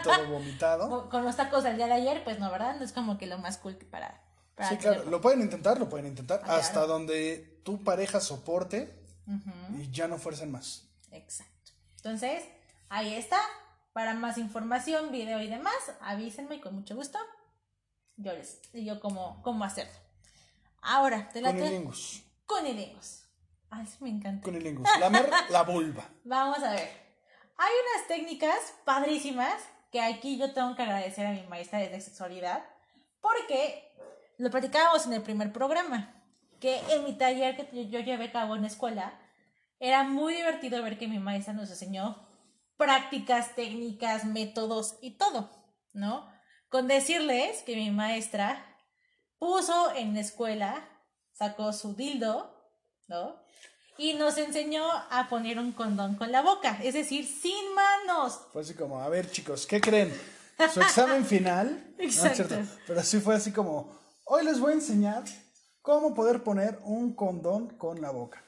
todo 0.04 0.28
vomitado. 0.28 1.08
con 1.10 1.24
los 1.24 1.36
tacos 1.36 1.64
del 1.64 1.76
día 1.76 1.86
de 1.86 1.94
ayer, 1.94 2.22
pues 2.24 2.38
no, 2.38 2.50
¿verdad? 2.50 2.76
No 2.76 2.84
es 2.84 2.92
como 2.92 3.16
que 3.16 3.26
lo 3.26 3.38
más 3.38 3.56
cool 3.58 3.76
para... 3.76 4.22
para 4.54 4.68
sí, 4.68 4.76
claro, 4.76 5.04
lo 5.04 5.20
pueden 5.20 5.40
intentar, 5.40 5.78
lo 5.78 5.88
pueden 5.88 6.06
intentar 6.06 6.42
ah, 6.44 6.56
hasta 6.56 6.86
donde 6.86 7.60
tu 7.64 7.82
pareja 7.82 8.20
soporte 8.20 9.00
y 9.78 9.90
ya 9.90 10.08
no 10.08 10.18
fuercen 10.18 10.50
más. 10.50 10.89
Exacto. 11.10 11.72
Entonces, 11.96 12.44
ahí 12.88 13.14
está. 13.14 13.40
Para 13.92 14.14
más 14.14 14.38
información, 14.38 15.10
video 15.10 15.40
y 15.40 15.48
demás, 15.48 15.74
avísenme 16.00 16.56
y 16.56 16.60
con 16.60 16.74
mucho 16.74 16.94
gusto 16.94 17.18
yo 18.20 18.32
les 18.34 18.60
digo 18.72 19.00
cómo, 19.00 19.40
cómo 19.42 19.64
hacerlo. 19.64 19.92
Ahora, 20.82 21.28
te 21.30 21.40
la 21.40 21.52
Cunilingus. 21.52 22.22
Cunilingus. 22.46 23.24
Ay, 23.70 23.86
sí 23.86 23.96
me 24.00 24.10
encanta. 24.10 24.44
Cunilingus. 24.44 24.88
Lamer 24.98 25.30
la 25.50 25.62
vulva. 25.62 26.04
Vamos 26.24 26.62
a 26.62 26.72
ver. 26.72 26.88
Hay 27.56 27.72
unas 27.94 28.08
técnicas 28.08 28.74
padrísimas 28.84 29.54
que 29.90 30.00
aquí 30.00 30.38
yo 30.38 30.52
tengo 30.52 30.74
que 30.74 30.82
agradecer 30.82 31.26
a 31.26 31.32
mi 31.32 31.42
maestra 31.46 31.78
de 31.78 32.00
sexualidad 32.00 32.64
porque 33.20 33.90
lo 34.38 34.50
platicábamos 34.50 35.06
en 35.06 35.14
el 35.14 35.22
primer 35.22 35.52
programa, 35.52 36.14
que 36.60 36.80
en 36.90 37.04
mi 37.04 37.16
taller 37.18 37.56
que 37.56 37.88
yo 37.88 38.00
llevé 38.00 38.26
a 38.26 38.32
cabo 38.32 38.54
en 38.54 38.62
la 38.62 38.68
escuela, 38.68 39.18
era 39.80 40.04
muy 40.04 40.34
divertido 40.34 40.82
ver 40.82 40.98
que 40.98 41.08
mi 41.08 41.18
maestra 41.18 41.54
nos 41.54 41.70
enseñó 41.70 42.28
prácticas, 42.76 43.54
técnicas, 43.56 44.24
métodos 44.24 44.96
y 45.00 45.12
todo, 45.12 45.50
¿no? 45.92 46.30
Con 46.68 46.86
decirles 46.86 47.62
que 47.64 47.74
mi 47.74 47.90
maestra 47.90 48.64
puso 49.38 49.94
en 49.94 50.14
la 50.14 50.20
escuela, 50.20 50.88
sacó 51.32 51.72
su 51.72 51.94
dildo, 51.94 52.54
¿no? 53.08 53.36
Y 53.96 54.14
nos 54.14 54.38
enseñó 54.38 54.86
a 55.10 55.28
poner 55.28 55.58
un 55.58 55.72
condón 55.72 56.14
con 56.14 56.30
la 56.30 56.42
boca, 56.42 56.78
es 56.82 56.94
decir, 56.94 57.26
sin 57.26 57.74
manos. 57.74 58.40
Fue 58.52 58.62
así 58.62 58.74
como, 58.74 59.00
a 59.00 59.08
ver 59.08 59.30
chicos, 59.30 59.66
¿qué 59.66 59.80
creen? 59.80 60.14
Su 60.72 60.80
examen 60.80 61.24
final. 61.24 61.94
Exacto. 61.98 62.56
pero 62.86 63.02
sí 63.02 63.18
fue 63.18 63.34
así 63.34 63.50
como, 63.52 63.98
hoy 64.24 64.44
les 64.44 64.60
voy 64.60 64.72
a 64.72 64.76
enseñar 64.76 65.24
cómo 65.82 66.14
poder 66.14 66.42
poner 66.42 66.78
un 66.84 67.14
condón 67.14 67.76
con 67.78 68.00
la 68.00 68.10
boca. 68.10 68.44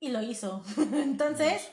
Y 0.00 0.08
lo 0.08 0.22
hizo. 0.22 0.64
Entonces, 0.76 1.70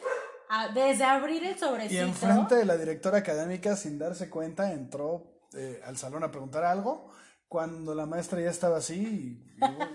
desde 0.74 1.04
abrir 1.04 1.44
el 1.44 1.58
sobrecito. 1.58 1.96
Y 1.96 1.98
enfrente 1.98 2.56
de 2.56 2.66
la 2.66 2.78
directora 2.78 3.20
académica, 3.20 3.76
sin 3.76 3.98
darse 3.98 4.30
cuenta, 4.30 4.72
entró 4.72 5.42
eh, 5.54 5.82
al 5.86 5.98
salón 5.98 6.24
a 6.24 6.32
preguntar 6.32 6.64
algo 6.64 7.12
cuando 7.48 7.96
la 7.96 8.06
maestra 8.06 8.42
ya 8.42 8.50
estaba 8.50 8.78
así 8.78 9.42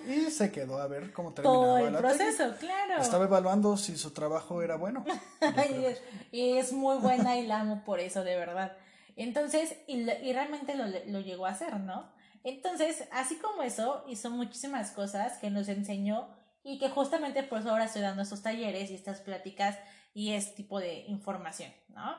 y, 0.07 0.30
se 0.30 0.51
quedó 0.51 0.78
a 0.78 0.87
ver 0.87 1.12
cómo 1.12 1.35
terminaba 1.35 1.62
Todo 1.62 1.78
el 1.78 1.97
proceso, 1.97 2.55
claro. 2.59 3.01
Estaba 3.01 3.24
evaluando 3.24 3.76
si 3.76 3.97
su 3.97 4.12
trabajo 4.12 4.62
era 4.62 4.76
bueno. 4.76 5.05
y 6.33 6.57
es 6.57 6.72
muy 6.72 6.97
buena 6.97 7.37
y 7.39 7.47
la 7.47 7.61
amo 7.61 7.85
por 7.85 8.01
eso, 8.01 8.24
de 8.24 8.37
verdad. 8.37 8.76
Entonces, 9.16 9.76
y, 9.87 10.07
realmente 10.33 10.74
lo, 10.74 10.87
lo, 10.87 11.20
llegó 11.20 11.45
a 11.45 11.51
hacer, 11.51 11.78
¿no? 11.80 12.11
Entonces, 12.45 13.07
así 13.12 13.37
como 13.37 13.62
eso, 13.62 14.03
hizo 14.09 14.30
muchísimas 14.30 14.91
cosas 14.91 15.37
que 15.39 15.51
nos 15.51 15.68
enseñó 15.68 16.28
y 16.63 16.79
que 16.79 16.89
justamente 16.91 17.43
por 17.43 17.61
eso 17.61 17.71
ahora 17.71 17.85
estoy 17.85 18.03
dando 18.03 18.23
estos 18.23 18.43
talleres 18.43 18.91
y 18.91 18.95
estas 18.95 19.21
pláticas 19.21 19.79
y 20.15 20.33
este 20.33 20.57
tipo 20.57 20.79
de 20.79 21.05
información, 21.09 21.73
¿no? 21.89 22.17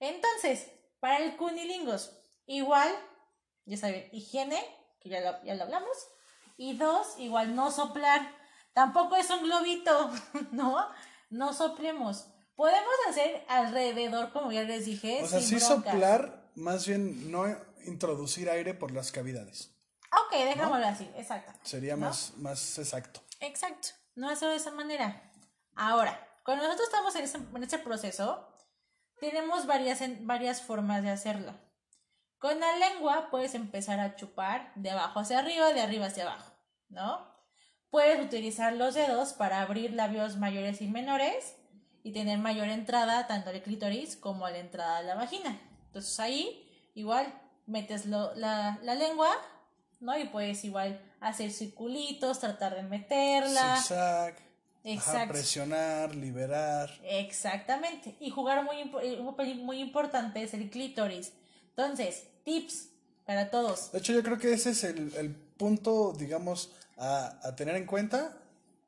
Entonces, 0.00 0.70
para 1.00 1.18
el 1.18 1.36
cunilingos, 1.36 2.12
Igual, 2.46 2.90
ya 3.64 3.76
saben, 3.76 4.08
higiene, 4.12 4.62
que 5.00 5.08
ya 5.08 5.20
lo, 5.20 5.42
ya 5.44 5.54
lo 5.54 5.64
hablamos. 5.64 5.96
Y 6.56 6.76
dos, 6.76 7.18
igual 7.18 7.54
no 7.54 7.70
soplar. 7.70 8.30
Tampoco 8.74 9.16
es 9.16 9.30
un 9.30 9.44
globito, 9.44 10.10
¿no? 10.52 10.86
No 11.30 11.52
soplemos. 11.52 12.26
Podemos 12.54 12.94
hacer 13.08 13.44
alrededor, 13.48 14.32
como 14.32 14.52
ya 14.52 14.62
les 14.62 14.86
dije. 14.86 15.22
O 15.22 15.26
sea, 15.26 15.40
sí 15.40 15.58
soplar, 15.58 16.50
más 16.54 16.86
bien 16.86 17.30
no 17.30 17.44
introducir 17.86 18.48
aire 18.48 18.74
por 18.74 18.92
las 18.92 19.10
cavidades. 19.10 19.70
Ok, 20.12 20.38
dejámoslo 20.44 20.86
así, 20.86 21.10
exacto. 21.16 21.52
Sería 21.64 21.96
más, 21.96 22.34
más 22.36 22.78
exacto. 22.78 23.20
Exacto, 23.46 23.88
no 24.14 24.28
hacerlo 24.28 24.52
de 24.52 24.58
esa 24.58 24.70
manera. 24.70 25.30
Ahora, 25.74 26.18
cuando 26.44 26.64
nosotros 26.64 26.88
estamos 26.88 27.16
en 27.16 27.62
ese, 27.62 27.78
proceso, 27.78 28.48
tenemos 29.20 29.66
varias, 29.66 30.00
varias 30.20 30.62
formas 30.62 31.02
de 31.02 31.10
hacerlo. 31.10 31.54
Con 32.38 32.60
la 32.60 32.76
lengua 32.76 33.28
puedes 33.30 33.54
empezar 33.54 34.00
a 34.00 34.16
chupar 34.16 34.72
de 34.74 34.90
abajo 34.90 35.20
hacia 35.20 35.38
arriba, 35.38 35.72
de 35.72 35.80
arriba 35.80 36.06
hacia 36.06 36.24
abajo, 36.24 36.52
¿no? 36.88 37.34
Puedes 37.90 38.24
utilizar 38.24 38.72
los 38.72 38.94
dedos 38.94 39.32
para 39.32 39.60
abrir 39.60 39.92
labios 39.92 40.36
mayores 40.36 40.80
y 40.80 40.88
menores 40.88 41.56
y 42.02 42.12
tener 42.12 42.38
mayor 42.38 42.68
entrada 42.68 43.26
tanto 43.26 43.50
al 43.50 43.62
clítoris 43.62 44.16
como 44.16 44.46
a 44.46 44.50
la 44.50 44.58
entrada 44.58 45.00
de 45.00 45.06
la 45.06 45.14
vagina. 45.14 45.58
Entonces 45.86 46.18
ahí 46.20 46.90
igual 46.94 47.32
metes 47.66 48.06
la, 48.06 48.78
lengua, 48.82 49.30
¿no? 50.04 50.16
Y 50.16 50.26
puedes 50.26 50.64
igual 50.64 51.00
hacer 51.20 51.50
circulitos, 51.50 52.38
tratar 52.38 52.76
de 52.76 52.82
meterla. 52.82 53.76
Zigzag. 53.76 54.44
Exacto. 54.84 55.32
presionar, 55.32 56.14
liberar. 56.14 56.90
Exactamente. 57.02 58.14
Y 58.20 58.28
jugar 58.30 58.64
muy, 58.64 59.54
muy 59.56 59.80
importante 59.80 60.42
es 60.42 60.52
el 60.52 60.68
clítoris. 60.68 61.32
Entonces, 61.70 62.24
tips 62.44 62.88
para 63.24 63.50
todos. 63.50 63.92
De 63.92 63.98
hecho, 63.98 64.12
yo 64.12 64.22
creo 64.22 64.38
que 64.38 64.52
ese 64.52 64.70
es 64.70 64.84
el, 64.84 65.34
punto, 65.56 66.12
digamos, 66.12 66.72
a, 66.98 67.54
tener 67.56 67.76
en 67.76 67.86
cuenta 67.86 68.36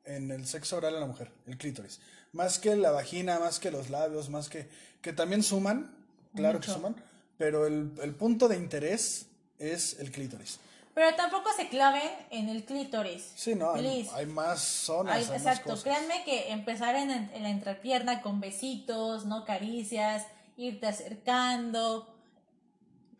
en 0.04 0.30
el 0.30 0.46
sexo 0.46 0.76
oral 0.76 0.96
a 0.96 1.00
la 1.00 1.06
mujer, 1.06 1.30
el 1.46 1.56
clítoris. 1.56 2.00
Más 2.32 2.58
que 2.58 2.76
la 2.76 2.90
vagina, 2.90 3.38
más 3.38 3.58
que 3.58 3.70
los 3.70 3.88
labios, 3.88 4.28
más 4.28 4.48
que... 4.48 4.68
que 5.00 5.12
también 5.12 5.42
suman, 5.42 5.96
claro 6.34 6.60
que 6.60 6.68
suman, 6.68 6.94
pero 7.38 7.66
el, 7.66 8.14
punto 8.18 8.48
de 8.48 8.56
interés 8.56 9.26
es 9.58 9.98
el 9.98 10.10
clítoris. 10.10 10.58
Pero 10.96 11.14
tampoco 11.14 11.50
se 11.54 11.68
claven 11.68 12.10
en 12.30 12.48
el 12.48 12.64
clítoris. 12.64 13.30
Sí, 13.34 13.54
no, 13.54 13.74
hay, 13.74 14.24
más 14.24 14.62
zonas. 14.62 15.28
exacto, 15.28 15.76
créanme 15.82 16.24
que 16.24 16.50
empezar 16.52 16.94
en, 16.94 17.10
en, 17.10 17.42
la 17.42 17.50
entrepierna 17.50 18.22
con 18.22 18.40
besitos, 18.40 19.26
no 19.26 19.44
caricias, 19.44 20.26
irte 20.56 20.86
acercando, 20.86 22.16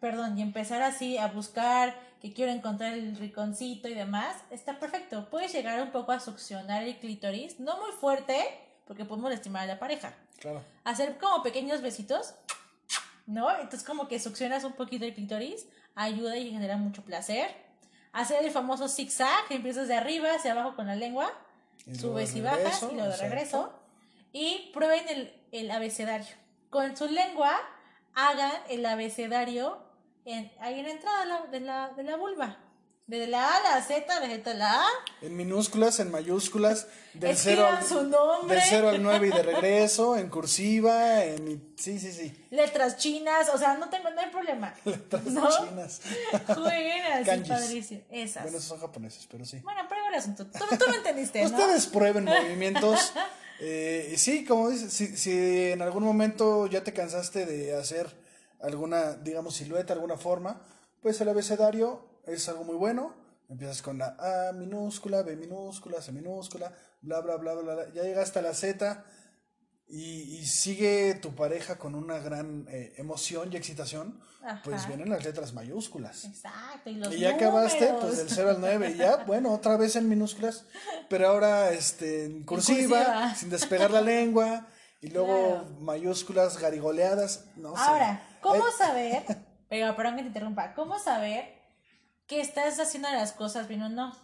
perdón, 0.00 0.38
y 0.38 0.42
empezar 0.42 0.80
así 0.80 1.18
a 1.18 1.28
buscar 1.28 1.94
que 2.22 2.32
quiero 2.32 2.50
encontrar 2.50 2.94
el 2.94 3.14
riconcito 3.14 3.88
y 3.88 3.94
demás, 3.94 4.34
está 4.50 4.78
perfecto. 4.78 5.28
Puedes 5.28 5.52
llegar 5.52 5.82
un 5.82 5.90
poco 5.90 6.12
a 6.12 6.20
succionar 6.20 6.82
el 6.82 6.98
clítoris, 6.98 7.60
no 7.60 7.76
muy 7.76 7.92
fuerte, 7.92 8.42
porque 8.86 9.04
podemos 9.04 9.30
lastimar 9.30 9.64
a 9.64 9.66
la 9.66 9.78
pareja. 9.78 10.14
Claro. 10.38 10.64
Hacer 10.84 11.18
como 11.18 11.42
pequeños 11.42 11.82
besitos, 11.82 12.36
¿no? 13.26 13.50
Entonces 13.50 13.84
como 13.84 14.08
que 14.08 14.18
succionas 14.18 14.64
un 14.64 14.72
poquito 14.72 15.04
el 15.04 15.12
clítoris, 15.12 15.66
ayuda 15.94 16.38
y 16.38 16.50
genera 16.50 16.78
mucho 16.78 17.04
placer. 17.04 17.65
Hacer 18.16 18.42
el 18.46 18.50
famoso 18.50 18.88
zigzag, 18.88 19.44
empiezas 19.50 19.88
de 19.88 19.94
arriba 19.94 20.32
hacia 20.34 20.52
abajo 20.52 20.74
con 20.74 20.86
la 20.86 20.96
lengua, 20.96 21.30
subes 21.92 22.34
y 22.34 22.40
bajas 22.40 22.82
y 22.90 22.94
luego 22.94 23.10
de 23.10 23.16
regreso. 23.18 23.74
Y 24.32 24.70
prueben 24.72 25.06
el, 25.08 25.42
el 25.52 25.70
abecedario. 25.70 26.34
Con 26.70 26.96
su 26.96 27.08
lengua 27.08 27.58
hagan 28.14 28.52
el 28.70 28.86
abecedario 28.86 29.84
ahí 30.60 30.80
en 30.80 30.86
la 30.86 30.90
entrada 30.92 31.46
de 31.50 31.60
la, 31.60 31.90
de 31.90 32.02
la, 32.04 32.16
vulva. 32.16 32.56
Desde 33.07 33.28
la 33.28 33.46
A 33.46 33.57
a 33.59 33.62
la 33.62 33.82
Z, 33.82 34.20
desde 34.20 34.54
la 34.54 34.80
A. 34.82 34.86
En 35.22 35.36
minúsculas, 35.36 36.00
en 36.00 36.11
mayúsculas, 36.11 36.88
del 37.14 37.36
0 37.36 37.64
al, 37.64 38.48
del 38.48 38.61
0 38.68 38.88
al 38.88 39.00
9 39.00 39.28
y 39.28 39.30
de 39.30 39.42
regreso, 39.44 40.16
en 40.16 40.28
cursiva, 40.28 41.22
en... 41.22 41.72
Sí, 41.76 42.00
sí, 42.00 42.11
sí. 42.11 42.46
Letras 42.50 42.96
chinas, 42.96 43.48
o 43.54 43.59
sea, 43.59 43.74
no 43.76 43.88
tengo, 43.90 44.11
no 44.11 44.20
hay 44.20 44.30
problema. 44.30 44.74
Letras 44.84 45.22
chinas. 45.24 46.00
Buenas, 46.59 47.48
padrísimo. 47.48 48.00
Esas. 48.11 48.42
Bueno, 48.42 48.59
esos 48.59 48.70
son 48.70 48.80
japoneses, 48.80 49.28
pero 49.30 49.44
sí. 49.44 49.61
Bueno, 49.62 49.86
prueba 49.88 50.09
el 50.09 50.14
asunto. 50.16 50.44
Tú, 50.46 50.64
tú 50.76 50.90
me 50.90 50.96
entendiste, 50.96 51.44
¿no? 51.44 51.46
Ustedes 51.46 51.86
prueben 51.86 52.24
movimientos. 52.24 53.12
Eh, 53.61 54.14
sí, 54.16 54.44
como 54.44 54.68
dices, 54.68 54.92
si, 54.92 55.16
si 55.16 55.70
en 55.70 55.80
algún 55.80 56.02
momento 56.02 56.66
ya 56.66 56.82
te 56.82 56.92
cansaste 56.92 57.46
de 57.46 57.76
hacer 57.76 58.16
alguna, 58.61 59.12
digamos, 59.12 59.54
silueta, 59.54 59.92
alguna 59.92 60.16
forma, 60.16 60.61
pues 61.02 61.20
el 61.20 61.28
abecedario 61.28 62.15
es 62.26 62.48
algo 62.48 62.64
muy 62.64 62.76
bueno. 62.76 63.14
Empiezas 63.48 63.80
con 63.82 63.98
la 63.98 64.16
A 64.18 64.52
minúscula, 64.52 65.22
B 65.22 65.36
minúscula, 65.36 66.02
C 66.02 66.10
minúscula, 66.12 66.72
bla, 67.00 67.20
bla, 67.20 67.36
bla, 67.36 67.54
bla, 67.54 67.74
bla. 67.74 67.84
Ya 67.94 68.02
llega 68.02 68.22
hasta 68.22 68.42
la 68.42 68.54
Z. 68.54 69.04
y, 69.88 70.38
y 70.38 70.46
sigue 70.46 71.14
tu 71.14 71.36
pareja 71.36 71.78
con 71.78 71.94
una 71.94 72.18
gran 72.18 72.66
eh, 72.68 72.94
emoción 72.96 73.52
y 73.52 73.56
excitación, 73.56 74.20
pues 74.64 74.86
vienen 74.88 75.10
las 75.10 75.24
letras 75.24 75.52
mayúsculas. 75.52 76.24
Exacto, 76.24 76.90
y 76.90 76.96
los 76.96 77.14
Y 77.14 77.20
ya 77.20 77.36
acabaste, 77.36 77.94
pues 78.00 78.16
del 78.18 78.28
0 78.28 78.50
al 78.50 78.60
9, 78.60 78.90
y 78.90 78.94
ya, 78.96 79.16
bueno, 79.26 79.52
otra 79.54 79.76
vez 79.76 79.94
en 79.94 80.08
minúsculas, 80.08 80.64
pero 81.08 81.28
ahora 81.28 81.70
este, 81.70 82.24
en 82.24 82.42
cursiva, 82.44 82.98
cursiva. 82.98 83.34
sin 83.36 83.50
despegar 83.50 83.92
la 83.92 84.00
lengua, 84.00 84.66
y 85.00 85.10
luego 85.10 85.62
Claro. 85.62 85.80
mayúsculas 85.80 86.58
garigoleadas, 86.58 87.44
no 87.54 87.76
sé. 87.76 87.82
Ahora, 87.86 88.20
¿cómo 88.40 88.66
Eh, 88.66 88.72
saber? 88.76 89.22
Pero, 89.68 89.94
perdón 89.94 90.16
que 90.16 90.22
te 90.22 90.28
interrumpa. 90.28 90.74
¿Cómo 90.74 90.98
saber 90.98 91.44
que 92.26 92.40
estás 92.40 92.78
haciendo 92.80 93.10
las 93.10 93.32
cosas 93.32 93.68
bien 93.68 93.82
o 93.82 93.88
no? 93.88 94.16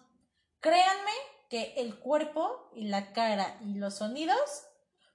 Créanme 0.60 1.12
que 1.48 1.74
el 1.76 1.98
cuerpo 1.98 2.70
y 2.74 2.88
la 2.88 3.12
cara 3.12 3.58
y 3.60 3.74
los 3.74 3.96
sonidos, 3.96 4.66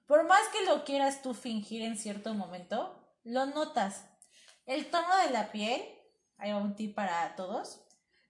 por 0.06 0.26
más 0.26 0.46
que 0.48 0.64
lo 0.64 0.84
quieras 0.84 1.22
tú 1.22 1.34
fingir 1.34 1.82
en 1.82 1.96
cierto 1.96 2.34
momento, 2.34 2.98
lo 3.24 3.46
notas. 3.46 4.04
El 4.66 4.90
tono 4.90 5.16
de 5.24 5.30
la 5.30 5.50
piel, 5.52 5.82
hay 6.36 6.52
un 6.52 6.76
tip 6.76 6.94
para 6.94 7.34
todos, 7.36 7.80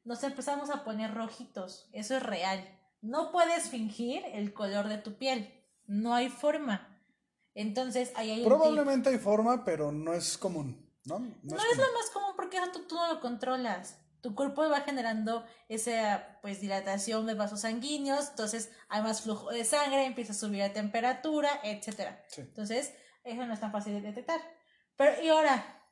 nos 0.04 0.22
empezamos 0.22 0.70
a 0.70 0.84
poner 0.84 1.14
rojitos. 1.14 1.88
Eso 1.92 2.16
es 2.16 2.22
real. 2.22 2.66
No 3.00 3.30
puedes 3.30 3.68
fingir 3.68 4.24
el 4.32 4.54
color 4.54 4.88
de 4.88 4.98
tu 4.98 5.18
piel. 5.18 5.52
No 5.86 6.14
hay 6.14 6.30
forma. 6.30 6.98
Entonces, 7.54 8.12
ahí 8.16 8.30
hay. 8.30 8.44
Probablemente 8.44 9.11
hay 9.11 9.18
forma, 9.18 9.64
pero 9.64 9.92
no 9.92 10.14
es 10.14 10.38
común, 10.38 10.90
¿no? 11.04 11.18
No, 11.18 11.36
No 11.42 11.56
es 11.56 11.64
es 11.72 11.76
lo 11.76 11.92
más 11.92 12.11
común 12.12 12.30
porque 12.36 12.56
eso 12.56 12.70
tú, 12.72 12.86
tú 12.86 12.94
no 12.94 13.12
lo 13.12 13.20
controlas. 13.20 13.98
Tu 14.21 14.35
cuerpo 14.35 14.69
va 14.69 14.81
generando 14.81 15.45
esa 15.69 16.39
pues 16.43 16.61
dilatación 16.61 17.27
de 17.27 17.35
vasos 17.35 17.61
sanguíneos, 17.61 18.31
entonces 18.31 18.71
hay 18.89 19.03
más 19.03 19.23
flujo 19.23 19.51
de 19.51 19.64
sangre, 19.64 20.05
empieza 20.05 20.33
a 20.33 20.37
subir 20.37 20.59
la 20.59 20.73
temperatura. 20.73 21.61
Sí. 22.29 22.41
Entonces, 22.41 22.95
eso 23.25 23.47
no 23.47 23.55
es 23.55 23.61
tan 23.61 23.73
fácil 23.73 23.95
de 23.95 24.01
detectar. 24.01 24.41
Pero 24.97 25.23
y 25.23 25.29
ahora, 25.29 25.83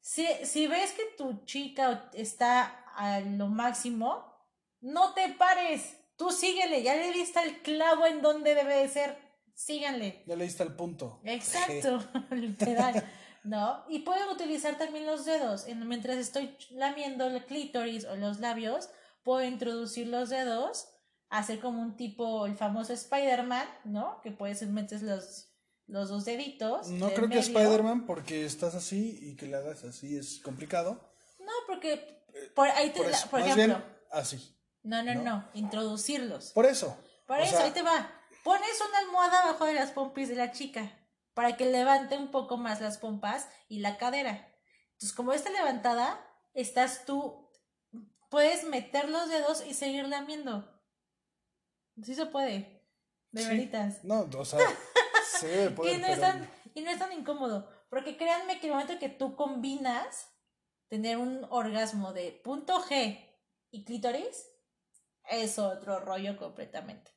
si, 0.00 0.26
si 0.44 0.66
ves 0.66 0.92
que 0.92 1.04
tu 1.16 1.44
chica 1.44 2.10
está 2.14 2.84
a 2.96 3.20
lo 3.20 3.48
máximo, 3.48 4.24
no 4.80 5.12
te 5.14 5.28
pares. 5.30 5.96
Tú 6.16 6.30
síguele, 6.30 6.82
ya 6.82 6.96
le 6.96 7.12
diste 7.12 7.40
el 7.40 7.62
clavo 7.62 8.06
en 8.06 8.22
donde 8.22 8.54
debe 8.54 8.76
de 8.76 8.88
ser. 8.88 9.18
Síganle. 9.54 10.22
Ya 10.26 10.36
le 10.36 10.44
diste 10.44 10.62
el 10.62 10.74
punto. 10.74 11.20
Exacto, 11.24 12.02
literal. 12.30 13.04
¿No? 13.48 13.84
Y 13.88 14.00
pueden 14.00 14.28
utilizar 14.28 14.76
también 14.76 15.06
los 15.06 15.24
dedos. 15.24 15.66
En- 15.66 15.86
mientras 15.88 16.16
estoy 16.18 16.54
lamiendo 16.70 17.26
el 17.26 17.44
clítoris 17.46 18.04
o 18.04 18.14
los 18.16 18.40
labios, 18.40 18.90
puedo 19.22 19.42
introducir 19.42 20.06
los 20.08 20.28
dedos, 20.28 20.86
hacer 21.30 21.58
como 21.60 21.80
un 21.80 21.96
tipo, 21.96 22.44
el 22.46 22.56
famoso 22.56 22.92
Spider-Man, 22.92 23.66
¿no? 23.84 24.20
Que 24.22 24.32
puedes 24.32 24.60
metes 24.68 25.00
los, 25.02 25.48
los 25.86 26.08
dos 26.10 26.24
deditos. 26.26 26.88
No 26.88 27.08
creo 27.14 27.28
que. 27.30 27.38
Spider-Man, 27.38 28.04
porque 28.06 28.44
estás 28.44 28.74
así 28.74 29.18
y 29.22 29.36
que 29.36 29.46
le 29.46 29.56
hagas 29.56 29.82
así 29.84 30.16
es 30.16 30.40
complicado. 30.42 31.10
No, 31.38 31.52
porque 31.66 32.24
por 32.54 32.68
ahí 32.68 32.90
te 32.90 32.98
Por, 33.00 33.10
la- 33.10 33.16
eso, 33.16 33.30
por 33.30 33.40
ejemplo. 33.40 33.64
bien 33.64 33.84
así. 34.12 34.54
No, 34.82 35.02
no, 35.02 35.14
¿no? 35.14 35.22
no, 35.22 35.48
introducirlos. 35.54 36.52
Por 36.52 36.66
eso. 36.66 36.96
Por 37.26 37.40
eso, 37.40 37.56
sea, 37.56 37.64
ahí 37.66 37.70
te 37.72 37.82
va. 37.82 38.10
Pones 38.44 38.80
una 38.88 38.98
almohada 38.98 39.42
abajo 39.42 39.64
de 39.66 39.74
las 39.74 39.90
pompis 39.90 40.28
de 40.28 40.36
la 40.36 40.52
chica 40.52 40.97
para 41.38 41.56
que 41.56 41.66
levante 41.66 42.16
un 42.16 42.32
poco 42.32 42.56
más 42.56 42.80
las 42.80 42.98
pompas 42.98 43.48
y 43.68 43.78
la 43.78 43.96
cadera. 43.96 44.52
Entonces, 44.94 45.12
como 45.12 45.32
está 45.32 45.50
levantada, 45.50 46.20
estás 46.52 47.04
tú, 47.04 47.48
puedes 48.28 48.64
meter 48.64 49.08
los 49.08 49.28
dedos 49.28 49.64
y 49.64 49.74
seguir 49.74 50.08
lamiendo. 50.08 50.68
Sí 52.02 52.16
se 52.16 52.26
puede. 52.26 52.84
De 53.30 53.42
sí. 53.42 53.50
veritas. 53.50 54.02
No, 54.02 54.28
o 54.36 54.44
sea, 54.44 54.58
se 55.38 55.46
debe 55.46 55.70
poder. 55.70 55.94
Y 55.94 56.00
no, 56.00 56.08
es 56.08 56.18
pero- 56.18 56.26
tan, 56.26 56.50
y 56.74 56.80
no 56.80 56.90
es 56.90 56.98
tan 56.98 57.12
incómodo. 57.12 57.70
Porque 57.88 58.16
créanme 58.16 58.58
que 58.58 58.66
el 58.66 58.72
momento 58.72 58.98
que 58.98 59.08
tú 59.08 59.36
combinas 59.36 60.28
tener 60.88 61.18
un 61.18 61.46
orgasmo 61.50 62.12
de 62.12 62.32
punto 62.32 62.82
G 62.82 63.16
y 63.70 63.84
clítoris, 63.84 64.44
es 65.22 65.56
otro 65.60 66.00
rollo 66.00 66.36
completamente. 66.36 67.12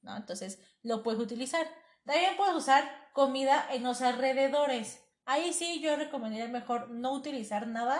¿No? 0.00 0.16
Entonces, 0.16 0.58
lo 0.80 1.02
puedes 1.02 1.20
utilizar. 1.20 1.68
También 2.06 2.34
puedes 2.38 2.54
usar 2.54 3.07
comida 3.18 3.66
en 3.72 3.82
los 3.82 4.00
alrededores. 4.00 5.00
Ahí 5.24 5.52
sí 5.52 5.80
yo 5.82 5.96
recomendaría 5.96 6.46
mejor 6.46 6.88
no 6.90 7.14
utilizar 7.14 7.66
nada 7.66 7.98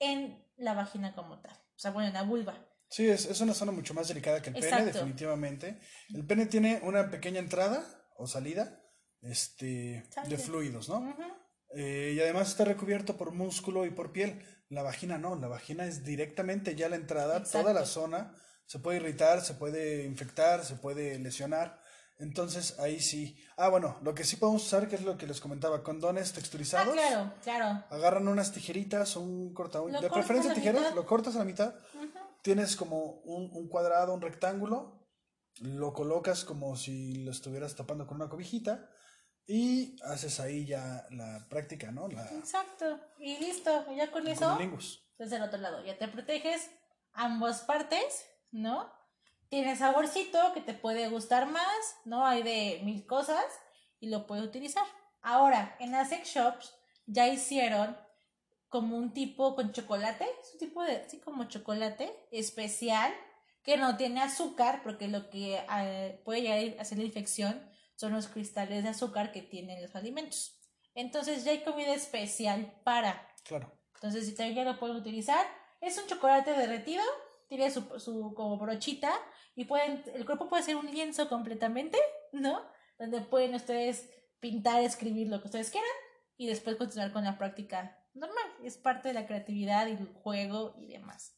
en 0.00 0.44
la 0.56 0.74
vagina 0.74 1.14
como 1.14 1.40
tal. 1.40 1.52
O 1.52 1.78
sea, 1.78 1.92
bueno, 1.92 2.08
en 2.08 2.14
la 2.14 2.24
vulva. 2.24 2.68
Sí, 2.90 3.08
es, 3.08 3.26
es 3.26 3.40
una 3.40 3.54
zona 3.54 3.70
mucho 3.70 3.94
más 3.94 4.08
delicada 4.08 4.42
que 4.42 4.50
el 4.50 4.56
pene, 4.56 4.86
definitivamente. 4.86 5.78
El 6.12 6.26
pene 6.26 6.46
tiene 6.46 6.80
una 6.82 7.08
pequeña 7.08 7.38
entrada 7.38 7.84
o 8.16 8.26
salida 8.26 8.82
este, 9.20 10.10
de 10.26 10.38
fluidos, 10.38 10.88
¿no? 10.88 11.16
Eh, 11.76 12.14
y 12.16 12.20
además 12.20 12.48
está 12.48 12.64
recubierto 12.64 13.16
por 13.16 13.30
músculo 13.30 13.86
y 13.86 13.90
por 13.90 14.10
piel. 14.10 14.44
La 14.70 14.82
vagina 14.82 15.18
no, 15.18 15.36
la 15.36 15.46
vagina 15.46 15.86
es 15.86 16.02
directamente 16.02 16.74
ya 16.74 16.88
la 16.88 16.96
entrada, 16.96 17.44
toda 17.44 17.72
la 17.72 17.86
zona. 17.86 18.34
Se 18.66 18.80
puede 18.80 18.96
irritar, 18.96 19.40
se 19.40 19.54
puede 19.54 20.04
infectar, 20.04 20.64
se 20.64 20.74
puede 20.74 21.16
lesionar. 21.20 21.80
Entonces 22.18 22.78
ahí 22.78 23.00
sí. 23.00 23.36
Ah, 23.56 23.68
bueno, 23.68 23.98
lo 24.02 24.14
que 24.14 24.24
sí 24.24 24.36
podemos 24.36 24.64
usar, 24.64 24.88
que 24.88 24.94
es 24.96 25.02
lo 25.02 25.16
que 25.16 25.26
les 25.26 25.40
comentaba, 25.40 25.82
condones 25.82 26.30
Ah, 26.30 26.34
texturizados. 26.36 26.92
claro, 26.94 27.32
claro. 27.42 27.84
Agarran 27.90 28.28
unas 28.28 28.52
tijeritas, 28.52 29.16
un 29.16 29.52
corta 29.54 29.78
Lo 29.78 30.00
de 30.00 30.10
preferencia 30.10 30.54
tijeras, 30.54 30.82
mitad. 30.82 30.94
lo 30.94 31.06
cortas 31.06 31.34
a 31.36 31.40
la 31.40 31.44
mitad. 31.44 31.74
Tienes 32.42 32.76
como 32.76 33.20
un, 33.24 33.50
un 33.52 33.68
cuadrado, 33.68 34.14
un 34.14 34.20
rectángulo, 34.20 35.08
lo 35.60 35.92
colocas 35.92 36.44
como 36.44 36.76
si 36.76 37.24
lo 37.24 37.30
estuvieras 37.30 37.74
tapando 37.76 38.06
con 38.06 38.16
una 38.16 38.28
cobijita 38.28 38.88
y 39.46 39.96
haces 40.04 40.38
ahí 40.40 40.66
ya 40.66 41.06
la 41.10 41.46
práctica, 41.48 41.90
¿no? 41.92 42.08
La, 42.08 42.24
Exacto. 42.32 42.98
Y 43.18 43.36
listo. 43.38 43.70
Ya 43.94 44.10
con 44.10 44.22
con 44.22 44.28
eso. 44.32 44.52
el 44.52 44.58
lingus. 44.58 45.04
desde 45.18 45.36
el 45.36 45.42
otro 45.42 45.58
lado. 45.58 45.84
Ya 45.84 45.98
te 45.98 46.08
proteges 46.08 46.70
ambas 47.12 47.62
partes, 47.62 48.24
¿no? 48.50 48.90
Tiene 49.52 49.76
saborcito 49.76 50.54
que 50.54 50.62
te 50.62 50.72
puede 50.72 51.10
gustar 51.10 51.44
más, 51.46 51.96
¿no? 52.06 52.24
Hay 52.26 52.42
de 52.42 52.80
mil 52.84 53.04
cosas 53.04 53.44
y 54.00 54.08
lo 54.08 54.26
puedes 54.26 54.46
utilizar. 54.46 54.86
Ahora, 55.20 55.76
en 55.78 55.92
las 55.92 56.08
sex 56.08 56.26
shops 56.26 56.74
ya 57.04 57.28
hicieron 57.28 57.94
como 58.70 58.96
un 58.96 59.12
tipo 59.12 59.54
con 59.54 59.72
chocolate, 59.72 60.24
es 60.24 60.54
un 60.54 60.58
tipo 60.58 60.82
de, 60.82 60.96
así 60.96 61.20
como 61.20 61.44
chocolate 61.44 62.10
especial 62.30 63.12
que 63.62 63.76
no 63.76 63.98
tiene 63.98 64.22
azúcar, 64.22 64.80
porque 64.82 65.08
lo 65.08 65.28
que 65.28 65.62
eh, 65.70 66.22
puede 66.24 66.40
llegar 66.40 66.78
a 66.78 66.80
hacer 66.80 66.96
la 66.96 67.04
infección 67.04 67.62
son 67.94 68.14
los 68.14 68.28
cristales 68.28 68.82
de 68.84 68.88
azúcar 68.88 69.32
que 69.32 69.42
tienen 69.42 69.82
los 69.82 69.94
alimentos. 69.94 70.58
Entonces 70.94 71.44
ya 71.44 71.50
hay 71.50 71.62
comida 71.62 71.92
especial 71.92 72.72
para 72.84 73.28
Claro. 73.44 73.70
entonces, 73.96 74.24
si 74.24 74.34
también 74.34 74.64
ya 74.64 74.64
lo 74.64 74.78
pueden 74.78 74.96
utilizar, 74.96 75.44
es 75.82 75.98
un 75.98 76.06
chocolate 76.06 76.52
derretido, 76.52 77.04
tiene 77.56 77.70
su, 77.70 77.82
su 78.00 78.32
como 78.34 78.56
brochita 78.56 79.12
y 79.54 79.66
pueden, 79.66 80.02
el 80.14 80.24
cuerpo 80.24 80.48
puede 80.48 80.62
ser 80.62 80.76
un 80.76 80.86
lienzo 80.86 81.28
completamente, 81.28 81.98
¿no? 82.32 82.62
Donde 82.98 83.20
pueden 83.20 83.54
ustedes 83.54 84.08
pintar, 84.40 84.82
escribir 84.82 85.28
lo 85.28 85.38
que 85.42 85.48
ustedes 85.48 85.70
quieran 85.70 85.90
y 86.38 86.46
después 86.46 86.76
continuar 86.76 87.12
con 87.12 87.24
la 87.24 87.36
práctica 87.36 88.02
normal. 88.14 88.46
Es 88.64 88.78
parte 88.78 89.08
de 89.08 89.14
la 89.14 89.26
creatividad 89.26 89.86
y 89.88 89.90
el 89.90 90.06
juego 90.14 90.74
y 90.78 90.86
demás. 90.86 91.36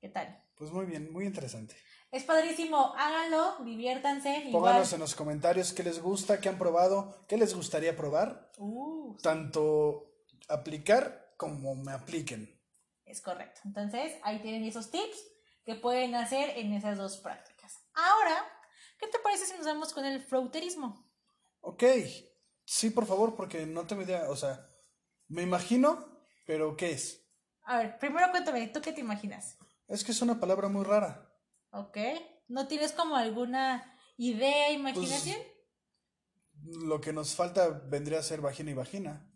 ¿Qué 0.00 0.08
tal? 0.08 0.42
Pues 0.54 0.70
muy 0.70 0.86
bien, 0.86 1.12
muy 1.12 1.26
interesante. 1.26 1.76
Es 2.10 2.24
padrísimo, 2.24 2.94
háganlo, 2.96 3.62
diviértanse. 3.62 4.38
Igual. 4.46 4.52
Pónganos 4.52 4.92
en 4.94 5.00
los 5.00 5.14
comentarios 5.14 5.74
qué 5.74 5.82
les 5.82 6.00
gusta, 6.00 6.40
qué 6.40 6.48
han 6.48 6.56
probado, 6.56 7.26
qué 7.28 7.36
les 7.36 7.54
gustaría 7.54 7.94
probar. 7.94 8.50
Uh, 8.56 9.18
Tanto 9.18 10.14
aplicar 10.48 11.34
como 11.36 11.74
me 11.74 11.92
apliquen. 11.92 12.58
Es 13.10 13.20
correcto. 13.20 13.60
Entonces, 13.64 14.12
ahí 14.22 14.40
tienen 14.40 14.64
esos 14.64 14.90
tips 14.90 15.18
que 15.64 15.74
pueden 15.74 16.14
hacer 16.14 16.56
en 16.56 16.72
esas 16.72 16.96
dos 16.96 17.18
prácticas. 17.18 17.76
Ahora, 17.92 18.46
¿qué 18.98 19.08
te 19.08 19.18
parece 19.18 19.46
si 19.46 19.56
nos 19.56 19.66
vamos 19.66 19.92
con 19.92 20.04
el 20.04 20.22
frouterismo? 20.22 21.12
Ok, 21.60 21.82
sí, 22.64 22.90
por 22.90 23.06
favor, 23.06 23.34
porque 23.34 23.66
no 23.66 23.86
tengo 23.86 24.02
idea, 24.02 24.30
o 24.30 24.36
sea, 24.36 24.64
me 25.26 25.42
imagino, 25.42 26.24
pero 26.46 26.76
¿qué 26.76 26.92
es? 26.92 27.28
A 27.64 27.78
ver, 27.78 27.98
primero 27.98 28.30
cuéntame, 28.30 28.68
¿tú 28.68 28.80
qué 28.80 28.92
te 28.92 29.00
imaginas? 29.00 29.58
Es 29.88 30.04
que 30.04 30.12
es 30.12 30.22
una 30.22 30.38
palabra 30.38 30.68
muy 30.68 30.84
rara. 30.84 31.34
¿Ok? 31.72 31.98
¿No 32.46 32.68
tienes 32.68 32.92
como 32.92 33.16
alguna 33.16 33.98
idea, 34.16 34.70
imaginación? 34.70 35.38
Lo 36.62 37.00
que 37.00 37.12
nos 37.12 37.34
falta 37.34 37.68
vendría 37.68 38.20
a 38.20 38.22
ser 38.22 38.40
vagina 38.40 38.70
y 38.70 38.74
vagina. 38.74 39.28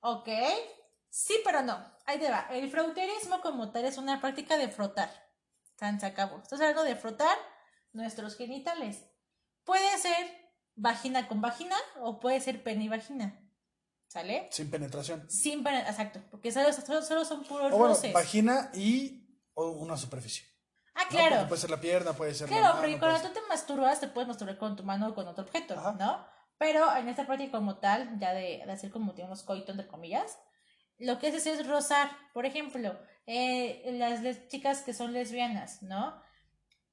Ok. 0.00 0.28
Sí, 1.10 1.34
pero 1.44 1.62
no. 1.62 1.84
Ahí 2.06 2.18
te 2.18 2.30
va. 2.30 2.46
El 2.50 2.70
frauterismo 2.70 3.40
como 3.40 3.72
tal 3.72 3.84
es 3.84 3.98
una 3.98 4.20
práctica 4.20 4.56
de 4.56 4.68
frotar. 4.68 5.10
Tan 5.76 5.98
se 6.00 6.06
acabó. 6.06 6.38
Estás 6.40 6.60
hablando 6.60 6.84
de 6.84 6.94
frotar 6.96 7.36
nuestros 7.92 8.36
genitales. 8.36 9.04
Puede 9.64 9.98
ser 9.98 10.14
vagina 10.76 11.26
con 11.28 11.40
vagina 11.40 11.76
o 12.00 12.20
puede 12.20 12.40
ser 12.40 12.62
pene 12.62 12.84
y 12.84 12.88
vagina. 12.88 13.36
¿Sale? 14.06 14.48
Sin 14.50 14.70
penetración. 14.70 15.28
Sin 15.30 15.62
pene, 15.62 15.80
exacto. 15.80 16.20
Porque 16.30 16.50
solo, 16.50 16.72
solo, 16.72 17.02
solo 17.02 17.24
son 17.24 17.44
puros 17.44 17.72
O 17.72 17.76
bueno, 17.78 17.94
roces. 17.94 18.12
vagina 18.12 18.70
y 18.74 19.38
o 19.54 19.68
una 19.70 19.96
superficie. 19.96 20.46
Ah, 20.94 21.04
¿no? 21.04 21.10
claro. 21.10 21.30
Porque 21.36 21.48
puede 21.48 21.60
ser 21.60 21.70
la 21.70 21.80
pierna, 21.80 22.12
puede 22.12 22.34
ser 22.34 22.50
la 22.50 22.56
Claro, 22.56 22.68
mano, 22.74 22.80
porque 22.80 22.98
cuando 22.98 23.20
tú 23.28 23.34
te 23.34 23.40
masturbas, 23.48 24.00
te 24.00 24.08
puedes 24.08 24.26
masturbar 24.28 24.58
con 24.58 24.74
tu 24.76 24.82
mano 24.82 25.08
o 25.08 25.14
con 25.14 25.28
otro 25.28 25.44
objeto, 25.44 25.74
Ajá. 25.78 25.92
¿no? 25.92 26.26
Pero 26.58 26.94
en 26.96 27.08
esta 27.08 27.24
práctica 27.26 27.52
como 27.52 27.78
tal, 27.78 28.18
ya 28.18 28.32
de, 28.34 28.62
de 28.66 28.72
hacer 28.72 28.90
como 28.90 29.12
digamos 29.12 29.42
coito 29.44 29.70
entre 29.72 29.86
comillas, 29.86 30.38
lo 31.00 31.18
que 31.18 31.28
haces 31.28 31.46
es 31.46 31.66
rozar. 31.66 32.10
Por 32.32 32.46
ejemplo, 32.46 32.98
eh, 33.26 33.90
las 33.98 34.48
chicas 34.48 34.82
que 34.82 34.92
son 34.92 35.12
lesbianas, 35.12 35.82
¿no? 35.82 36.20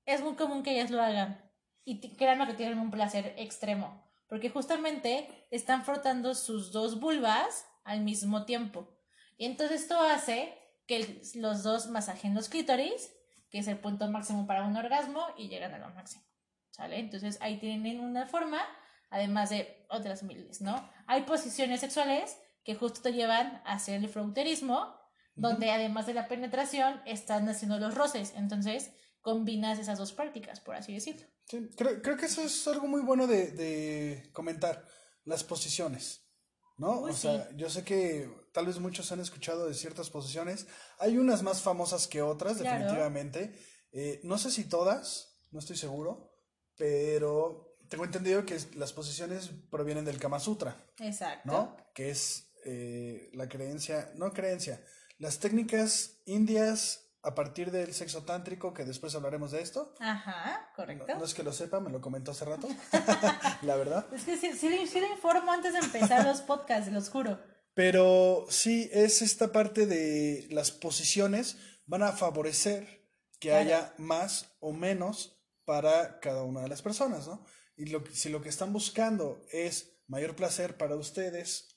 Es 0.05 0.21
muy 0.21 0.35
común 0.35 0.63
que 0.63 0.71
ellas 0.71 0.91
lo 0.91 1.01
hagan. 1.01 1.43
Y 1.83 2.15
créanme 2.15 2.47
que 2.47 2.53
tienen 2.53 2.79
un 2.79 2.91
placer 2.91 3.33
extremo. 3.37 4.03
Porque 4.27 4.49
justamente 4.49 5.47
están 5.51 5.83
frotando 5.83 6.35
sus 6.35 6.71
dos 6.71 6.99
vulvas 6.99 7.65
al 7.83 8.01
mismo 8.01 8.45
tiempo. 8.45 8.97
Y 9.37 9.45
entonces 9.45 9.81
esto 9.81 9.99
hace 9.99 10.57
que 10.87 11.21
los 11.35 11.63
dos 11.63 11.87
masajen 11.87 12.33
los 12.33 12.49
clítoris, 12.49 13.13
que 13.49 13.59
es 13.59 13.67
el 13.67 13.77
punto 13.77 14.09
máximo 14.09 14.47
para 14.47 14.65
un 14.65 14.75
orgasmo, 14.75 15.25
y 15.37 15.47
llegan 15.47 15.73
a 15.73 15.79
lo 15.79 15.89
máximo. 15.91 16.23
¿Sale? 16.71 16.99
Entonces 16.99 17.37
ahí 17.41 17.57
tienen 17.57 17.99
una 17.99 18.27
forma, 18.27 18.61
además 19.09 19.49
de 19.49 19.85
otras 19.89 20.23
miles, 20.23 20.61
¿no? 20.61 20.89
Hay 21.07 21.23
posiciones 21.23 21.79
sexuales 21.79 22.37
que 22.67 22.75
justo 22.75 23.01
te 23.01 23.13
llevan 23.13 23.61
a 23.65 23.75
hacer 23.75 24.03
el 24.03 24.09
fronterismo, 24.09 24.93
donde 25.35 25.71
además 25.71 26.05
de 26.05 26.13
la 26.13 26.27
penetración 26.27 27.01
están 27.05 27.47
haciendo 27.47 27.79
los 27.79 27.95
roces. 27.95 28.33
Entonces 28.35 28.91
combinas 29.21 29.79
esas 29.79 29.97
dos 29.97 30.11
prácticas, 30.11 30.59
por 30.59 30.75
así 30.75 30.93
decirlo. 30.93 31.25
Sí, 31.45 31.69
creo, 31.77 32.01
creo 32.01 32.17
que 32.17 32.25
eso 32.25 32.41
es 32.41 32.67
algo 32.67 32.87
muy 32.87 32.99
bueno 33.01 33.25
de, 33.25 33.51
de 33.51 34.29
comentar, 34.33 34.85
las 35.23 35.45
posiciones, 35.45 36.27
¿no? 36.77 36.99
Uy, 36.99 37.11
o 37.11 37.13
sea, 37.13 37.47
sí. 37.49 37.55
yo 37.55 37.69
sé 37.69 37.85
que 37.85 38.29
tal 38.53 38.65
vez 38.65 38.79
muchos 38.79 39.11
han 39.13 39.21
escuchado 39.21 39.65
de 39.67 39.73
ciertas 39.73 40.09
posiciones, 40.09 40.67
hay 40.99 41.17
unas 41.17 41.43
más 41.43 41.61
famosas 41.61 42.07
que 42.07 42.21
otras, 42.21 42.57
Claro. 42.57 42.77
definitivamente, 42.79 43.53
Eh, 43.93 44.19
no 44.23 44.37
sé 44.37 44.51
si 44.51 44.65
todas, 44.67 45.39
no 45.51 45.59
estoy 45.59 45.77
seguro, 45.77 46.33
pero 46.75 47.77
tengo 47.89 48.03
entendido 48.03 48.45
que 48.45 48.59
las 48.75 48.91
posiciones 48.91 49.49
provienen 49.71 50.03
del 50.03 50.19
Kama 50.19 50.39
Sutra, 50.41 50.75
Exacto. 50.99 51.49
¿no? 51.49 51.77
Que 51.93 52.09
es 52.11 52.46
eh, 52.67 53.29
la 53.33 53.47
creencia, 53.49 54.11
no 54.15 54.31
creencia, 54.33 54.83
las 55.17 55.39
técnicas 55.39 56.19
indias 56.25 57.03
a 57.23 57.33
partir 57.33 57.71
del 57.71 57.93
sexo 57.93 58.23
tántrico, 58.23 58.73
que 58.73 58.85
después 58.85 59.15
hablaremos 59.15 59.51
de 59.51 59.61
esto. 59.61 59.93
Ajá, 59.99 60.69
correcto. 60.75 61.05
no 61.17 61.25
es 61.25 61.33
que 61.33 61.43
lo 61.43 61.51
sepa, 61.51 61.79
me 61.79 61.89
lo 61.89 61.99
comentó 62.01 62.31
hace 62.31 62.45
rato. 62.45 62.67
la 63.63 63.75
verdad. 63.75 64.05
Es 64.13 64.23
que 64.23 64.37
sí, 64.37 64.53
sí, 64.53 64.69
le- 64.69 64.85
sí 64.87 64.99
le 64.99 65.07
informo 65.09 65.51
antes 65.51 65.73
de 65.73 65.79
empezar 65.79 66.25
los 66.25 66.41
podcasts, 66.41 66.91
los 66.91 67.09
juro. 67.09 67.39
Pero 67.73 68.45
sí, 68.49 68.89
es 68.93 69.21
esta 69.21 69.51
parte 69.51 69.85
de 69.87 70.47
las 70.51 70.71
posiciones 70.71 71.57
van 71.85 72.03
a 72.03 72.11
favorecer 72.11 73.07
que 73.39 73.49
Claro. 73.49 73.61
haya 73.65 73.93
más 73.97 74.55
o 74.59 74.73
menos 74.73 75.39
para 75.65 76.19
cada 76.19 76.43
una 76.43 76.61
de 76.61 76.69
las 76.69 76.81
personas, 76.81 77.27
¿no? 77.27 77.45
Y 77.75 77.85
lo, 77.87 78.03
si 78.11 78.29
lo 78.29 78.41
que 78.41 78.49
están 78.49 78.73
buscando 78.73 79.41
es 79.51 79.99
mayor 80.07 80.35
placer 80.35 80.77
para 80.77 80.95
ustedes, 80.95 81.76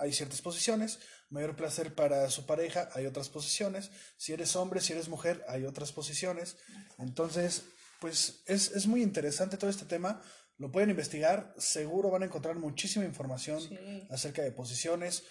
hay 0.00 0.12
ciertas 0.12 0.42
posiciones, 0.42 0.98
mayor 1.28 1.54
placer 1.54 1.94
para 1.94 2.28
su 2.30 2.46
pareja, 2.46 2.88
hay 2.94 3.06
otras 3.06 3.28
posiciones, 3.28 3.90
si 4.16 4.32
eres 4.32 4.56
hombre, 4.56 4.80
si 4.80 4.92
eres 4.94 5.08
mujer, 5.08 5.44
hay 5.48 5.64
otras 5.64 5.92
posiciones. 5.92 6.56
Entonces, 6.98 7.62
pues 8.00 8.42
es, 8.46 8.72
es 8.72 8.86
muy 8.86 9.02
interesante 9.02 9.56
todo 9.56 9.70
este 9.70 9.84
tema, 9.84 10.20
lo 10.56 10.72
pueden 10.72 10.90
investigar, 10.90 11.54
seguro 11.58 12.10
van 12.10 12.22
a 12.22 12.26
encontrar 12.26 12.56
muchísima 12.56 13.04
información 13.04 13.60
Sí. 13.60 14.06
acerca 14.10 14.42
de 14.42 14.52
posiciones, 14.52 15.22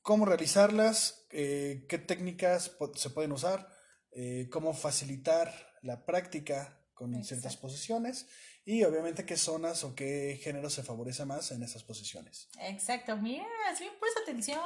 cómo 0.00 0.24
realizarlas, 0.26 1.26
eh, 1.30 1.86
qué 1.88 1.98
técnicas 1.98 2.72
se 2.96 3.10
pueden 3.10 3.32
usar, 3.32 3.68
eh, 4.12 4.48
cómo 4.50 4.74
facilitar 4.74 5.52
la 5.82 6.04
práctica 6.06 6.80
con 6.94 7.24
ciertas 7.24 7.56
posiciones 7.56 8.26
y 8.64 8.82
obviamente 8.84 9.26
qué 9.26 9.36
zonas 9.36 9.84
o 9.84 9.94
qué 9.94 10.40
género 10.42 10.70
se 10.70 10.82
favorece 10.82 11.24
más 11.24 11.50
en 11.52 11.62
esas 11.62 11.84
posiciones. 11.84 12.48
Exacto, 12.60 13.16
mira, 13.16 13.44
sí, 13.76 13.88
presta 14.00 14.20
atención. 14.22 14.60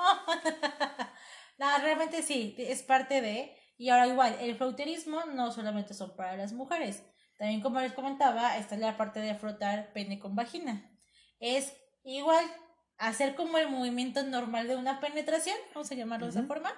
no, 1.59 1.79
realmente 1.79 2.23
sí, 2.23 2.55
es 2.59 2.83
parte 2.83 3.21
de. 3.21 3.57
Y 3.77 3.89
ahora 3.91 4.07
igual, 4.07 4.37
el 4.41 4.57
flauterismo 4.57 5.25
no 5.27 5.53
solamente 5.53 5.95
son 5.95 6.15
para 6.17 6.37
las 6.37 6.53
mujeres. 6.53 7.03
También 7.39 7.61
como 7.61 7.81
les 7.81 7.93
comentaba, 7.93 8.57
está 8.57 8.77
la 8.77 8.97
parte 8.97 9.21
de 9.21 9.35
frotar 9.35 9.93
pene 9.93 10.19
con 10.19 10.35
vagina. 10.35 10.91
Es 11.41 11.73
igual 12.05 12.45
hacer 12.99 13.35
como 13.35 13.59
el 13.59 13.69
movimiento 13.69 14.23
normal 14.25 14.67
de 14.67 14.77
una 14.77 15.01
penetración, 15.01 15.57
vamos 15.73 15.91
a 15.91 15.95
llamarlo 15.95 16.27
de 16.27 16.33
esa 16.33 16.47
forma, 16.47 16.73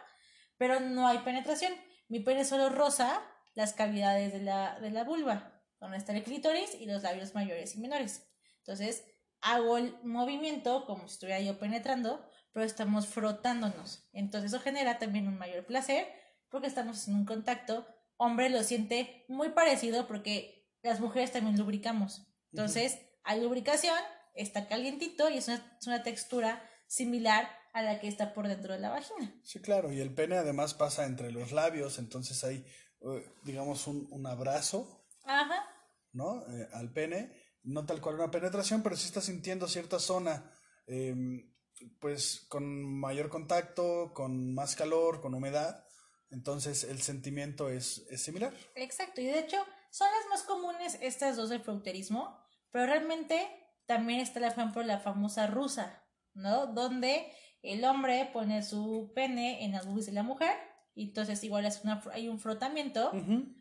pero 0.59 0.81
no 0.81 1.07
hay 1.09 1.19
penetración. 1.19 1.73
Mi 2.09 2.21
pene 2.21 2.45
solo 2.45 2.69
roza 2.69 3.23
las 3.55 3.73
cavidades 3.73 4.33
de 4.33 4.41
la, 4.41 4.79
de 4.81 4.91
la 4.91 5.05
vulva, 5.05 5.60
donde 5.81 5.97
está 5.97 6.15
el 6.15 6.23
clítoris 6.23 6.75
y 6.75 6.87
los 6.87 7.03
labios 7.03 7.35
mayores 7.35 7.75
y 7.75 7.81
menores. 7.81 8.23
Entonces, 8.59 9.05
hago 9.41 9.79
el 9.79 9.97
movimiento 10.05 10.85
como 10.87 11.09
si 11.09 11.15
estuviera 11.15 11.41
yo 11.41 11.59
penetrando, 11.59 12.25
pero 12.53 12.67
estamos 12.67 13.07
frotándonos. 13.07 14.09
Entonces, 14.13 14.53
eso 14.53 14.63
genera 14.63 14.99
también 14.99 15.27
un 15.27 15.39
mayor 15.39 15.65
placer 15.65 16.07
porque 16.51 16.67
estamos 16.67 17.09
en 17.09 17.15
un 17.15 17.25
contacto. 17.25 17.87
Hombre 18.17 18.51
lo 18.51 18.63
siente 18.63 19.25
muy 19.29 19.51
parecido 19.51 20.07
porque 20.07 20.69
las 20.83 21.01
mujeres 21.01 21.33
también 21.33 21.57
lubricamos. 21.57 22.27
Entonces, 22.53 22.99
hay 23.23 23.41
lubricación, 23.41 23.97
está 24.35 24.69
calientito 24.69 25.31
y 25.31 25.39
es 25.39 25.49
una, 25.49 25.77
es 25.81 25.87
una 25.87 26.03
textura 26.03 26.63
similar 26.87 27.49
a 27.73 27.83
la 27.83 28.01
que 28.01 28.09
está 28.09 28.35
por 28.35 28.49
dentro 28.49 28.75
de 28.75 28.81
la 28.81 28.91
vagina. 28.91 29.33
Sí, 29.45 29.61
claro, 29.61 29.93
y 29.93 30.01
el 30.01 30.13
pene 30.13 30.37
además 30.37 30.75
pasa 30.75 31.07
entre 31.07 31.31
los 31.31 31.53
labios, 31.53 31.99
entonces 31.99 32.43
hay, 32.43 32.67
eh, 33.03 33.33
digamos, 33.45 33.87
un, 33.87 34.09
un 34.11 34.27
abrazo, 34.27 35.00
Ajá, 35.39 35.65
¿no? 36.13 36.43
Eh, 36.49 36.69
al 36.73 36.93
pene, 36.93 37.33
no 37.63 37.87
tal 37.87 38.01
cual 38.01 38.17
una 38.17 38.31
penetración, 38.31 38.83
pero 38.83 38.97
sí 38.97 39.07
está 39.07 39.21
sintiendo 39.21 39.69
cierta 39.69 39.99
zona, 39.99 40.53
em, 40.87 41.55
pues 42.01 42.47
con 42.49 42.85
mayor 42.99 43.29
contacto, 43.29 44.13
con 44.15 44.53
más 44.55 44.75
calor, 44.77 45.21
con 45.21 45.35
humedad, 45.35 45.85
entonces 46.31 46.85
el 46.85 47.01
sentimiento 47.01 47.69
es, 47.69 48.07
es 48.11 48.23
similar. 48.23 48.53
exacto. 48.75 49.21
Y 49.21 49.27
de 49.27 49.41
hecho, 49.41 49.57
son 49.91 50.09
las 50.09 50.29
más 50.31 50.43
comunes 50.43 50.99
estas 51.01 51.37
dos 51.37 51.49
del 51.49 51.63
fructerismo, 51.63 52.39
pero 52.71 52.87
realmente 52.87 53.49
también 53.87 54.21
está, 54.21 54.41
por 54.41 54.49
ejemplo, 54.49 54.83
la 54.83 55.01
famosa 55.01 55.47
rusa, 55.47 56.05
¿no? 56.35 56.67
Donde 56.69 57.33
el 57.63 57.85
hombre 57.85 58.31
pone 58.33 58.63
su 58.63 59.13
pene 59.15 59.65
en 59.65 59.73
las 59.73 59.87
boobies 59.87 60.07
de 60.07 60.13
la 60.13 60.23
mujer 60.23 60.57
y 60.95 61.09
entonces 61.09 61.43
igual 61.45 61.67
es 61.67 61.83
una, 61.83 62.03
hay 62.13 62.29
un 62.29 62.39
frotamiento 62.39 63.13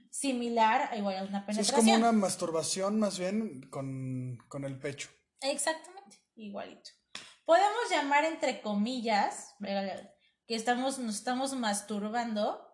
similar 0.10 0.90
a 0.92 0.98
igual 0.98 1.28
una 1.28 1.46
Sí, 1.46 1.52
es 1.52 1.58
penetración. 1.72 1.86
como 1.86 1.98
una 1.98 2.12
masturbación 2.12 3.00
más 3.00 3.18
bien 3.20 3.62
con, 3.70 4.38
con 4.48 4.64
el 4.66 4.78
pecho. 4.80 5.10
Exactamente, 5.42 6.18
igualito. 6.36 6.90
Podemos 7.46 7.90
llamar 7.90 8.26
entre 8.26 8.62
comillas 8.62 9.56
que 10.48 10.56
estamos, 10.56 11.00
nos 11.00 11.16
estamos 11.16 11.54
masturbando, 11.54 12.66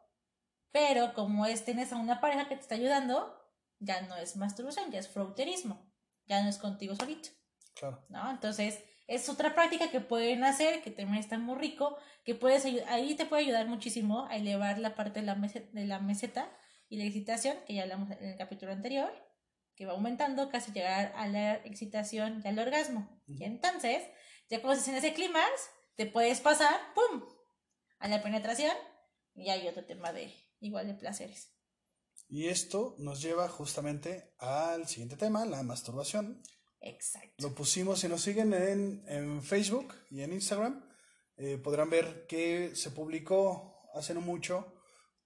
pero 0.71 1.13
como 1.13 1.45
es 1.45 1.63
tienes 1.63 1.93
a 1.93 1.97
una 1.97 2.19
pareja 2.19 2.47
que 2.47 2.55
te 2.55 2.61
está 2.61 2.75
ayudando, 2.75 3.33
ya 3.79 4.01
no 4.01 4.15
es 4.17 4.35
masturbación, 4.35 4.91
ya 4.91 4.99
es 4.99 5.07
frauterismo, 5.07 5.89
ya 6.25 6.41
no 6.43 6.49
es 6.49 6.57
contigo 6.57 6.95
solito, 6.95 7.29
Claro. 7.75 8.05
¿no? 8.09 8.29
Entonces, 8.31 8.83
es 9.07 9.29
otra 9.29 9.53
práctica 9.53 9.91
que 9.91 10.01
pueden 10.01 10.43
hacer, 10.43 10.81
que 10.81 10.91
también 10.91 11.19
está 11.19 11.37
muy 11.37 11.55
rico, 11.57 11.97
que 12.23 12.35
puedes 12.35 12.65
ahí 12.87 13.15
te 13.15 13.25
puede 13.25 13.43
ayudar 13.43 13.67
muchísimo 13.67 14.25
a 14.27 14.35
elevar 14.35 14.79
la 14.79 14.95
parte 14.95 15.19
de 15.19 15.25
la, 15.25 15.35
meseta, 15.35 15.69
de 15.71 15.85
la 15.85 15.99
meseta 15.99 16.49
y 16.89 16.97
la 16.97 17.05
excitación, 17.05 17.57
que 17.65 17.73
ya 17.73 17.83
hablamos 17.83 18.11
en 18.11 18.29
el 18.29 18.37
capítulo 18.37 18.71
anterior, 18.71 19.11
que 19.75 19.85
va 19.85 19.93
aumentando 19.93 20.49
casi 20.49 20.71
llegar 20.71 21.13
a 21.15 21.27
la 21.27 21.55
excitación 21.65 22.41
y 22.43 22.47
al 22.47 22.59
orgasmo. 22.59 23.21
Y 23.27 23.43
entonces, 23.43 24.03
ya 24.49 24.61
cuando 24.61 24.79
estás 24.79 24.89
en 24.89 24.95
ese 24.95 25.13
clímax, 25.13 25.51
te 25.95 26.05
puedes 26.05 26.39
pasar, 26.41 26.79
¡pum!, 26.93 27.23
a 27.99 28.07
la 28.07 28.21
penetración 28.21 28.73
y 29.33 29.49
hay 29.49 29.67
otro 29.67 29.85
tema 29.85 30.13
de 30.13 30.33
igual 30.59 30.87
de 30.87 30.93
placeres. 30.93 31.51
Y 32.27 32.47
esto 32.47 32.95
nos 32.99 33.21
lleva 33.21 33.47
justamente 33.47 34.33
al 34.39 34.87
siguiente 34.87 35.17
tema, 35.17 35.45
la 35.45 35.63
masturbación. 35.63 36.41
Exacto. 36.81 37.35
Lo 37.39 37.53
pusimos, 37.53 37.99
si 37.99 38.07
nos 38.07 38.21
siguen 38.21 38.53
en, 38.53 39.03
en 39.07 39.43
Facebook 39.43 39.93
y 40.09 40.21
en 40.21 40.33
Instagram, 40.33 40.87
eh, 41.37 41.57
podrán 41.57 41.89
ver 41.89 42.25
que 42.27 42.75
se 42.75 42.91
publicó 42.91 43.89
hace 43.93 44.13
no 44.13 44.21
mucho 44.21 44.74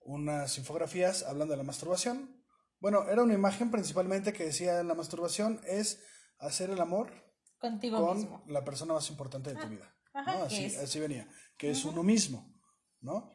unas 0.09 0.57
infografías 0.57 1.23
hablando 1.23 1.51
de 1.53 1.57
la 1.57 1.63
masturbación. 1.63 2.43
Bueno, 2.79 3.07
era 3.09 3.21
una 3.21 3.33
imagen 3.35 3.69
principalmente 3.69 4.33
que 4.33 4.45
decía 4.45 4.81
la 4.83 4.95
masturbación 4.95 5.61
es 5.65 6.01
hacer 6.39 6.69
el 6.71 6.81
amor 6.81 7.11
Contigo 7.59 8.03
con 8.05 8.17
mismo. 8.17 8.43
la 8.47 8.63
persona 8.63 8.93
más 8.93 9.09
importante 9.09 9.53
de 9.53 9.61
tu 9.61 9.67
vida. 9.67 9.95
ajá, 10.13 10.43
Así, 10.45 10.75
así 10.75 10.99
venía, 10.99 11.27
que 11.57 11.69
es 11.69 11.85
uno 11.85 12.03
mismo, 12.03 12.59
¿no? 13.01 13.31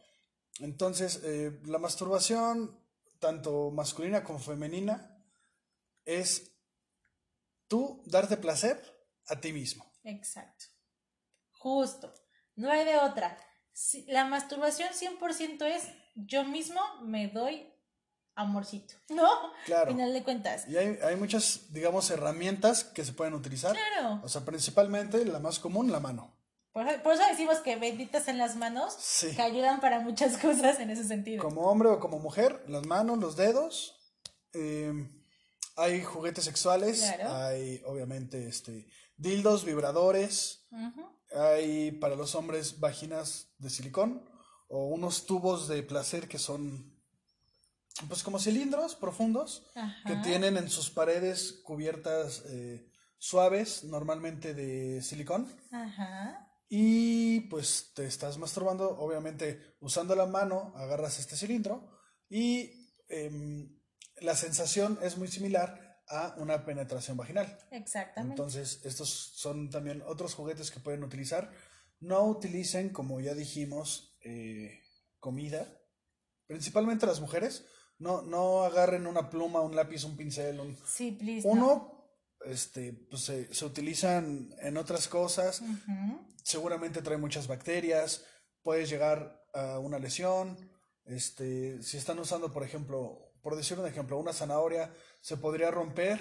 Entonces, 0.61 1.21
eh, 1.25 1.61
la 1.65 1.79
masturbación, 1.79 2.81
tanto 3.21 3.71
masculina 3.71 4.25
como 4.25 4.39
femenina, 4.39 5.17
es 6.05 6.57
tú 7.69 8.03
darte 8.07 8.37
placer 8.37 8.81
a 9.27 9.41
ti 9.41 9.53
mismo. 9.53 9.85
Exacto. 10.03 10.67
Justo. 11.53 12.13
No 12.57 12.71
hay 12.71 12.85
de 12.85 12.97
otra. 12.99 13.37
La 14.07 14.25
masturbación 14.27 14.91
100% 14.93 15.63
es 15.67 15.89
yo 16.15 16.45
mismo 16.45 16.81
me 17.03 17.29
doy 17.29 17.71
amorcito, 18.37 18.95
¿no? 19.11 19.29
Claro. 19.67 19.91
Final 19.93 20.13
de 20.13 20.23
cuentas. 20.25 20.69
Y 20.69 20.77
hay, 20.77 20.99
hay 21.03 21.17
muchas, 21.17 21.73
digamos, 21.73 22.11
herramientas 22.11 22.85
que 22.85 23.05
se 23.05 23.13
pueden 23.13 23.35
utilizar. 23.35 23.77
Claro. 23.77 24.21
O 24.25 24.29
sea, 24.29 24.45
principalmente 24.45 25.25
la 25.25 25.39
más 25.39 25.59
común, 25.59 25.93
la 25.93 26.01
mano. 26.01 26.37
Por, 26.73 26.89
eso- 26.89 27.03
por 27.05 27.15
eso 27.15 27.23
decimos 27.31 27.59
que 27.59 27.77
benditas 27.77 28.27
en 28.27 28.39
las 28.39 28.57
manos, 28.57 28.97
Sí. 28.99 29.35
que 29.37 29.43
ayudan 29.43 29.81
para 29.81 30.01
muchas 30.01 30.37
cosas 30.43 30.81
en 30.81 30.91
ese 30.91 31.05
sentido. 31.05 31.43
Como 31.43 31.63
hombre 31.63 31.89
o 31.89 32.01
como 32.01 32.19
mujer, 32.19 32.65
las 32.69 32.85
manos, 32.87 33.19
los 33.19 33.37
dedos. 33.37 33.97
eh, 34.53 34.93
hay 35.77 36.03
juguetes 36.05 36.45
sexuales. 36.45 37.01
Claro. 37.17 37.35
Hay, 37.35 37.83
obviamente, 37.87 38.47
este, 38.49 38.87
dildos, 39.17 39.65
vibradores. 39.65 40.67
Ujú. 40.71 41.05
Hay 41.37 41.91
para 41.93 42.15
los 42.15 42.35
hombres 42.37 42.79
vaginas 42.79 43.49
de 43.59 43.71
silicón 43.71 44.29
o 44.69 44.87
unos 44.87 45.27
tubos 45.27 45.69
de 45.69 45.83
placer 45.83 46.29
que 46.29 46.39
son 46.39 46.95
pues 48.09 48.23
como 48.23 48.39
cilindros 48.39 48.97
profundos 48.97 49.67
Ajá. 49.75 50.09
que 50.09 50.17
tienen 50.17 50.57
en 50.57 50.69
sus 50.69 50.91
paredes 50.91 51.61
cubiertas 51.65 52.43
eh, 52.47 52.91
suaves, 53.19 53.85
normalmente 53.85 54.53
de 54.53 55.01
silicón. 55.01 55.49
Ajá. 55.71 56.51
Y 56.69 57.41
pues 57.43 57.93
te 57.95 58.07
estás 58.07 58.37
masturbando, 58.37 58.99
obviamente 58.99 59.77
usando 59.81 60.17
la 60.17 60.27
mano, 60.27 60.73
agarras 60.77 61.21
este 61.21 61.37
cilindro 61.37 61.89
y 62.29 62.91
em, 63.09 63.79
la 64.21 64.35
sensación 64.35 64.99
es 65.03 65.17
muy 65.17 65.29
similar 65.29 66.03
a 66.09 66.35
una 66.39 66.65
penetración 66.65 67.17
vaginal. 67.17 67.59
Exactamente. 67.71 68.33
Entonces, 68.33 68.81
estos 68.85 69.09
son 69.09 69.71
también 69.71 70.03
otros 70.07 70.35
juguetes 70.35 70.71
que 70.71 70.81
pueden 70.81 71.05
utilizar. 71.05 71.51
No 72.01 72.25
utilicen, 72.25 72.91
como 72.91 73.21
ya 73.21 73.35
dijimos, 73.35 74.14
eh, 74.25 74.81
comida. 75.21 75.81
Principalmente 76.47 77.07
las 77.07 77.21
mujeres. 77.21 77.65
No, 77.99 78.23
no 78.23 78.65
agarren 78.65 79.07
una 79.07 79.31
pluma, 79.31 79.61
un 79.61 79.77
lápiz, 79.77 80.05
un 80.05 80.17
pincel. 80.17 80.59
un- 80.61 80.77
sí, 80.87 81.13
please. 81.13 81.47
no. 81.47 81.53
Uno, 81.53 82.09
este, 82.45 82.93
pues 83.09 83.23
se, 83.23 83.55
se 83.55 83.65
utilizan 83.65 84.51
en 84.61 84.77
otras 84.77 85.07
cosas. 85.09 85.63
Seguramente 86.43 87.03
trae 87.03 87.17
muchas 87.17 87.47
bacterias. 87.47 88.25
Puedes 88.63 88.89
llegar 88.91 89.41
a 89.55 89.79
una 89.79 89.99
lesión. 89.99 90.57
Este, 91.05 91.83
si 91.83 91.97
están 91.97 92.19
usando, 92.19 92.53
por 92.53 92.65
ejemplo, 92.65 93.33
por 93.43 93.57
decir 93.57 93.79
un 93.79 93.87
ejemplo, 93.87 94.19
una 94.19 94.33
zanahoria, 94.33 94.93
se 95.21 95.37
podría 95.37 95.71
romper 95.71 96.21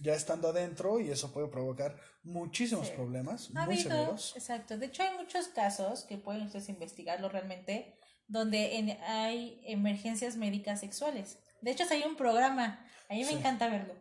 ya 0.00 0.14
estando 0.14 0.48
adentro 0.48 0.98
y 1.00 1.10
eso 1.10 1.32
puede 1.32 1.48
provocar 1.48 2.00
muchísimos 2.24 2.88
Sí. 2.88 2.92
problemas 2.94 3.50
Ha 3.54 3.64
muy 3.66 3.74
habido, 3.76 3.90
severos. 3.90 4.32
exacto. 4.36 4.76
De 4.78 4.86
hecho, 4.86 5.02
hay 5.02 5.16
muchos 5.16 5.48
casos 5.48 6.04
que 6.04 6.16
pueden 6.18 6.42
ustedes 6.42 6.68
investigarlo 6.68 7.28
realmente, 7.28 7.96
donde 8.26 8.76
en- 8.78 8.98
hay 9.04 9.60
emergencias 9.66 10.36
médicas 10.36 10.80
sexuales. 10.80 11.38
De 11.60 11.70
hecho, 11.70 11.84
hay 11.90 12.02
un 12.02 12.16
programa, 12.16 12.84
a 13.08 13.14
mí 13.14 13.24
me 13.24 13.32
encanta 13.32 13.68
verlo, 13.68 13.94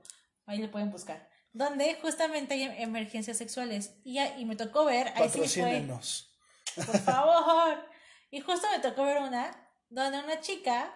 ahí 0.45 0.59
lo 0.59 0.71
pueden 0.71 0.89
buscar, 0.91 1.29
donde 1.51 1.95
justamente 2.01 2.53
hay 2.53 2.63
emergencias 2.81 3.37
sexuales. 3.37 3.95
Y, 4.03 4.19
y 4.19 4.45
me 4.45 4.55
tocó 4.55 4.85
ver, 4.85 5.09
ahí 5.15 5.29
sí 5.29 5.61
fue, 5.61 5.85
por 6.85 6.97
favor. 6.99 7.85
Y 8.31 8.39
justo 8.39 8.65
me 8.71 8.79
tocó 8.79 9.03
ver 9.03 9.21
una 9.21 9.51
donde 9.89 10.19
una 10.19 10.39
chica 10.39 10.91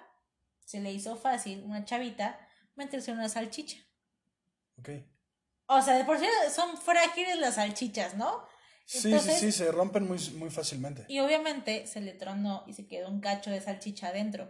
se 0.65 0.80
le 0.80 0.91
hizo 0.91 1.15
fácil, 1.17 1.63
una 1.65 1.86
chavita, 1.86 2.39
meterse 2.75 3.11
una 3.11 3.30
salchicha. 3.30 3.78
Ok. 4.80 4.89
O 5.68 5.82
sea, 5.82 5.97
de 5.97 6.05
por 6.05 6.20
sí 6.20 6.26
son 6.53 6.78
frágiles 6.78 7.38
las 7.38 7.55
salchichas, 7.55 8.15
¿no? 8.15 8.43
Sí, 8.86 9.09
Entonces- 9.09 9.39
sí, 9.39 9.51
sí, 9.51 9.57
se 9.57 9.72
rompen 9.72 10.07
muy, 10.07 10.18
muy 10.38 10.49
fácilmente. 10.49 11.05
Y 11.09 11.20
obviamente 11.20 11.86
se 11.88 11.99
le 11.99 12.13
tronó 12.13 12.63
y 12.68 12.74
se 12.74 12.88
quedó 12.88 13.09
un 13.09 13.20
cacho 13.20 13.49
de 13.51 13.59
salchicha 13.61 14.07
adentro. 14.07 14.49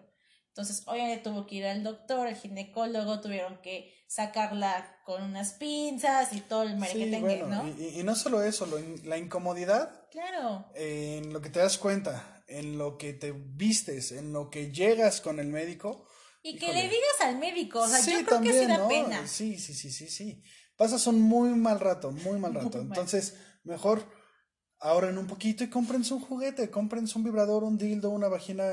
Entonces, 0.49 0.83
obviamente 0.87 1.23
tuvo 1.23 1.45
que 1.45 1.55
ir 1.55 1.65
al 1.65 1.83
doctor, 1.83 2.27
al 2.27 2.35
ginecólogo, 2.35 3.19
tuvieron 3.21 3.61
que 3.61 3.93
sacarla 4.07 4.99
con 5.05 5.21
unas 5.23 5.53
pinzas 5.53 6.33
y 6.33 6.41
todo 6.41 6.63
el 6.63 6.69
Sí, 6.73 6.75
merequetengue, 6.79 7.19
bueno, 7.43 7.47
¿no? 7.47 7.67
y, 7.67 7.99
y- 7.99 8.03
no 8.03 8.15
solo 8.15 8.41
eso, 8.41 8.65
lo 8.65 8.77
la 9.03 9.17
incomodidad 9.17 10.07
Claro. 10.11 10.65
en 10.75 11.31
lo 11.33 11.41
que 11.41 11.49
te 11.49 11.59
das 11.59 11.77
cuenta, 11.77 12.43
en 12.47 12.77
lo 12.77 12.97
que 12.97 13.13
te 13.13 13.31
vistes, 13.33 14.11
en 14.11 14.33
lo 14.33 14.49
que 14.49 14.71
llegas 14.71 15.21
con 15.21 15.39
el 15.39 15.47
médico. 15.47 16.07
Y 16.41 16.57
que 16.57 16.71
le 16.73 16.83
digas 16.83 17.21
al 17.21 17.37
médico, 17.37 17.79
o 17.81 17.87
sea, 17.87 17.97
Sí, 17.99 18.13
yo 18.13 18.25
creo 18.25 18.41
que 18.41 18.53
sí 18.53 18.65
da 18.67 18.77
¿no? 18.77 18.87
pena. 18.87 19.27
Sí, 19.27 19.59
sí, 19.59 19.73
sí, 19.73 19.91
sí, 19.91 20.07
sí. 20.07 20.43
Pasas 20.77 21.07
un 21.07 21.19
muy 21.21 21.49
mal 21.49 21.79
rato, 21.79 22.11
muy 22.11 22.39
mal 22.39 22.53
Muy 22.53 22.61
rato. 22.63 22.77
mal. 22.77 22.87
Entonces, 22.87 23.35
mejor 23.63 24.03
ahorren 24.79 25.17
un 25.17 25.27
poquito 25.27 25.63
y 25.63 25.69
cómprense 25.69 26.13
un 26.13 26.21
juguete, 26.21 26.69
cómprense 26.69 27.17
un 27.17 27.23
vibrador, 27.23 27.63
un 27.63 27.77
dildo, 27.77 28.11
una 28.11 28.27
vagina 28.27 28.63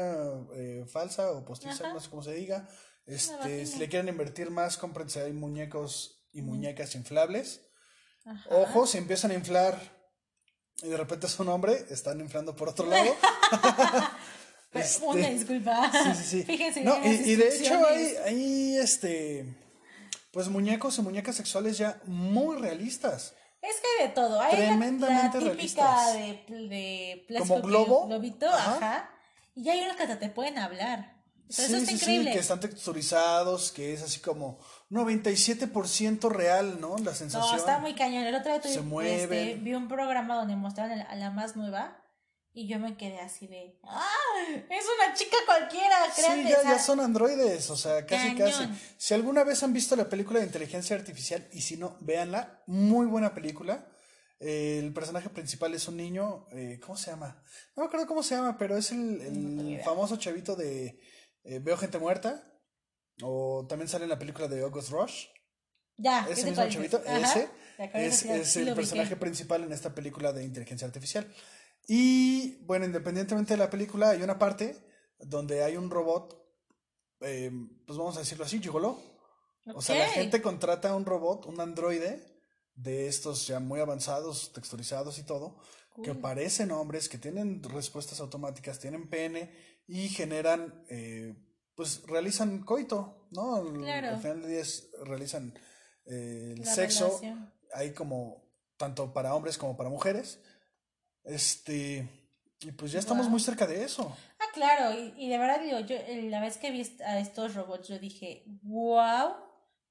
eh, 0.55 0.85
falsa 0.87 1.31
o 1.33 1.45
postiza, 1.45 1.85
Ajá. 1.85 1.95
no 1.95 2.01
sé 2.01 2.11
cómo 2.11 2.23
se 2.23 2.35
diga. 2.35 2.69
Este, 3.07 3.67
si 3.67 3.79
le 3.79 3.89
quieren 3.89 4.09
invertir 4.09 4.51
más, 4.51 4.77
cómprense 4.77 5.23
hay 5.23 5.33
muñecos 5.33 6.27
y 6.33 6.43
muñecas 6.43 6.95
inflables. 6.95 7.63
Ajá. 8.25 8.49
Ojo, 8.55 8.87
si 8.87 8.99
empiezan 8.99 9.31
a 9.31 9.35
inflar 9.35 9.79
y 10.83 10.89
de 10.89 10.97
repente 10.97 11.27
es 11.27 11.39
un 11.39 11.49
hombre, 11.49 11.87
están 11.91 12.21
inflando 12.21 12.55
por 12.55 12.69
otro 12.69 12.87
lado. 12.87 13.15
Este, 14.75 15.07
Una 15.07 15.29
disculpa. 15.29 15.91
Sí, 15.93 16.15
sí, 16.17 16.25
sí. 16.25 16.43
Fíjense 16.47 16.83
No, 16.83 16.97
y, 17.05 17.11
y 17.11 17.37
de 17.37 17.49
hecho 17.49 17.87
hay, 17.87 18.17
hay 18.27 18.77
este 18.79 19.55
pues 20.35 20.49
muñecos 20.49 20.99
y 20.99 21.03
muñecas 21.03 21.37
sexuales 21.37 21.79
ya 21.79 22.01
muy 22.05 22.59
realistas. 22.59 23.35
Es 23.63 23.77
que 23.81 24.03
hay 24.03 24.09
de 24.09 24.15
todo. 24.15 24.41
Hay 24.41 24.53
la- 24.53 24.59
la, 24.59 24.67
Tremendamente 24.67 25.39
típica 25.39 25.55
realistas. 25.55 26.13
de, 26.15 26.45
de 26.69 27.25
plástico 27.29 27.55
Como 27.55 27.67
globo. 27.67 28.07
globito, 28.09 28.47
Ajá. 28.49 28.77
ajá. 28.77 29.11
Y 29.55 29.69
hay 29.71 29.81
unos 29.83 29.97
que 29.97 30.03
hasta 30.03 30.19
te 30.19 30.29
pueden 30.29 30.59
hablar. 30.59 31.15
O 31.49 31.53
sea, 31.53 31.67
sí, 31.67 31.73
eso 31.75 31.77
está 31.83 31.91
sí, 31.93 31.99
sí, 31.99 32.05
increíble. 32.05 32.33
que 32.33 32.39
están 32.41 32.61
texturizados, 32.61 33.71
que 33.73 33.93
es 33.95 34.03
así 34.03 34.21
como 34.21 34.59
97% 34.91 36.29
real, 36.31 36.81
¿no? 36.81 36.97
La 36.99 37.15
sensación. 37.15 37.53
No, 37.53 37.57
está 37.57 37.79
muy 37.79 37.95
cañón. 37.95 38.25
El 38.25 38.35
otro 38.35 38.53
día 38.53 38.63
Se 38.63 38.81
este, 39.23 39.55
vi 39.57 39.75
un 39.75 39.89
programa 39.89 40.37
donde 40.37 40.57
mostraban 40.57 41.01
a 41.03 41.15
la 41.17 41.31
más 41.31 41.57
nueva 41.57 41.97
y 42.55 42.69
yo 42.69 42.79
me 42.79 42.97
quedé 42.97 43.19
así 43.21 43.47
de, 43.49 43.79
¡ah! 43.83 44.07
Es 44.71 44.85
una 44.97 45.13
chica 45.15 45.37
cualquiera, 45.45 45.97
Sí, 46.15 46.23
créanme. 46.23 46.51
ya, 46.51 46.59
o 46.59 46.63
sea, 46.63 46.71
ya 46.73 46.79
son 46.79 47.01
androides, 47.01 47.69
o 47.71 47.77
sea, 47.77 48.07
casi 48.07 48.35
Cañón. 48.35 48.51
casi. 48.51 48.69
Si 48.97 49.13
alguna 49.13 49.45
vez 49.45 49.63
han 49.63 49.73
visto 49.73 49.97
la 49.97 50.09
película 50.09 50.39
de 50.41 50.47
inteligencia 50.47 50.95
artificial 50.97 51.47
y 51.53 51.61
si 51.63 51.77
no, 51.77 51.99
véanla, 52.01 52.63
muy 52.67 53.07
buena 53.07 53.35
película. 53.35 53.87
Eh, 54.41 54.79
el 54.83 54.93
personaje 54.93 55.29
principal 55.31 55.75
es 55.75 55.89
un 55.89 55.97
niño, 55.97 56.47
eh, 56.53 56.79
¿cómo 56.81 56.97
se 56.97 57.11
llama? 57.11 57.43
No 57.77 57.83
me 57.83 57.87
acuerdo 57.87 58.07
cómo 58.07 58.23
se 58.23 58.35
llama, 58.35 58.57
pero 58.59 58.77
es 58.77 58.91
el, 58.93 59.21
el 59.21 59.77
No 59.79 59.85
famoso 59.85 60.17
chavito 60.17 60.55
de 60.55 61.01
eh, 61.45 61.59
Veo 61.61 61.77
gente 61.77 61.99
muerta. 61.99 62.51
O 63.23 63.65
también 63.69 63.89
sale 63.89 64.05
en 64.05 64.11
la 64.11 64.19
película 64.19 64.49
de 64.49 64.61
August 64.63 64.91
Rush. 64.91 65.27
Ya, 65.97 66.27
Ese 66.29 66.35
¿qué 66.35 66.43
te 66.43 66.51
mismo 66.51 66.69
chavito, 66.69 67.03
Ajá. 67.07 67.19
ese 67.19 67.49
es, 68.07 68.17
sí, 68.17 68.29
es 68.29 68.49
sí 68.53 68.61
el 68.69 68.75
personaje 68.75 69.15
principal 69.15 69.63
en 69.63 69.73
esta 69.73 69.95
película 69.95 70.33
de 70.33 70.43
inteligencia 70.43 70.85
artificial. 70.87 71.33
Y 71.87 72.57
bueno, 72.65 72.85
independientemente 72.87 73.55
de 73.55 73.59
la 73.59 73.71
película, 73.71 74.11
hay 74.11 74.23
una 74.23 74.39
parte 74.39 74.77
donde 75.19 75.63
hay 75.63 75.77
un 75.77 75.91
robot, 75.91 76.41
eh, 77.21 77.51
pues 77.87 77.99
vamos 77.99 78.17
a 78.17 78.21
decirlo 78.21 78.45
así, 78.45 78.61
gigoló. 78.61 78.99
O 79.75 79.81
sea, 79.83 79.99
la 79.99 80.09
gente 80.09 80.43
contrata 80.43 80.95
un 80.95 81.07
robot, 81.07 81.47
un 81.47 81.61
androide, 81.61 82.23
de 82.75 83.07
estos 83.07 83.47
ya 83.47 83.61
muy 83.61 83.81
avanzados, 83.81 84.53
texturizados 84.53 85.19
y 85.19 85.23
todo, 85.23 85.61
que 86.03 86.15
parecen 86.15 86.73
hombres, 86.73 87.09
que 87.09 87.19
tienen 87.19 87.63
respuestas 87.63 88.19
automáticas, 88.21 88.81
tienen 88.81 89.09
pene 89.09 89.53
y 89.87 90.09
generan, 90.09 90.85
eh, 90.91 91.37
pues 91.77 92.03
realizan 92.07 92.65
coito, 92.65 93.29
¿no? 93.31 93.57
Al- 93.57 93.79
Claro. 93.79 94.09
Al 94.09 94.19
final 94.21 94.41
del 94.43 94.51
día 94.51 94.61
es- 94.61 94.91
realizan 95.05 95.55
eh, 96.07 96.55
el 96.59 96.65
La 96.65 96.75
sexo, 96.75 97.07
relación. 97.07 97.53
hay 97.73 97.93
como, 97.95 98.45
tanto 98.77 99.13
para 99.15 99.35
hombres 99.35 99.57
como 99.57 99.77
para 99.77 99.89
mujeres. 99.89 100.41
Este, 101.25 102.09
y 102.61 102.73
pues 102.73 102.93
ya 102.93 102.99
estamos 102.99 103.25
Wow. 103.25 103.31
muy 103.33 103.41
cerca 103.41 103.67
de 103.67 103.83
eso. 103.85 104.15
Ah, 104.39 104.45
claro, 104.53 104.93
y, 104.93 105.15
y 105.17 105.29
de 105.29 105.39
verdad 105.39 105.61
digo, 105.61 105.81
yo 105.81 105.97
eh, 105.97 106.29
la 106.31 106.41
vez 106.41 106.59
que 106.59 106.71
vi 106.71 106.83
a 107.05 107.19
estos 107.19 107.55
robots, 107.55 107.89
yo 107.89 107.99
dije, 107.99 108.45
wow, 108.63 109.35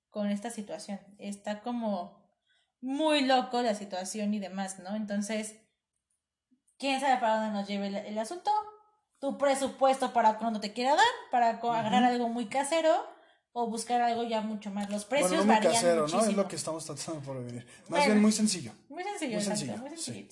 con 0.09 0.29
esta 0.29 0.49
situación. 0.51 0.99
Está 1.17 1.61
como 1.61 2.21
muy 2.81 3.21
loco 3.25 3.61
la 3.61 3.73
situación 3.75 4.33
y 4.33 4.39
demás, 4.39 4.79
¿no? 4.79 4.95
Entonces, 4.95 5.55
¿quién 6.77 6.99
sabe 6.99 7.19
para 7.19 7.37
dónde 7.37 7.53
nos 7.59 7.67
lleve 7.67 7.87
el, 7.87 7.95
el 7.95 8.19
asunto? 8.19 8.51
Tu 9.19 9.37
presupuesto 9.37 10.11
para 10.13 10.37
cuando 10.37 10.59
te 10.59 10.73
quiera 10.73 10.95
dar, 10.95 11.05
para 11.31 11.59
co- 11.59 11.71
agarrar 11.73 12.03
algo 12.03 12.27
muy 12.29 12.47
casero 12.47 12.93
o 13.53 13.67
buscar 13.69 14.01
algo 14.01 14.23
ya 14.23 14.41
mucho 14.41 14.69
más. 14.69 14.89
Los 14.89 15.05
precios 15.05 15.31
bueno, 15.31 15.45
no 15.45 15.53
muy 15.53 15.55
varían 15.55 15.73
casero, 15.73 16.07
¿no? 16.07 16.25
Es 16.25 16.33
lo 16.35 16.47
que 16.47 16.55
estamos 16.57 16.85
tratando 16.85 17.21
por 17.21 17.43
venir. 17.43 17.65
Más 17.83 17.89
Bueno. 17.89 18.05
bien 18.05 18.21
muy 18.21 18.31
sencillo. 18.31 18.73
Muy 18.89 19.03
sencillo, 19.03 19.31
Muy 19.35 19.43
exacto, 19.43 19.65
sencillo, 19.65 19.77
muy 19.77 19.97
sí. 19.97 20.29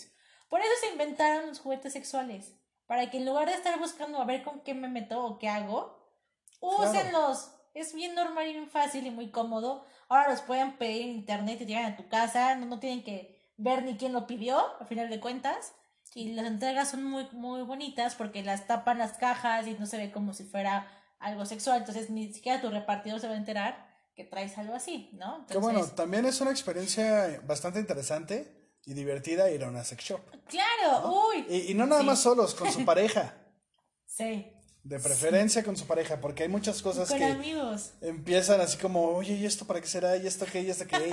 Por 0.51 0.59
eso 0.59 0.69
se 0.81 0.91
inventaron 0.91 1.47
los 1.47 1.61
juguetes 1.61 1.93
sexuales. 1.93 2.51
Para 2.85 3.09
que 3.09 3.19
en 3.19 3.25
lugar 3.25 3.47
de 3.47 3.53
estar 3.53 3.79
buscando 3.79 4.21
a 4.21 4.25
ver 4.25 4.43
con 4.43 4.59
qué 4.59 4.73
me 4.73 4.89
meto 4.89 5.23
o 5.23 5.39
qué 5.39 5.47
hago, 5.47 5.97
úsenlos. 6.59 7.53
Es 7.73 7.93
bien 7.93 8.15
normal 8.15 8.49
y 8.49 8.51
bien 8.51 8.69
fácil 8.69 9.07
y 9.07 9.11
muy 9.11 9.31
cómodo. 9.31 9.85
Ahora 10.09 10.29
los 10.29 10.41
pueden 10.41 10.77
pedir 10.77 11.03
en 11.03 11.11
internet 11.11 11.61
y 11.61 11.65
llegan 11.67 11.93
a 11.93 11.95
tu 11.95 12.09
casa. 12.09 12.55
No, 12.55 12.65
no 12.65 12.79
tienen 12.81 13.01
que 13.01 13.41
ver 13.55 13.83
ni 13.83 13.95
quién 13.95 14.11
lo 14.11 14.27
pidió, 14.27 14.77
al 14.77 14.87
final 14.87 15.09
de 15.09 15.21
cuentas. 15.21 15.71
Y 16.13 16.33
las 16.33 16.45
entregas 16.45 16.91
son 16.91 17.05
muy, 17.05 17.29
muy 17.31 17.61
bonitas 17.61 18.15
porque 18.15 18.43
las 18.43 18.67
tapan 18.67 18.97
las 18.97 19.13
cajas 19.13 19.67
y 19.67 19.75
no 19.75 19.85
se 19.85 19.95
ve 19.95 20.11
como 20.11 20.33
si 20.33 20.43
fuera 20.43 20.85
algo 21.19 21.45
sexual, 21.45 21.77
entonces 21.77 22.09
ni 22.09 22.33
siquiera 22.33 22.59
tu 22.59 22.69
repartidor 22.69 23.21
se 23.21 23.27
va 23.27 23.35
a 23.35 23.37
enterar 23.37 23.87
que 24.15 24.25
traes 24.25 24.57
algo 24.57 24.75
así, 24.75 25.11
¿no? 25.13 25.37
Entonces, 25.37 25.55
Que 25.55 25.57
bueno, 25.59 25.85
también 25.87 26.25
es 26.25 26.41
una 26.41 26.51
experiencia 26.51 27.39
bastante 27.45 27.79
interesante 27.79 28.60
y 28.85 28.93
divertida 28.93 29.49
ir 29.51 29.63
a 29.63 29.67
una 29.69 29.83
sex 29.83 30.03
shop. 30.03 30.21
claro, 30.47 31.11
uy, 31.29 31.45
Y, 31.49 31.71
y 31.71 31.73
no 31.73 31.85
nada 31.85 32.01
Sí. 32.01 32.07
más 32.07 32.19
solos, 32.21 32.55
con 32.55 32.71
su 32.71 32.83
pareja. 32.85 33.35
sí, 34.05 34.51
De 34.83 34.99
preferencia 34.99 35.63
con 35.63 35.77
su 35.77 35.85
pareja, 35.85 36.19
porque 36.19 36.43
hay 36.43 36.49
muchas 36.49 36.81
cosas 36.81 37.07
con 37.09 37.17
que 37.19 37.25
amigos. 37.25 37.91
empiezan 38.01 38.59
así 38.61 38.77
como, 38.77 39.05
oye, 39.09 39.33
¿y 39.35 39.45
esto 39.45 39.65
para 39.67 39.79
qué 39.79 39.87
será? 39.87 40.17
¿Y 40.17 40.25
esto 40.25 40.45
qué? 40.51 40.61
¿Y 40.61 40.69
esto 40.71 40.85
qué? 40.87 41.09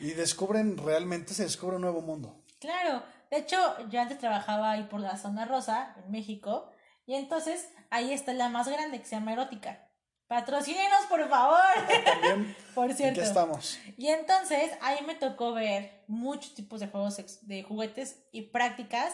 Y, 0.00 0.06
y 0.10 0.14
descubren, 0.14 0.76
realmente 0.78 1.34
se 1.34 1.42
descubre 1.42 1.76
un 1.76 1.82
nuevo 1.82 2.00
mundo. 2.02 2.44
Claro, 2.60 3.02
de 3.30 3.38
hecho, 3.38 3.56
yo 3.88 4.00
antes 4.00 4.18
trabajaba 4.18 4.70
ahí 4.72 4.84
por 4.84 5.00
la 5.00 5.16
zona 5.18 5.44
rosa, 5.46 5.96
en 6.04 6.10
México, 6.12 6.70
y 7.06 7.14
entonces 7.14 7.68
ahí 7.90 8.12
está 8.12 8.32
la 8.34 8.48
más 8.48 8.68
grande 8.68 9.00
que 9.00 9.06
se 9.06 9.16
llama 9.16 9.32
Erótica. 9.32 9.88
Patrocínenos, 10.30 11.06
por 11.08 11.28
favor. 11.28 11.58
También, 12.04 12.56
por 12.76 12.88
¿en 12.88 12.96
cierto. 12.96 13.20
qué 13.20 13.26
estamos? 13.26 13.80
Y 13.96 14.06
entonces 14.10 14.70
ahí 14.80 15.04
me 15.04 15.16
tocó 15.16 15.52
ver 15.52 16.04
muchos 16.06 16.54
tipos 16.54 16.78
de 16.78 16.86
juegos 16.86 17.20
de 17.42 17.64
juguetes 17.64 18.14
y 18.30 18.42
prácticas 18.42 19.12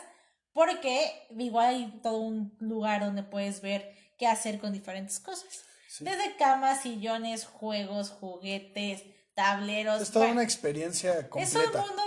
porque 0.53 1.27
igual 1.39 1.69
hay 1.69 2.01
todo 2.03 2.19
un 2.19 2.55
lugar 2.61 3.01
donde 3.01 3.23
puedes 3.23 3.63
ver 3.63 3.95
qué 4.19 4.27
hacer 4.27 4.59
con 4.59 4.75
diferentes 4.75 5.19
cosas. 5.19 5.65
Sí. 5.89 6.05
Desde 6.05 6.37
camas, 6.37 6.83
sillones, 6.83 7.47
juegos, 7.47 8.11
juguetes, 8.11 9.03
tableros. 9.33 10.03
Es 10.03 10.11
toda 10.11 10.27
una 10.31 10.43
experiencia 10.43 11.15
es 11.19 11.29
completa. 11.29 11.83
un 11.83 11.97
mundo 11.97 12.03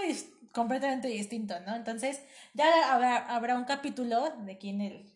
completamente 0.52 1.08
distinto, 1.08 1.60
¿no? 1.62 1.76
Entonces 1.76 2.20
ya 2.54 2.94
habrá, 2.94 3.18
habrá 3.26 3.56
un 3.58 3.66
capítulo 3.66 4.30
de 4.46 4.52
aquí 4.52 4.70
en 4.70 4.82
el, 4.82 5.14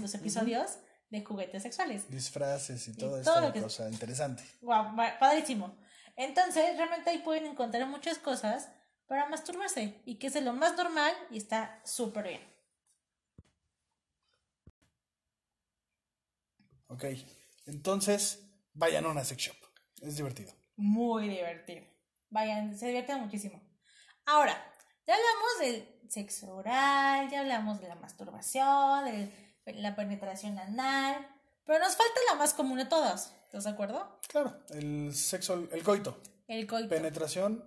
los 0.00 0.14
episodios 0.14 0.78
de 1.10 1.24
juguetes 1.24 1.62
sexuales. 1.62 2.10
Disfraces 2.10 2.88
y 2.88 2.96
todo 2.96 3.10
todo 3.10 3.18
esto, 3.20 3.40
lo 3.40 3.52
que- 3.52 3.62
cosa 3.62 3.88
interesante. 3.88 4.42
Wow, 4.62 4.96
padrísimo. 5.20 5.76
Entonces, 6.16 6.76
realmente 6.76 7.10
ahí 7.10 7.18
pueden 7.18 7.46
encontrar 7.46 7.86
muchas 7.86 8.18
cosas 8.18 8.70
para 9.06 9.28
masturbarse 9.28 10.00
y 10.04 10.16
que 10.18 10.26
es 10.28 10.42
lo 10.42 10.52
más 10.52 10.76
normal 10.76 11.12
y 11.30 11.36
está 11.38 11.80
súper 11.84 12.28
bien. 12.28 12.56
Ok, 16.88 17.04
entonces 17.66 18.42
vayan 18.72 19.04
a 19.04 19.08
una 19.10 19.24
sex 19.24 19.42
shop. 19.42 19.56
Es 20.00 20.16
divertido. 20.16 20.52
Muy 20.76 21.28
divertido. 21.28 21.84
Vayan, 22.30 22.76
se 22.76 22.86
divierten 22.86 23.20
muchísimo. 23.20 23.60
Ahora, 24.24 24.54
ya 25.06 25.14
hablamos 25.14 25.58
del 25.60 26.10
sexo 26.10 26.54
oral, 26.56 27.28
ya 27.30 27.40
hablamos 27.40 27.80
de 27.80 27.88
la 27.88 27.94
masturbación, 27.96 29.04
de 29.06 29.45
la 29.66 29.96
penetración 29.96 30.58
anal, 30.58 31.26
pero 31.64 31.80
nos 31.80 31.96
falta 31.96 32.20
la 32.30 32.36
más 32.36 32.54
común 32.54 32.78
de 32.78 32.86
todas. 32.86 33.34
¿Estás 33.44 33.64
de 33.64 33.70
acuerdo? 33.70 34.18
Claro, 34.28 34.58
el 34.70 35.14
sexo, 35.14 35.68
el 35.72 35.82
coito. 35.82 36.20
El 36.46 36.66
coito. 36.66 36.88
Penetración, 36.88 37.64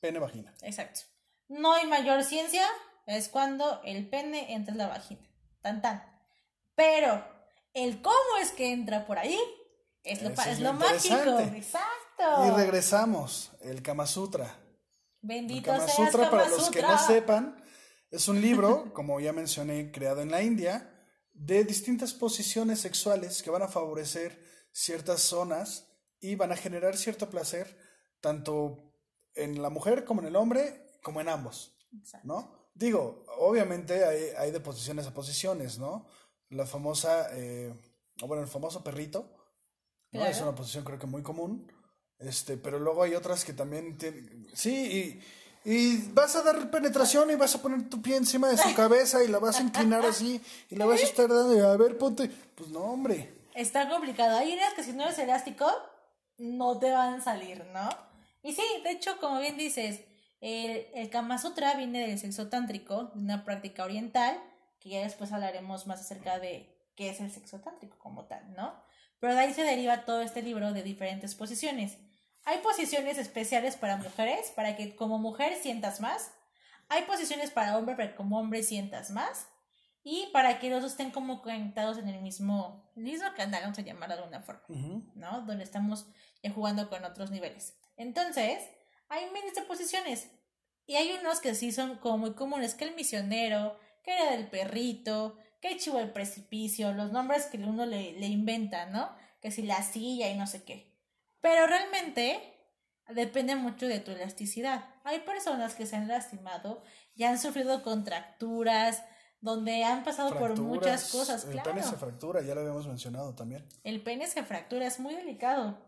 pene-vagina. 0.00 0.54
Exacto. 0.62 1.00
No 1.48 1.72
hay 1.72 1.86
mayor 1.86 2.24
ciencia, 2.24 2.66
es 3.06 3.28
cuando 3.28 3.80
el 3.84 4.08
pene 4.08 4.54
entra 4.54 4.72
en 4.72 4.78
la 4.78 4.88
vagina. 4.88 5.26
Tan 5.62 5.80
tan. 5.80 6.04
Pero 6.74 7.24
el 7.72 8.02
cómo 8.02 8.36
es 8.40 8.52
que 8.52 8.72
entra 8.72 9.06
por 9.06 9.18
ahí 9.18 9.38
es 10.04 10.22
lo, 10.22 10.30
es 10.30 10.60
lo 10.60 10.72
mágico. 10.74 11.38
Exacto. 11.40 12.46
Y 12.46 12.50
regresamos, 12.50 13.52
el 13.62 13.82
Kama 13.82 14.06
Sutra. 14.06 14.44
El 14.44 15.28
Bendito 15.28 15.72
Kama 15.72 15.86
seas 15.86 16.12
Sutra, 16.12 16.30
para 16.30 16.44
Kama 16.44 16.56
los 16.56 16.70
que 16.70 16.82
no 16.82 16.98
sepan, 16.98 17.64
es 18.10 18.28
un 18.28 18.40
libro, 18.40 18.92
como 18.94 19.20
ya 19.20 19.32
mencioné, 19.32 19.90
creado 19.90 20.22
en 20.22 20.30
la 20.30 20.42
India, 20.42 20.97
de 21.38 21.64
distintas 21.64 22.14
posiciones 22.14 22.80
sexuales 22.80 23.42
que 23.42 23.50
van 23.50 23.62
a 23.62 23.68
favorecer 23.68 24.44
ciertas 24.72 25.22
zonas 25.22 25.86
y 26.20 26.34
van 26.34 26.52
a 26.52 26.56
generar 26.56 26.96
cierto 26.96 27.30
placer 27.30 27.78
tanto 28.20 28.92
en 29.34 29.62
la 29.62 29.70
mujer 29.70 30.04
como 30.04 30.20
en 30.20 30.26
el 30.26 30.36
hombre, 30.36 30.98
como 31.02 31.20
en 31.20 31.28
ambos, 31.28 31.76
Exacto. 31.96 32.26
¿no? 32.26 32.70
Digo, 32.74 33.24
obviamente 33.38 34.04
hay, 34.04 34.30
hay 34.36 34.50
de 34.50 34.60
posiciones 34.60 35.06
a 35.06 35.14
posiciones, 35.14 35.78
¿no? 35.78 36.06
La 36.50 36.66
famosa, 36.66 37.28
eh, 37.32 37.72
bueno, 38.20 38.42
el 38.42 38.48
famoso 38.48 38.82
perrito, 38.82 39.30
¿no? 40.12 40.20
Claro. 40.20 40.30
Es 40.30 40.40
una 40.40 40.54
posición 40.54 40.84
creo 40.84 40.98
que 40.98 41.06
muy 41.06 41.22
común. 41.22 41.70
Este, 42.18 42.56
pero 42.56 42.80
luego 42.80 43.04
hay 43.04 43.14
otras 43.14 43.44
que 43.44 43.52
también 43.52 43.96
tienen. 43.96 44.48
Sí, 44.54 44.74
y, 44.74 45.20
y 45.70 45.98
vas 46.12 46.34
a 46.34 46.40
dar 46.40 46.70
penetración 46.70 47.30
y 47.30 47.34
vas 47.34 47.54
a 47.54 47.60
poner 47.60 47.90
tu 47.90 48.00
pie 48.00 48.16
encima 48.16 48.48
de 48.48 48.56
su 48.56 48.74
cabeza 48.74 49.22
y 49.22 49.28
la 49.28 49.38
vas 49.38 49.60
a 49.60 49.62
inclinar 49.62 50.02
así 50.06 50.40
y 50.70 50.76
la 50.76 50.86
vas 50.86 51.02
a 51.02 51.04
estar 51.04 51.28
dando. 51.28 51.68
A 51.68 51.76
ver, 51.76 51.98
ponte. 51.98 52.30
Pues 52.54 52.70
no, 52.70 52.80
hombre. 52.80 53.34
Está 53.54 53.86
complicado. 53.86 54.38
Hay 54.38 54.54
unas 54.54 54.72
que 54.72 54.82
si 54.82 54.92
no 54.92 55.04
eres 55.04 55.18
elástico, 55.18 55.70
no 56.38 56.78
te 56.78 56.90
van 56.90 57.20
a 57.20 57.20
salir, 57.20 57.66
¿no? 57.66 57.86
Y 58.42 58.54
sí, 58.54 58.62
de 58.82 58.92
hecho, 58.92 59.18
como 59.20 59.40
bien 59.40 59.58
dices, 59.58 60.00
el, 60.40 60.86
el 60.94 61.10
Kama 61.10 61.36
Sutra 61.36 61.74
viene 61.74 62.08
del 62.08 62.18
sexo 62.18 62.48
tántrico, 62.48 63.10
de 63.14 63.20
una 63.20 63.44
práctica 63.44 63.84
oriental, 63.84 64.40
que 64.80 64.88
ya 64.88 65.02
después 65.02 65.32
hablaremos 65.32 65.86
más 65.86 66.00
acerca 66.00 66.38
de 66.38 66.74
qué 66.94 67.10
es 67.10 67.20
el 67.20 67.30
sexo 67.30 67.60
tántrico 67.60 67.98
como 67.98 68.24
tal, 68.24 68.54
¿no? 68.54 68.72
Pero 69.20 69.34
de 69.34 69.40
ahí 69.40 69.52
se 69.52 69.64
deriva 69.64 70.06
todo 70.06 70.22
este 70.22 70.40
libro 70.40 70.72
de 70.72 70.82
diferentes 70.82 71.34
posiciones. 71.34 71.98
Hay 72.44 72.58
posiciones 72.58 73.18
especiales 73.18 73.76
para 73.76 73.96
mujeres, 73.96 74.52
para 74.56 74.76
que 74.76 74.96
como 74.96 75.18
mujer 75.18 75.56
sientas 75.56 76.00
más. 76.00 76.32
Hay 76.88 77.02
posiciones 77.02 77.50
para 77.50 77.76
hombre, 77.76 77.94
para 77.94 78.10
que 78.10 78.16
como 78.16 78.38
hombre 78.38 78.62
sientas 78.62 79.10
más. 79.10 79.48
Y 80.02 80.30
para 80.32 80.58
que 80.58 80.70
los 80.70 80.80
dos 80.80 80.92
estén 80.92 81.10
como 81.10 81.42
conectados 81.42 81.98
en 81.98 82.08
el 82.08 82.22
mismo, 82.22 82.90
el 82.96 83.02
mismo 83.02 83.28
canal, 83.36 83.62
vamos 83.62 83.78
a 83.78 83.82
llamarlo 83.82 84.16
de 84.16 84.22
alguna 84.22 84.40
forma. 84.40 84.62
¿no? 85.14 85.42
Donde 85.42 85.64
estamos 85.64 86.06
ya 86.42 86.50
jugando 86.50 86.88
con 86.88 87.04
otros 87.04 87.30
niveles. 87.30 87.76
Entonces, 87.96 88.66
hay 89.08 89.30
miles 89.32 89.54
de 89.54 89.62
posiciones. 89.62 90.30
Y 90.86 90.96
hay 90.96 91.12
unos 91.20 91.40
que 91.40 91.54
sí 91.54 91.72
son 91.72 91.98
como 91.98 92.18
muy 92.18 92.32
comunes, 92.32 92.74
que 92.74 92.84
el 92.84 92.94
misionero, 92.94 93.78
que 94.02 94.14
era 94.14 94.30
del 94.30 94.48
perrito, 94.48 95.36
que 95.60 95.72
el 95.72 95.78
chivo 95.78 95.98
del 95.98 96.12
precipicio, 96.12 96.92
los 96.92 97.12
nombres 97.12 97.46
que 97.46 97.58
uno 97.58 97.84
le, 97.84 98.12
le 98.12 98.26
inventa, 98.26 98.86
¿no? 98.86 99.14
Que 99.42 99.50
si 99.50 99.62
la 99.62 99.82
silla 99.82 100.30
y 100.30 100.38
no 100.38 100.46
sé 100.46 100.64
qué. 100.64 100.97
Pero 101.40 101.66
realmente 101.66 102.54
depende 103.08 103.56
mucho 103.56 103.86
de 103.86 104.00
tu 104.00 104.10
elasticidad. 104.10 104.84
Hay 105.04 105.20
personas 105.20 105.74
que 105.74 105.86
se 105.86 105.96
han 105.96 106.08
lastimado 106.08 106.82
y 107.14 107.24
han 107.24 107.38
sufrido 107.38 107.82
contracturas, 107.82 109.02
donde 109.40 109.84
han 109.84 110.04
pasado 110.04 110.36
por 110.36 110.58
muchas 110.58 111.10
cosas, 111.10 111.44
El 111.44 111.52
claro. 111.52 111.70
pene 111.70 111.82
se 111.82 111.96
fractura, 111.96 112.42
ya 112.42 112.54
lo 112.54 112.60
habíamos 112.60 112.86
mencionado 112.86 113.34
también. 113.34 113.66
El 113.84 114.02
pene 114.02 114.26
se 114.26 114.42
fractura, 114.42 114.86
es 114.86 114.98
muy 114.98 115.14
delicado. 115.14 115.78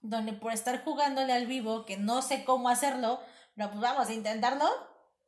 Donde 0.00 0.32
por 0.32 0.52
estar 0.52 0.82
jugándole 0.84 1.32
al 1.32 1.46
vivo, 1.46 1.84
que 1.84 1.96
no 1.96 2.22
sé 2.22 2.44
cómo 2.44 2.68
hacerlo, 2.68 3.20
pero 3.54 3.70
pues 3.70 3.80
vamos 3.80 4.08
a 4.08 4.12
intentarlo, 4.12 4.66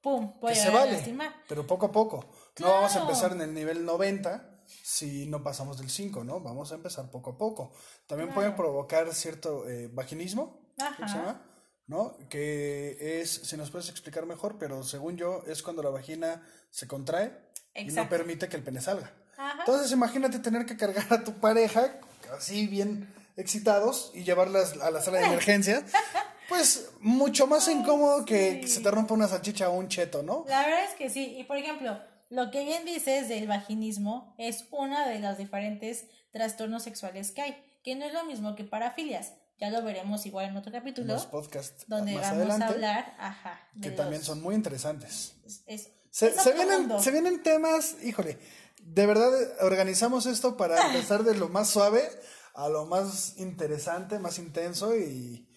¡pum! 0.01 0.39
Puede 0.41 0.55
se 0.55 0.71
vale, 0.71 0.93
lastimar. 0.93 1.35
pero 1.49 1.67
poco 1.67 1.87
a 1.87 1.93
poco. 1.93 2.31
No 2.59 2.71
vamos 2.71 2.95
a 2.97 3.01
empezar 3.01 3.33
en 3.33 3.41
el 3.43 3.55
nivel 3.55 3.85
90 3.85 4.58
si 4.83 5.27
no 5.27 5.43
pasamos 5.43 5.79
del 5.79 5.91
5, 5.91 6.25
¿no? 6.25 6.41
Vamos 6.41 6.71
a 6.73 6.77
empezar 6.77 7.11
poco 7.11 7.31
a 7.31 7.39
poco. 7.39 7.73
También 8.07 8.31
pueden 8.35 8.53
Claro. 8.53 8.63
provocar 8.65 9.13
cierto 9.15 9.69
eh, 9.69 9.89
vaginismo, 9.93 10.61
se 10.77 10.85
Ajá. 10.85 11.07
llama, 11.07 11.43
¿no? 11.87 12.17
Que 12.29 13.21
es, 13.21 13.31
si 13.31 13.57
nos 13.57 13.71
puedes 13.71 13.89
explicar 13.89 14.27
mejor, 14.27 14.57
pero 14.59 14.83
según 14.83 15.17
yo, 15.17 15.43
es 15.47 15.63
cuando 15.63 15.83
la 15.83 15.91
vagina 15.91 16.43
se 16.71 16.87
contrae 16.87 17.33
y 17.75 17.87
no 17.87 18.09
permite 18.09 18.49
que 18.49 18.57
el 18.57 18.63
pene 18.63 18.81
salga. 18.81 19.13
Ajá. 19.37 19.61
Entonces 19.61 19.91
imagínate 19.93 20.39
tener 20.41 20.67
que 20.67 20.77
cargar 20.77 21.07
a 21.13 21.25
tu 21.25 21.33
pareja 21.41 22.01
así 22.37 22.67
bien 22.67 23.13
excitados 23.37 24.11
y 24.15 24.25
llevarlas 24.25 24.73
a 24.83 24.91
la 24.91 25.01
sala 25.01 25.19
de 25.19 25.27
emergencias. 25.27 25.85
Pues 26.49 26.89
mucho 27.01 27.47
más 27.47 27.69
incómodo 27.69 28.25
que 28.25 28.61
sí. 28.63 28.69
se 28.77 28.81
te 28.81 28.91
rompa 28.91 29.13
una 29.13 29.29
salchicha 29.29 29.69
o 29.69 29.75
un 29.75 29.87
cheto, 29.89 30.23
¿no? 30.23 30.47
La 30.49 30.63
verdad 30.63 30.85
es 30.85 30.95
que 30.95 31.11
sí. 31.11 31.37
Y 31.39 31.45
por 31.45 31.59
ejemplo, 31.59 32.01
lo 32.31 32.51
que 32.51 32.65
bien 32.65 32.85
dices 32.85 33.29
del 33.29 33.47
vaginismo 33.47 34.35
es 34.39 34.67
uno 34.71 35.07
de 35.07 35.19
los 35.19 35.39
diferentes 35.39 36.07
trastornos 36.33 36.83
sexuales 36.83 37.31
que 37.33 37.43
hay, 37.43 37.65
que 37.83 37.95
no 37.97 38.05
es 38.05 38.13
lo 38.13 38.25
mismo 38.25 38.55
que 38.55 38.65
parafilias. 38.65 39.33
Ya 39.61 39.71
lo 39.71 39.83
veremos 39.83 40.25
igual 40.25 40.47
en 40.47 40.57
otro 40.57 40.71
capítulo, 40.71 41.15
Los 41.15 41.27
podcasts 41.27 41.85
donde 41.89 42.13
más 42.13 42.23
vamos 42.23 42.37
adelante, 42.39 42.65
a 42.65 42.69
hablar, 42.69 43.17
ajá, 43.19 43.61
que 43.83 43.91
también 43.91 44.23
son 44.23 44.41
muy 44.41 44.55
interesantes. 44.55 45.35
es- 45.45 45.63
es- 45.67 45.89
Se, 46.11 46.33
se 46.33 46.53
vienen, 46.53 47.01
se 47.01 47.11
vienen 47.11 47.43
temas, 47.43 47.97
híjole, 48.05 48.39
de 48.83 49.07
verdad 49.07 49.31
organizamos 49.63 50.27
esto 50.27 50.57
para 50.57 50.87
empezar 50.87 51.25
de 51.25 51.35
lo 51.35 51.49
más 51.49 51.69
suave 51.71 52.09
a 52.55 52.69
lo 52.69 52.87
más 52.87 53.37
interesante, 53.39 54.19
más 54.21 54.39
intenso 54.39 54.97
y, 54.97 55.48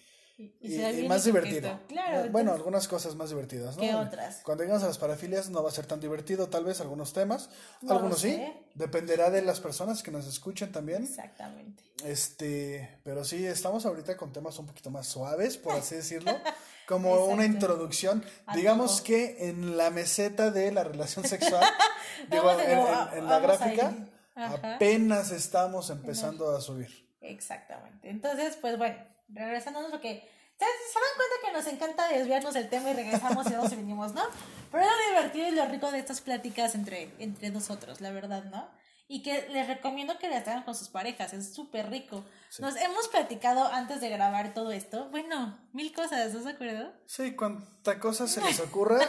Y- 0.42 0.54
y- 0.60 0.72
y 0.72 0.76
será 0.76 0.90
y 0.90 0.96
bien 0.96 1.08
más 1.08 1.24
divertido. 1.24 1.78
Claro. 1.88 2.16
Eh, 2.24 2.28
bueno, 2.30 2.50
entonces- 2.50 2.56
algunas 2.58 2.88
cosas 2.88 3.14
más 3.14 3.28
divertidas, 3.30 3.76
¿no? 3.76 3.82
¿Qué 3.82 3.94
otras? 3.94 4.40
Cuando 4.44 4.64
llegamos 4.64 4.82
a 4.82 4.88
las 4.88 4.98
parafilias 4.98 5.48
no 5.50 5.62
va 5.62 5.68
a 5.68 5.72
ser 5.72 5.86
tan 5.86 6.00
divertido, 6.00 6.48
tal 6.48 6.64
vez 6.64 6.80
algunos 6.80 7.12
temas, 7.12 7.48
No 7.80 7.90
lo 7.90 7.94
algunos 7.96 8.20
sí, 8.20 8.42
dependerá 8.74 9.30
de 9.30 9.42
las 9.42 9.60
personas 9.60 10.02
que 10.02 10.10
nos 10.10 10.26
escuchen 10.26 10.72
también. 10.72 11.04
Exactamente. 11.04 11.82
Este, 12.04 12.98
pero 13.04 13.24
sí, 13.24 13.46
estamos 13.46 13.86
ahorita 13.86 14.16
con 14.16 14.32
temas 14.32 14.58
un 14.58 14.66
poquito 14.66 14.90
más 14.90 15.06
suaves, 15.06 15.56
por 15.56 15.74
así 15.74 15.94
decirlo, 15.96 16.32
como 16.88 17.26
una 17.26 17.44
introducción. 17.44 18.24
A 18.46 18.56
Digamos 18.56 18.96
todo. 18.96 19.04
que 19.04 19.48
en 19.48 19.76
la 19.76 19.90
meseta 19.90 20.50
de 20.50 20.72
la 20.72 20.82
relación 20.84 21.24
sexual, 21.24 21.62
digo, 22.30 22.48
a- 22.50 22.64
en, 22.64 22.70
en- 22.78 23.18
en 23.18 23.28
la 23.28 23.38
gráfica, 23.38 23.94
apenas 24.34 25.30
estamos 25.30 25.90
empezando 25.90 26.54
a 26.56 26.60
subir. 26.60 27.08
Exactamente. 27.20 28.10
Entonces, 28.10 28.56
pues 28.60 28.76
bueno, 28.78 28.96
regresándonos 29.28 29.90
porque 29.90 30.10
se, 30.18 30.28
se 30.64 30.98
dan 30.98 31.08
cuenta 31.16 31.34
que 31.46 31.52
nos 31.52 31.66
encanta 31.66 32.08
desviarnos 32.08 32.54
del 32.54 32.68
tema 32.68 32.90
y 32.90 32.94
regresamos 32.94 33.46
y 33.46 33.54
y 33.72 33.76
venimos, 33.76 34.12
¿no? 34.14 34.22
Pero 34.70 34.84
es 34.84 34.90
lo 34.90 35.14
divertido 35.16 35.48
y 35.48 35.50
lo 35.52 35.66
rico 35.66 35.90
de 35.90 35.98
estas 35.98 36.20
pláticas 36.20 36.74
entre, 36.74 37.10
entre 37.18 37.50
nosotros, 37.50 38.00
la 38.00 38.10
verdad, 38.10 38.44
¿no? 38.44 38.68
Y 39.08 39.22
que 39.22 39.46
les 39.50 39.66
recomiendo 39.68 40.18
que 40.18 40.30
las 40.30 40.46
hagan 40.48 40.62
con 40.62 40.74
sus 40.74 40.88
parejas, 40.88 41.34
es 41.34 41.52
súper 41.54 41.90
rico. 41.90 42.24
Nos 42.60 42.76
hemos 42.76 43.08
platicado 43.08 43.66
antes 43.66 44.00
de 44.00 44.08
grabar 44.08 44.54
todo 44.54 44.72
esto, 44.72 45.10
bueno, 45.10 45.58
mil 45.72 45.92
cosas, 45.94 46.26
¿estás 46.26 46.44
de 46.44 46.52
acuerdo? 46.52 46.92
Sí, 47.06 47.36
cuanta 47.36 47.98
cosa 48.00 48.26
se 48.26 48.40
les 48.40 48.58
ocurra, 48.60 49.00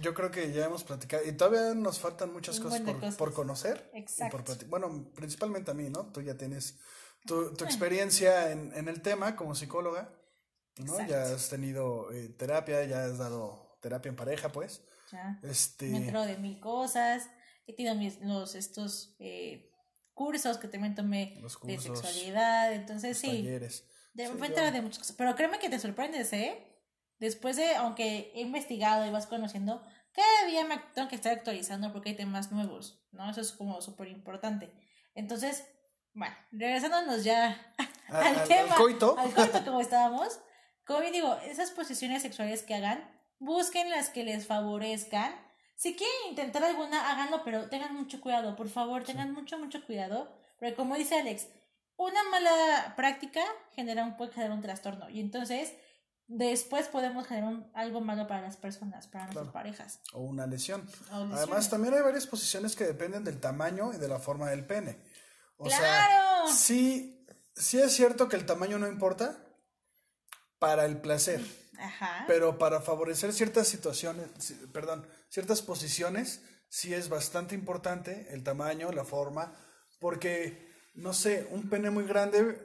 yo 0.00 0.14
creo 0.14 0.30
que 0.30 0.52
ya 0.52 0.66
hemos 0.66 0.84
platicado. 0.84 1.24
Y 1.26 1.32
todavía 1.32 1.74
nos 1.74 1.98
faltan 1.98 2.32
muchas 2.32 2.60
cosas 2.60 2.80
por, 2.82 2.94
cosas. 3.00 3.16
por 3.16 3.32
conocer. 3.34 3.90
y 3.94 3.98
Exacto. 3.98 4.36
por 4.36 4.44
plati- 4.46 4.68
bueno, 4.68 5.10
principalmente 5.16 5.70
a 5.72 5.74
mí, 5.74 5.90
¿no? 5.90 6.06
Tú 6.12 6.20
ya 6.20 6.36
tienes 6.36 6.78
tu, 7.26 7.52
tu 7.54 7.64
experiencia 7.64 8.52
en, 8.52 8.72
en 8.76 8.88
el 8.88 9.02
tema 9.02 9.34
como 9.34 9.54
psicóloga, 9.56 10.08
¿no? 10.78 10.92
Exacto. 10.92 11.12
Ya 11.12 11.22
has 11.22 11.48
tenido 11.48 12.10
eh, 12.12 12.28
terapia, 12.30 12.84
ya 12.84 13.04
has 13.04 13.18
dado 13.18 13.76
terapia 13.80 14.08
en 14.10 14.16
pareja, 14.16 14.50
pues. 14.50 14.82
Ya. 15.10 15.38
Este, 15.42 15.86
Me 15.86 15.98
entero 15.98 16.22
de 16.22 16.38
mil 16.38 16.58
cosas, 16.60 17.28
he 17.66 17.74
tenido 17.74 17.94
mis, 17.94 18.20
los, 18.20 18.54
estos 18.54 19.14
eh, 19.18 19.70
cursos 20.14 20.58
que 20.58 20.68
también 20.68 20.94
tomé 20.94 21.36
Los 21.40 21.58
de 21.62 21.78
sexualidad, 21.78 22.72
entonces 22.72 23.18
sí. 23.18 23.26
talleres. 23.28 23.86
De, 24.14 24.26
Sí, 24.26 24.32
me 24.34 24.48
yo- 24.48 24.70
de 24.70 24.82
muchas 24.82 24.98
cosas. 24.98 25.16
Pero 25.16 25.34
créeme 25.36 25.58
que 25.58 25.68
te 25.70 25.78
sorprendes, 25.78 26.32
¿eh? 26.32 26.68
Después 27.18 27.56
de, 27.56 27.74
aunque 27.76 28.32
he 28.34 28.40
investigado 28.40 29.06
y 29.06 29.10
vas 29.10 29.26
conociendo, 29.26 29.82
cada 30.12 30.46
día 30.48 30.64
me 30.66 30.76
tengo 30.94 31.08
que 31.08 31.14
estar 31.16 31.32
actualizando 31.32 31.92
porque 31.92 32.10
hay 32.10 32.16
temas 32.16 32.50
nuevos, 32.52 33.06
¿no? 33.12 33.30
Eso 33.30 33.40
es 33.40 33.52
como 33.52 33.80
súper 33.80 34.08
importante. 34.08 34.70
Entonces, 35.14 35.64
bueno, 36.14 36.34
regresándonos 36.50 37.24
ya 37.24 37.74
A- 37.78 37.90
al, 38.18 38.26
al- 38.26 38.38
al 38.40 38.48
tema, 38.48 38.76
coito. 38.76 39.16
al 39.18 39.32
coito 39.34 39.64
como 39.64 39.80
estábamos, 39.80 40.40
como 40.86 41.00
bien 41.00 41.12
digo, 41.12 41.36
esas 41.46 41.70
posiciones 41.70 42.22
sexuales 42.22 42.62
que 42.62 42.74
hagan, 42.74 43.02
busquen 43.38 43.90
las 43.90 44.08
que 44.10 44.24
les 44.24 44.46
favorezcan. 44.46 45.32
Si 45.76 45.94
quieren 45.96 46.14
intentar 46.30 46.62
alguna, 46.64 47.10
háganlo, 47.10 47.42
pero 47.44 47.68
tengan 47.68 47.94
mucho 47.94 48.20
cuidado, 48.20 48.54
por 48.56 48.68
favor, 48.68 49.02
tengan 49.04 49.32
mucho, 49.32 49.58
mucho 49.58 49.84
cuidado, 49.84 50.30
porque 50.58 50.74
como 50.74 50.94
dice 50.96 51.16
Alex, 51.18 51.46
una 51.96 52.22
mala 52.30 52.94
práctica 52.96 53.40
genera 53.74 54.04
un, 54.04 54.16
puede 54.16 54.32
generar 54.32 54.52
un 54.56 54.62
trastorno 54.62 55.08
y 55.10 55.20
entonces 55.20 55.72
después 56.28 56.86
podemos 56.88 57.26
generar 57.26 57.48
un- 57.52 57.70
algo 57.74 58.00
malo 58.00 58.26
para 58.26 58.42
las 58.42 58.56
personas, 58.56 59.06
para 59.08 59.24
nuestras 59.24 59.48
parejas. 59.48 60.00
O 60.12 60.20
una 60.20 60.46
lesión. 60.46 60.88
O. 61.12 61.16
Además, 61.34 61.68
también 61.68 61.94
hay 61.94 62.00
varias 62.00 62.26
posiciones 62.26 62.74
que 62.76 62.84
dependen 62.84 63.24
del 63.24 63.40
tamaño 63.40 63.92
y 63.92 63.98
de 63.98 64.08
la 64.08 64.18
forma 64.18 64.48
del 64.50 64.64
pene. 64.64 64.98
O 65.56 65.64
¡Claro! 65.64 66.46
sea, 66.48 66.54
sí, 66.56 67.26
sí 67.54 67.78
es 67.80 67.92
cierto 67.92 68.28
que 68.28 68.36
el 68.36 68.46
tamaño 68.46 68.78
no 68.78 68.88
importa 68.88 69.36
para 70.62 70.84
el 70.84 70.98
placer, 70.98 71.44
Ajá. 71.76 72.22
pero 72.28 72.56
para 72.56 72.80
favorecer 72.80 73.32
ciertas 73.32 73.66
situaciones, 73.66 74.28
perdón, 74.72 75.04
ciertas 75.28 75.60
posiciones, 75.60 76.40
sí 76.68 76.94
es 76.94 77.08
bastante 77.08 77.56
importante 77.56 78.28
el 78.30 78.44
tamaño, 78.44 78.92
la 78.92 79.04
forma, 79.04 79.56
porque, 79.98 80.70
no 80.94 81.14
sé, 81.14 81.48
un 81.50 81.68
pene 81.68 81.90
muy 81.90 82.04
grande 82.04 82.58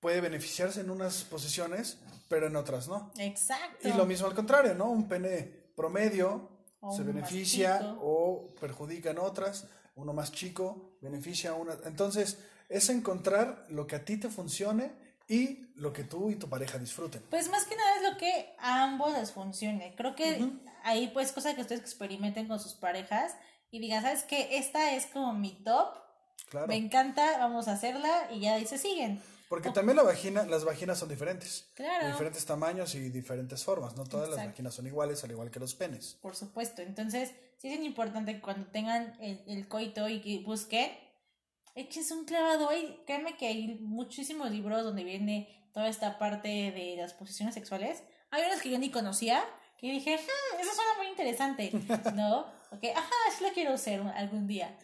puede 0.00 0.22
beneficiarse 0.22 0.80
en 0.80 0.88
unas 0.88 1.24
posiciones, 1.24 1.98
pero 2.30 2.46
en 2.46 2.56
otras 2.56 2.88
no. 2.88 3.12
Exacto. 3.18 3.86
Y 3.86 3.92
lo 3.92 4.06
mismo 4.06 4.26
al 4.26 4.34
contrario, 4.34 4.74
¿no? 4.74 4.86
Un 4.86 5.06
pene 5.06 5.72
promedio 5.76 6.48
O 6.80 6.96
se 6.96 7.02
beneficia 7.02 7.94
o 8.00 8.54
perjudica 8.58 9.10
en 9.10 9.18
otras, 9.18 9.66
uno 9.96 10.14
más 10.14 10.32
chico 10.32 10.96
beneficia 11.02 11.50
a 11.50 11.54
una. 11.54 11.76
Entonces, 11.84 12.38
es 12.70 12.88
encontrar 12.88 13.66
lo 13.68 13.86
que 13.86 13.96
a 13.96 14.04
ti 14.06 14.16
te 14.16 14.30
funcione 14.30 15.07
y 15.28 15.66
lo 15.76 15.92
que 15.92 16.04
tú 16.04 16.30
y 16.30 16.36
tu 16.36 16.48
pareja 16.48 16.78
disfruten. 16.78 17.22
Pues 17.30 17.48
más 17.50 17.64
que 17.64 17.76
nada 17.76 17.96
es 17.96 18.02
lo 18.12 18.16
que 18.18 18.54
a 18.58 18.82
ambos 18.84 19.12
les 19.12 19.30
funcione. 19.32 19.94
Creo 19.96 20.14
que 20.16 20.50
ahí 20.84 21.08
pues 21.08 21.32
cosa 21.32 21.54
que 21.54 21.60
ustedes 21.60 21.80
experimenten 21.82 22.48
con 22.48 22.58
sus 22.58 22.74
parejas 22.74 23.36
y 23.70 23.78
digan, 23.78 24.02
¿sabes 24.02 24.22
qué? 24.22 24.56
Esta 24.58 24.94
es 24.94 25.06
como 25.06 25.32
mi 25.34 25.52
top, 25.62 25.94
Claro. 26.50 26.66
me 26.66 26.76
encanta, 26.76 27.36
vamos 27.38 27.68
a 27.68 27.72
hacerla 27.72 28.28
y 28.32 28.40
ya 28.40 28.54
ahí 28.54 28.66
se 28.66 28.78
siguen. 28.78 29.20
Porque 29.50 29.70
también 29.70 29.96
la 29.96 30.02
vagina, 30.02 30.44
las 30.44 30.64
vaginas 30.64 30.98
son 30.98 31.08
diferentes. 31.08 31.66
Claro. 31.74 32.04
De 32.06 32.12
diferentes 32.12 32.44
tamaños 32.44 32.94
y 32.94 33.08
diferentes 33.08 33.64
formas. 33.64 33.96
No 33.96 34.04
todas 34.04 34.28
las 34.28 34.44
vaginas 34.46 34.74
son 34.74 34.86
iguales, 34.86 35.24
al 35.24 35.30
igual 35.30 35.50
que 35.50 35.58
los 35.58 35.74
penes. 35.74 36.18
Por 36.20 36.36
supuesto. 36.36 36.82
Entonces, 36.82 37.32
sí 37.56 37.68
es 37.72 37.80
importante 37.80 38.34
que 38.34 38.40
cuando 38.42 38.66
tengan 38.70 39.16
el, 39.20 39.42
el 39.46 39.66
coito 39.66 40.06
y 40.08 40.20
que 40.20 40.40
busquen, 40.40 40.90
échense 41.80 42.14
un 42.14 42.24
clavado. 42.24 42.68
Hay, 42.68 43.02
créanme 43.06 43.36
que 43.36 43.46
hay 43.46 43.78
muchísimos 43.80 44.50
libros 44.50 44.82
donde 44.84 45.04
viene 45.04 45.68
toda 45.72 45.88
esta 45.88 46.18
parte 46.18 46.48
de 46.48 46.96
las 46.96 47.14
posiciones 47.14 47.54
sexuales. 47.54 48.02
Hay 48.30 48.42
unos 48.44 48.60
que 48.60 48.70
yo 48.70 48.78
ni 48.78 48.90
conocía, 48.90 49.44
que 49.78 49.90
dije, 49.90 50.16
"Hmm, 50.16 50.60
eso 50.60 50.70
suena 50.74 50.94
muy 50.98 51.06
interesante, 51.08 51.70
¿no? 52.14 52.40
Ok, 52.72 52.84
ajá, 52.94 53.10
sí 53.36 53.44
lo 53.44 53.50
quiero 53.52 53.72
hacer 53.74 54.00
un- 54.00 54.08
algún 54.08 54.46
día. 54.46 54.76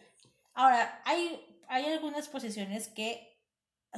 Ahora, 0.53 1.01
hay, 1.05 1.59
hay 1.67 1.85
algunas 1.85 2.27
posiciones 2.29 2.87
que 2.87 3.31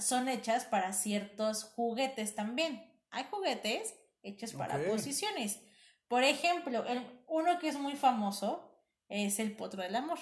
son 0.01 0.27
hechas 0.27 0.65
para 0.65 0.91
ciertos 0.93 1.63
juguetes 1.63 2.35
también. 2.35 2.91
Hay 3.11 3.25
juguetes 3.29 3.95
hechos 4.23 4.53
para 4.53 4.75
posiciones. 4.91 5.59
Por 6.07 6.23
ejemplo, 6.23 6.85
el, 6.85 7.05
uno 7.27 7.59
que 7.59 7.67
es 7.69 7.77
muy 7.77 7.95
famoso 7.95 8.73
es 9.07 9.39
el 9.39 9.55
potro 9.55 9.81
del 9.83 9.95
amor. 9.95 10.19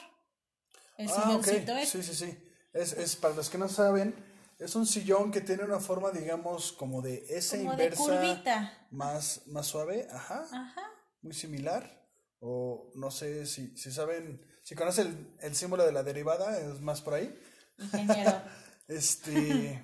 El 0.98 1.08
Ah, 1.10 1.12
ese. 1.40 1.52
Sí, 1.90 2.04
sí, 2.04 2.14
sí. 2.14 2.38
Es, 2.76 2.94
es, 2.94 3.16
para 3.16 3.34
los 3.34 3.50
que 3.50 3.58
no 3.58 3.68
saben, 3.70 4.14
es 4.60 4.76
un 4.76 4.86
sillón 4.86 5.32
que 5.32 5.42
tiene 5.42 5.64
una 5.64 5.80
forma, 5.80 6.12
digamos, 6.12 6.72
como 6.74 7.02
de 7.02 7.26
S 7.30 7.58
como 7.58 7.76
de 7.76 7.86
inversa. 7.86 8.04
curvita. 8.04 8.88
Más, 8.92 9.42
más 9.48 9.66
suave, 9.66 10.08
ajá. 10.12 10.46
Ajá. 10.52 10.82
Muy 11.22 11.34
similar. 11.34 12.06
O 12.40 12.92
no 12.96 13.10
sé 13.12 13.46
si, 13.48 13.76
si 13.78 13.92
saben, 13.92 14.46
si 14.62 14.76
conocen 14.76 15.36
el, 15.42 15.48
el 15.50 15.56
símbolo 15.56 15.86
de 15.86 15.92
la 15.92 16.04
derivada, 16.04 16.60
es 16.60 16.80
más 16.82 17.02
por 17.02 17.16
ahí. 17.16 17.34
Ingeniero. 17.80 18.42
Este. 18.88 19.84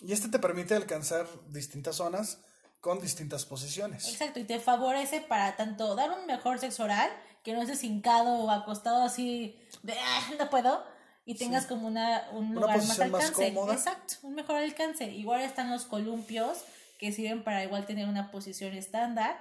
y 0.00 0.12
este 0.12 0.28
te 0.28 0.38
permite 0.38 0.76
alcanzar 0.76 1.26
distintas 1.48 1.96
zonas 1.96 2.38
con 2.80 3.00
distintas 3.00 3.44
posiciones. 3.44 4.06
Exacto, 4.08 4.38
y 4.38 4.44
te 4.44 4.60
favorece 4.60 5.20
para 5.20 5.56
tanto 5.56 5.96
dar 5.96 6.10
un 6.16 6.26
mejor 6.26 6.60
sexo 6.60 6.84
oral, 6.84 7.10
que 7.42 7.52
no 7.54 7.62
estés 7.62 7.82
hincado 7.82 8.30
o 8.44 8.50
acostado 8.52 9.02
así 9.02 9.58
de 9.82 9.94
"Ah, 9.98 10.30
no 10.38 10.48
puedo, 10.48 10.84
y 11.30 11.34
tengas 11.34 11.66
como 11.66 11.86
una, 11.86 12.28
un 12.32 12.46
Una 12.50 12.60
lugar 12.60 12.76
más 12.78 13.00
alcance. 13.00 13.54
cómoda. 13.54 13.74
Exacto, 13.74 14.14
un 14.22 14.34
mejor 14.34 14.56
alcance. 14.56 15.04
Igual 15.04 15.42
están 15.42 15.70
los 15.70 15.84
columpios, 15.84 16.58
que 16.98 17.12
sirven 17.12 17.44
para 17.44 17.62
igual 17.64 17.86
tener 17.86 18.08
una 18.08 18.30
posición 18.30 18.74
estándar. 18.74 19.36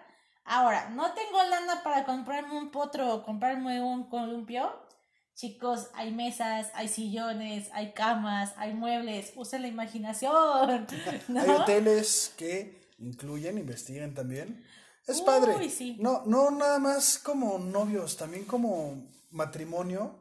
Ahora, 0.45 0.89
no 0.89 1.13
tengo 1.13 1.43
lana 1.43 1.83
para 1.83 2.05
comprarme 2.05 2.57
un 2.57 2.71
potro 2.71 3.13
o 3.13 3.23
comprarme 3.23 3.81
un 3.81 4.03
columpio. 4.09 4.71
Chicos, 5.35 5.89
hay 5.93 6.11
mesas, 6.11 6.69
hay 6.73 6.87
sillones, 6.87 7.69
hay 7.73 7.93
camas, 7.93 8.53
hay 8.57 8.73
muebles. 8.73 9.31
Usen 9.35 9.61
la 9.61 9.67
imaginación. 9.69 10.87
¿no? 11.27 11.41
Hay 11.41 11.49
hoteles 11.49 12.33
que 12.37 12.89
incluyen, 12.99 13.57
investiguen 13.57 14.13
también. 14.13 14.65
Es 15.07 15.19
Uy, 15.19 15.25
padre. 15.25 15.69
sí. 15.69 15.97
No, 15.99 16.23
no 16.25 16.51
nada 16.51 16.77
más 16.79 17.17
como 17.17 17.57
novios, 17.57 18.17
también 18.17 18.45
como 18.45 19.07
matrimonio. 19.31 20.18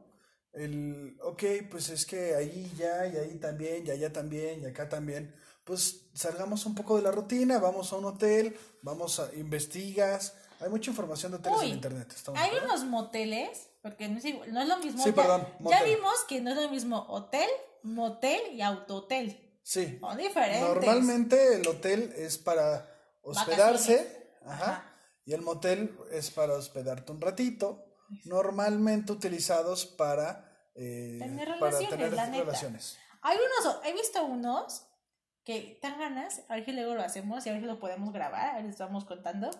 El, 0.59 1.17
ok, 1.23 1.43
pues 1.71 1.89
es 1.91 2.05
que 2.07 2.35
ahí 2.35 2.71
ya, 2.77 3.07
y 3.07 3.17
ahí 3.17 3.39
también, 3.39 3.87
y 3.87 3.91
allá 3.91 4.13
también, 4.13 4.63
y 4.63 4.67
acá 4.67 4.89
también. 4.89 5.35
Pues 5.65 6.07
salgamos 6.15 6.65
un 6.67 6.75
poco 6.75 6.97
de 6.97 7.03
la 7.03 7.11
rutina, 7.11 7.59
vamos 7.59 7.93
a 7.93 7.97
un 7.97 8.07
hotel, 8.07 8.57
vamos 8.83 9.21
a 9.21 9.31
investigas. 9.35 10.35
Hay 10.61 10.71
mucha 10.71 10.91
información 10.91 11.33
de 11.33 11.39
hoteles 11.39 11.59
Uy, 11.61 11.67
en 11.69 11.75
internet. 11.75 12.13
¿estamos 12.15 12.41
de 12.41 12.47
Hay 12.47 12.57
unos 12.65 12.85
moteles, 12.85 13.69
porque 13.83 14.09
no 14.09 14.19
es, 14.19 14.25
igual- 14.25 14.53
no 14.53 14.61
es 14.63 14.69
lo 14.69 14.79
mismo. 14.79 15.03
Sí, 15.05 15.11
ya, 15.11 15.15
perdón, 15.15 15.47
ya 15.71 15.83
vimos 15.85 16.15
que 16.29 16.41
no 16.41 16.51
es 16.51 16.57
lo 16.57 16.69
mismo 16.71 17.05
hotel, 17.09 17.49
motel 17.83 18.41
y 18.55 18.63
autohotel. 18.63 19.59
Sí. 19.63 19.99
Son 20.01 20.17
diferentes. 20.17 20.63
Normalmente 20.63 21.57
el 21.57 21.69
hotel 21.69 22.13
es 22.17 22.39
para 22.39 22.89
hospedarse, 23.23 24.33
ajá, 24.47 24.65
Ajá. 24.65 24.95
y 25.27 25.35
el 25.35 25.43
motel 25.43 25.95
es 26.11 26.31
para 26.31 26.55
hospedarte 26.55 27.13
un 27.13 27.21
ratito, 27.21 27.85
normalmente 28.25 29.13
utilizados 29.13 29.85
para, 29.85 30.48
eh, 30.79 31.17
Tener 31.19 31.47
para 31.59 31.71
relaciones, 31.73 31.91
tener 31.91 32.13
la 32.13 32.27
neta. 32.27 32.45
relaciones. 32.45 32.99
Hay 33.23 33.37
unos, 33.37 33.77
he 33.85 33.93
visto 33.93 34.25
unos 34.25 34.85
que 35.45 35.79
tan 35.83 35.99
ganas, 35.99 36.43
a 36.49 36.55
ver 36.57 36.65
si 36.65 36.73
luego 36.73 36.95
lo 36.95 37.03
hacemos 37.03 37.45
y 37.45 37.49
a 37.49 37.53
ver 37.53 37.63
si 37.63 37.67
lo 37.67 37.79
podemos 37.81 38.13
grabar, 38.13 38.51
a 38.51 38.55
ver 38.57 38.65
si 38.65 38.71
estamos 38.71 39.05
contando. 39.05 39.51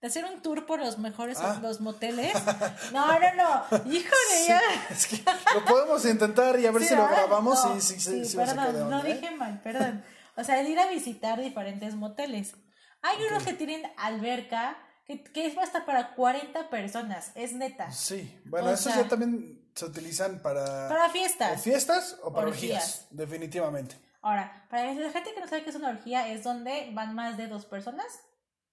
De 0.00 0.08
hacer 0.08 0.26
un 0.26 0.42
tour 0.42 0.66
por 0.66 0.78
los 0.80 0.98
mejores 0.98 1.38
Ah. 1.40 1.58
los 1.62 1.80
moteles. 1.80 2.32
No, 2.92 3.06
no, 3.18 3.34
no. 3.34 3.64
Híjole, 3.90 4.36
Sí, 4.38 4.48
ya. 4.48 4.60
es 4.90 5.06
que 5.06 5.22
lo 5.54 5.64
podemos 5.64 6.04
intentar 6.04 6.58
y 6.60 6.66
a 6.66 6.70
ver 6.70 6.82
Sí, 6.82 6.88
si 6.88 6.94
lo 6.94 7.02
¿verdad? 7.02 7.16
grabamos 7.26 7.64
No, 7.64 7.76
y 7.76 7.80
si, 7.80 7.98
sí, 7.98 8.24
saca 8.26 8.50
de 8.52 8.56
perdón, 8.72 8.90
no 8.90 9.04
¿eh? 9.04 9.14
dije 9.14 9.30
mal, 9.30 9.60
perdón. 9.62 10.04
O 10.36 10.44
sea, 10.44 10.60
el 10.60 10.68
ir 10.68 10.78
a 10.78 10.88
visitar 10.88 11.40
diferentes 11.40 11.94
moteles. 11.94 12.54
Hay 13.02 13.16
unos 13.30 13.44
que 13.44 13.54
tienen 13.54 13.82
alberca, 13.96 14.76
que, 15.06 15.22
que 15.22 15.46
es 15.46 15.56
hasta 15.56 15.86
para 15.86 16.14
40 16.14 16.68
personas, 16.68 17.30
es 17.34 17.52
neta. 17.52 17.90
Sí, 17.90 18.38
bueno, 18.44 18.68
O 18.68 18.72
estos 18.74 18.92
sea, 18.92 19.02
ya 19.04 19.08
también 19.08 19.65
se 19.76 19.84
utilizan 19.84 20.40
para, 20.40 20.88
Para 20.88 21.06
o 21.06 21.10
fiestas. 21.10 21.62
fiestas 21.62 22.16
o 22.22 22.32
para 22.32 22.48
Orgías. 22.48 22.82
orgías, 22.82 23.06
definitivamente. 23.10 23.96
Ahora, 24.22 24.66
para 24.70 24.92
la 24.92 25.10
gente 25.10 25.34
que 25.34 25.40
no 25.40 25.46
sabe 25.46 25.62
qué 25.62 25.70
es 25.70 25.76
una 25.76 25.90
orgía, 25.90 26.32
es 26.32 26.42
donde 26.42 26.90
van 26.92 27.14
más 27.14 27.36
de 27.36 27.46
dos 27.46 27.66
personas. 27.66 28.06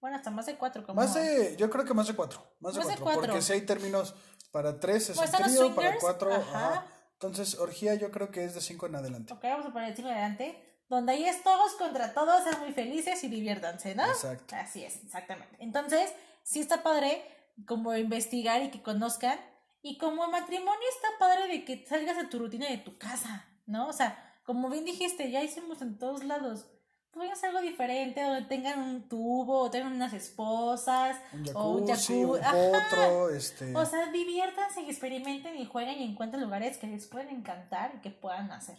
Bueno, 0.00 0.16
hasta 0.16 0.30
más 0.30 0.46
de 0.46 0.56
cuatro. 0.56 0.84
Como... 0.84 1.00
Más 1.00 1.14
de, 1.14 1.54
yo 1.56 1.70
creo 1.70 1.84
que 1.84 1.94
más 1.94 2.08
de 2.08 2.14
cuatro. 2.14 2.42
Más, 2.58 2.74
de, 2.74 2.82
cuatro, 2.96 3.20
Porque 3.22 3.42
si 3.42 3.52
hay 3.52 3.60
términos 3.60 4.14
para 4.50 4.80
tres 4.80 5.10
es 5.10 5.16
Pues 5.16 5.32
un 5.32 5.44
trío, 5.44 5.74
para 5.74 5.96
cuatro. 5.98 6.32
ajá. 6.34 6.68
ajá. 6.70 6.86
Entonces, 7.12 7.58
orgía 7.58 7.94
yo 7.94 8.10
creo 8.10 8.30
que 8.30 8.44
es 8.44 8.54
de 8.54 8.60
cinco 8.60 8.86
en 8.86 8.96
adelante. 8.96 9.32
Ok, 9.32 9.42
vamos 9.44 9.66
a 9.66 9.72
poner 9.72 9.90
el 9.90 9.96
5 9.96 10.08
adelante. 10.08 10.62
Donde 10.88 11.12
ahí 11.12 11.24
es 11.24 11.42
todos 11.42 11.72
contra 11.74 12.12
todos, 12.12 12.44
sean 12.44 12.60
muy 12.60 12.72
felices 12.72 13.22
y 13.24 13.28
diviértanse, 13.28 13.94
¿no? 13.94 14.04
Exacto. 14.06 14.54
Así 14.56 14.84
es, 14.84 14.96
exactamente. 15.02 15.56
Entonces, 15.58 16.12
sí 16.42 16.60
está 16.60 16.82
padre 16.82 17.24
como 17.66 17.94
investigar 17.96 18.62
y 18.62 18.70
que 18.70 18.82
conozcan. 18.82 19.38
Y 19.86 19.98
como 19.98 20.26
matrimonio 20.28 20.88
está 20.88 21.08
padre 21.18 21.46
de 21.46 21.64
que 21.66 21.84
salgas 21.86 22.16
de 22.16 22.24
tu 22.24 22.38
rutina 22.38 22.66
de 22.66 22.78
tu 22.78 22.96
casa, 22.96 23.46
¿no? 23.66 23.88
O 23.88 23.92
sea, 23.92 24.40
como 24.42 24.70
bien 24.70 24.86
dijiste, 24.86 25.30
ya 25.30 25.42
hicimos 25.42 25.82
en 25.82 25.98
todos 25.98 26.24
lados. 26.24 26.66
Pues 27.10 27.30
hacer 27.30 27.50
algo 27.50 27.60
diferente, 27.60 28.22
donde 28.22 28.48
tengan 28.48 28.80
un 28.80 29.08
tubo, 29.10 29.60
o 29.60 29.70
tengan 29.70 29.92
unas 29.92 30.14
esposas, 30.14 31.18
Un 31.34 31.44
o 31.54 31.68
un 31.72 31.86
jacuzzi, 31.86 32.24
un 32.24 32.40
potro, 32.40 33.28
este. 33.28 33.76
O 33.76 33.84
sea, 33.84 34.10
diviértanse 34.10 34.80
y 34.80 34.88
experimenten 34.88 35.54
y 35.54 35.66
jueguen 35.66 36.00
y 36.00 36.10
encuentren 36.10 36.42
lugares 36.42 36.78
que 36.78 36.86
les 36.86 37.06
pueden 37.06 37.28
encantar 37.28 37.92
y 37.94 38.00
que 38.00 38.10
puedan 38.10 38.52
hacer. 38.52 38.78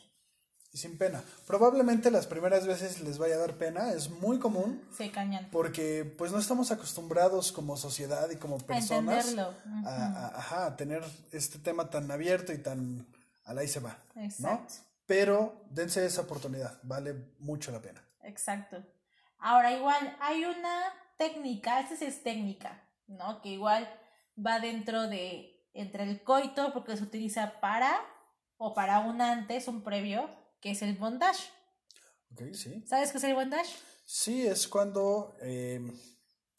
Y 0.75 0.77
sin 0.77 0.97
pena. 0.97 1.23
Probablemente 1.47 2.11
las 2.11 2.27
primeras 2.27 2.67
veces 2.67 2.99
les 2.99 3.17
vaya 3.17 3.35
a 3.35 3.39
dar 3.39 3.53
pena, 3.53 3.91
es 3.93 4.09
muy 4.09 4.39
común. 4.39 4.83
Se 4.95 5.09
cañan. 5.09 5.47
Porque 5.51 6.03
pues 6.17 6.31
no 6.33 6.37
estamos 6.39 6.69
acostumbrados 6.71 7.51
como 7.53 7.77
sociedad 7.77 8.29
y 8.29 8.35
como 8.35 8.57
personas 8.57 9.29
entenderlo. 9.29 9.53
a, 9.85 10.05
a- 10.05 10.37
ajá, 10.37 10.65
a 10.65 10.75
tener 10.75 11.01
este 11.31 11.59
tema 11.59 11.89
tan 11.89 12.11
abierto 12.11 12.51
y 12.51 12.57
tan 12.57 13.07
al 13.45 13.57
ahí 13.59 13.67
se 13.69 13.79
va, 13.79 13.97
¿no? 14.15 14.21
Exacto. 14.23 14.73
Pero 15.05 15.65
dense 15.69 16.05
esa 16.05 16.21
oportunidad, 16.21 16.77
vale 16.83 17.13
mucho 17.39 17.71
la 17.71 17.79
pena. 17.81 18.03
Exacto. 18.23 18.83
Ahora, 19.39 19.71
igual, 19.71 20.17
hay 20.19 20.43
una 20.45 20.81
técnica, 21.17 21.79
esta 21.79 21.95
sí 21.95 22.05
es 22.05 22.23
técnica, 22.23 22.83
¿no? 23.07 23.41
Que 23.41 23.49
igual 23.49 23.87
va 24.43 24.59
dentro 24.59 25.07
de, 25.07 25.63
entre 25.73 26.03
el 26.03 26.23
coito, 26.23 26.73
porque 26.73 26.97
se 26.97 27.03
utiliza 27.03 27.59
para, 27.61 27.95
o 28.57 28.73
para 28.73 28.99
un 28.99 29.21
antes, 29.21 29.67
un 29.67 29.83
previo, 29.83 30.27
que 30.65 30.71
es 30.71 30.81
el 30.81 30.95
bondage. 30.95 31.43
Ok, 32.33 32.41
sí. 32.55 32.83
¿Sabes 32.87 33.11
qué 33.11 33.19
es 33.19 33.23
el 33.25 33.35
bondage? 33.35 33.69
Sí, 34.03 34.47
es 34.47 34.67
cuando 34.67 35.37
eh, 35.39 35.79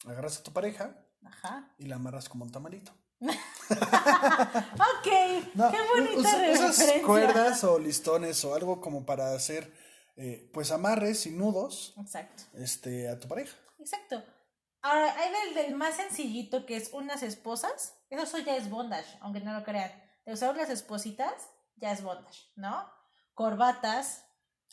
agarras 0.07 0.39
a 0.39 0.43
tu 0.45 0.53
pareja 0.53 0.97
Ajá. 1.25 1.75
y 1.77 1.87
la 1.87 1.97
amarras 1.97 2.29
como 2.29 2.45
un 2.45 2.53
tamarito. 2.53 2.93
Ok, 3.69 5.55
No, 5.55 5.73
qué 5.73 5.79
bonita 5.93 6.47
Esas 6.47 6.79
referencia. 6.79 7.03
cuerdas 7.05 7.65
o 7.65 7.81
listones 7.81 8.45
o 8.45 8.55
algo 8.55 8.81
como 8.81 9.05
para 9.05 9.33
hacer 9.35 9.73
eh, 10.17 10.49
pues 10.55 10.71
amarres 10.71 11.27
y 11.27 11.31
nudos 11.33 11.93
Exacto. 11.99 12.45
este, 12.55 13.09
a 13.09 13.19
tu 13.19 13.27
pareja. 13.27 13.57
Exacto. 13.81 14.23
Ahora, 14.83 15.17
hay 15.19 15.33
del, 15.33 15.55
del 15.67 15.75
más 15.75 15.97
sencillito 15.97 16.65
que 16.65 16.77
es 16.77 16.91
unas 16.93 17.25
esposas. 17.25 17.95
Eso 18.09 18.39
ya 18.39 18.55
es 18.57 18.71
bondage, 18.71 19.19
aunque 19.21 19.41
no 19.41 19.53
lo 19.53 19.65
crean. 19.65 19.91
De 20.25 20.33
usar 20.33 20.55
unas 20.55 20.71
espositas, 20.71 21.33
ya 21.75 21.91
es 21.91 22.03
bondage, 22.05 22.39
¿no? 22.55 22.89
Corbatas. 23.37 24.25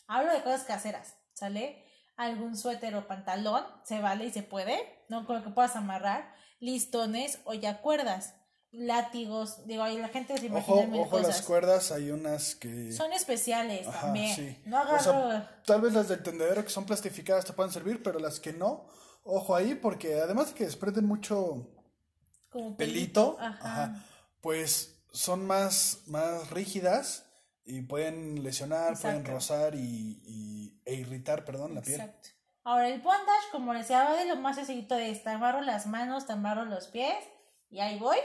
Hablo 0.08 0.32
de 0.32 0.42
cosas 0.42 0.64
caseras, 0.64 1.14
¿sale? 1.34 1.84
Algún 2.16 2.56
suéter 2.56 2.94
o 2.96 3.06
pantalón, 3.06 3.62
se 3.84 4.00
vale 4.00 4.24
y 4.24 4.32
se 4.32 4.42
puede, 4.42 5.04
¿no? 5.08 5.26
Con 5.26 5.36
lo 5.36 5.44
que 5.44 5.50
puedas 5.50 5.76
amarrar. 5.76 6.34
Listones 6.60 7.40
o 7.44 7.52
ya 7.54 7.82
cuerdas. 7.82 8.34
Látigos. 8.72 9.66
Digo, 9.66 9.82
ahí 9.82 9.98
la 9.98 10.08
gente 10.08 10.36
se 10.38 10.46
Ojo, 10.46 10.56
imagina 10.58 10.86
mil 10.86 11.00
ojo 11.02 11.18
las 11.20 11.42
cuerdas, 11.42 11.92
hay 11.92 12.10
unas 12.10 12.54
que... 12.54 12.90
Son 12.90 13.12
especiales 13.12 13.86
Ajá, 13.86 14.00
también. 14.00 14.34
sí. 14.34 14.62
No 14.64 14.80
O 14.82 14.98
sea, 14.98 15.12
agarro. 15.12 15.48
tal 15.66 15.80
vez 15.82 15.92
las 15.92 16.08
del 16.08 16.22
tendedero 16.22 16.64
que 16.64 16.70
son 16.70 16.86
plastificadas 16.86 17.44
te 17.44 17.52
puedan 17.52 17.72
servir, 17.72 18.02
pero 18.02 18.18
las 18.18 18.40
que 18.40 18.52
no, 18.54 18.86
ojo 19.24 19.54
ahí, 19.54 19.74
porque 19.74 20.20
además 20.20 20.48
de 20.48 20.54
que 20.54 20.64
desprenden 20.64 21.04
mucho 21.04 21.68
como 22.48 22.76
pelito, 22.76 23.36
Ajá. 23.40 23.58
ajá, 23.60 24.04
pues 24.40 24.96
son 25.12 25.46
más, 25.46 25.98
más 26.06 26.50
rígidas 26.50 27.23
y 27.64 27.82
pueden 27.82 28.42
lesionar, 28.42 28.98
pueden 29.00 29.24
rozar 29.24 29.74
y, 29.74 30.20
y- 30.26 30.80
e 30.84 30.94
irritar, 30.94 31.44
perdón, 31.44 31.74
la 31.74 31.80
piel. 31.80 32.00
Exacto. 32.00 32.28
Ahora, 32.62 32.88
el 32.88 33.00
bondage, 33.00 33.46
como 33.52 33.72
les 33.72 33.82
decía, 33.82 34.04
va 34.04 34.16
de 34.16 34.26
lo 34.26 34.36
más 34.36 34.56
sencillito 34.56 34.94
de 34.94 35.14
te 35.14 35.30
amarro 35.30 35.60
las 35.60 35.86
manos, 35.86 36.26
te 36.26 36.32
amarro 36.32 36.64
los 36.64 36.88
pies 36.88 37.14
y 37.70 37.80
ahí 37.80 37.98
voy. 37.98 38.16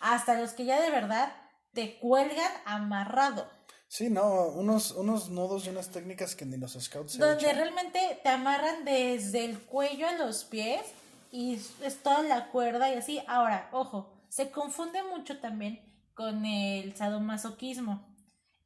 Hasta 0.00 0.38
los 0.38 0.52
que 0.52 0.64
ya 0.64 0.80
de 0.80 0.90
verdad 0.90 1.32
te 1.72 1.98
cuelgan 1.98 2.50
amarrado. 2.64 3.48
Sí, 3.88 4.10
no, 4.10 4.46
unos, 4.48 4.90
unos 4.92 5.30
nudos 5.30 5.66
y 5.66 5.70
unas 5.70 5.90
técnicas 5.90 6.34
que 6.34 6.44
ni 6.44 6.56
los 6.56 6.72
scouts 6.74 7.12
se 7.12 7.18
Donde 7.18 7.44
echan. 7.44 7.56
realmente 7.56 8.20
te 8.22 8.28
amarran 8.28 8.84
desde 8.84 9.44
el 9.44 9.60
cuello 9.60 10.08
a 10.08 10.12
los 10.14 10.44
pies 10.44 10.82
y 11.30 11.54
es 11.54 12.02
toda 12.02 12.22
la 12.22 12.48
cuerda 12.48 12.90
y 12.90 12.94
así. 12.94 13.22
Ahora, 13.26 13.68
ojo, 13.72 14.12
se 14.28 14.50
confunde 14.50 15.02
mucho 15.04 15.38
también 15.40 15.80
con 16.14 16.44
el 16.44 16.94
sadomasoquismo. 16.96 18.15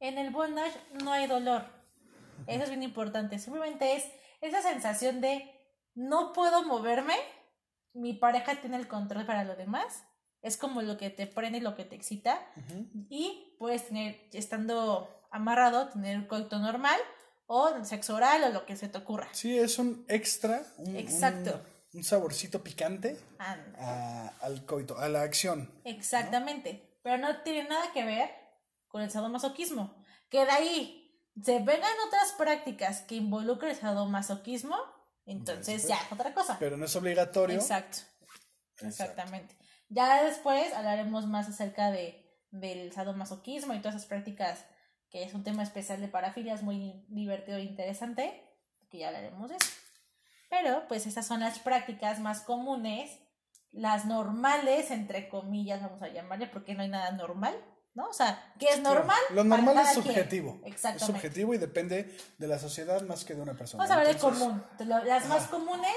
En 0.00 0.18
el 0.18 0.30
bondage 0.30 0.76
no 1.02 1.12
hay 1.12 1.26
dolor. 1.26 1.64
Eso 2.46 2.64
es 2.64 2.68
bien 2.70 2.82
importante. 2.82 3.38
Simplemente 3.38 3.94
es 3.96 4.04
esa 4.40 4.62
sensación 4.62 5.20
de 5.20 5.50
no 5.94 6.32
puedo 6.32 6.62
moverme, 6.64 7.14
mi 7.92 8.14
pareja 8.14 8.56
tiene 8.60 8.76
el 8.76 8.88
control 8.88 9.26
para 9.26 9.44
lo 9.44 9.56
demás. 9.56 10.04
Es 10.42 10.56
como 10.56 10.80
lo 10.80 10.96
que 10.96 11.10
te 11.10 11.26
prende 11.26 11.58
y 11.58 11.60
lo 11.60 11.74
que 11.76 11.84
te 11.84 11.96
excita. 11.96 12.40
Y 13.10 13.54
puedes 13.58 13.88
tener, 13.88 14.18
estando 14.32 15.26
amarrado, 15.30 15.88
tener 15.90 16.16
un 16.16 16.24
coito 16.26 16.58
normal 16.58 16.98
o 17.46 17.84
sexo 17.84 18.14
oral 18.16 18.44
o 18.44 18.48
lo 18.48 18.64
que 18.64 18.76
se 18.76 18.88
te 18.88 18.96
ocurra. 18.98 19.28
Sí, 19.32 19.58
es 19.58 19.78
un 19.78 20.04
extra, 20.08 20.62
un, 20.78 20.96
Exacto. 20.96 21.60
un, 21.92 21.98
un 21.98 22.04
saborcito 22.04 22.62
picante 22.64 23.18
a- 23.38 24.32
al 24.40 24.64
coito, 24.64 24.96
a 24.98 25.08
la 25.10 25.22
acción. 25.22 25.70
Exactamente. 25.84 26.98
Pero 27.02 27.18
no 27.18 27.42
tiene 27.42 27.68
nada 27.68 27.92
que 27.92 28.04
ver 28.04 28.30
con 28.90 29.02
el 29.02 29.10
sadomasoquismo. 29.10 29.96
Que 30.28 30.44
de 30.44 30.50
ahí 30.50 31.00
se 31.42 31.58
vengan 31.60 31.92
otras 32.06 32.32
prácticas 32.36 33.02
que 33.02 33.14
involucren 33.14 33.70
el 33.70 33.76
sadomasoquismo, 33.76 34.76
entonces 35.24 35.88
ya 35.88 35.96
es 35.96 36.12
otra 36.12 36.34
cosa. 36.34 36.58
Pero 36.58 36.76
no 36.76 36.84
es 36.84 36.96
obligatorio. 36.96 37.56
Exacto. 37.56 37.98
Exacto. 38.82 38.86
Exactamente. 38.86 39.56
Ya 39.88 40.22
después 40.24 40.72
hablaremos 40.74 41.26
más 41.26 41.48
acerca 41.48 41.90
de, 41.90 42.24
del 42.50 42.92
sadomasoquismo 42.92 43.74
y 43.74 43.78
todas 43.78 43.96
esas 43.96 44.08
prácticas, 44.08 44.64
que 45.10 45.24
es 45.24 45.34
un 45.34 45.42
tema 45.44 45.62
especial 45.62 46.00
de 46.00 46.08
parafilias 46.08 46.62
muy 46.62 47.04
divertido 47.08 47.58
e 47.58 47.62
interesante, 47.62 48.44
que 48.90 48.98
ya 48.98 49.08
hablaremos 49.08 49.50
de 49.50 49.56
eso. 49.56 49.70
Pero, 50.48 50.86
pues, 50.88 51.06
esas 51.06 51.26
son 51.26 51.40
las 51.40 51.58
prácticas 51.60 52.18
más 52.18 52.40
comunes, 52.40 53.18
las 53.70 54.04
normales, 54.04 54.90
entre 54.90 55.28
comillas, 55.28 55.80
vamos 55.80 56.02
a 56.02 56.08
llamarle, 56.08 56.48
porque 56.48 56.74
no 56.74 56.82
hay 56.82 56.88
nada 56.88 57.12
normal, 57.12 57.54
¿no? 57.94 58.06
O 58.08 58.12
sea, 58.12 58.52
¿qué 58.58 58.66
es 58.68 58.80
normal? 58.80 59.18
Lo 59.30 59.44
normal 59.44 59.76
es 59.78 59.82
cada 59.82 59.92
quien. 59.92 60.04
subjetivo. 60.04 60.60
Es 60.64 60.72
Exactamente. 60.74 61.06
subjetivo 61.20 61.54
y 61.54 61.58
depende 61.58 62.16
de 62.38 62.46
la 62.46 62.58
sociedad 62.58 63.02
más 63.02 63.24
que 63.24 63.34
de 63.34 63.42
una 63.42 63.54
persona. 63.54 63.82
Vamos 63.84 63.96
a 63.96 64.00
de 64.04 64.10
Entonces, 64.12 64.42
común. 64.42 64.64
de 64.78 64.84
lo- 64.84 65.04
Las 65.04 65.26
más 65.26 65.46
comunes 65.48 65.96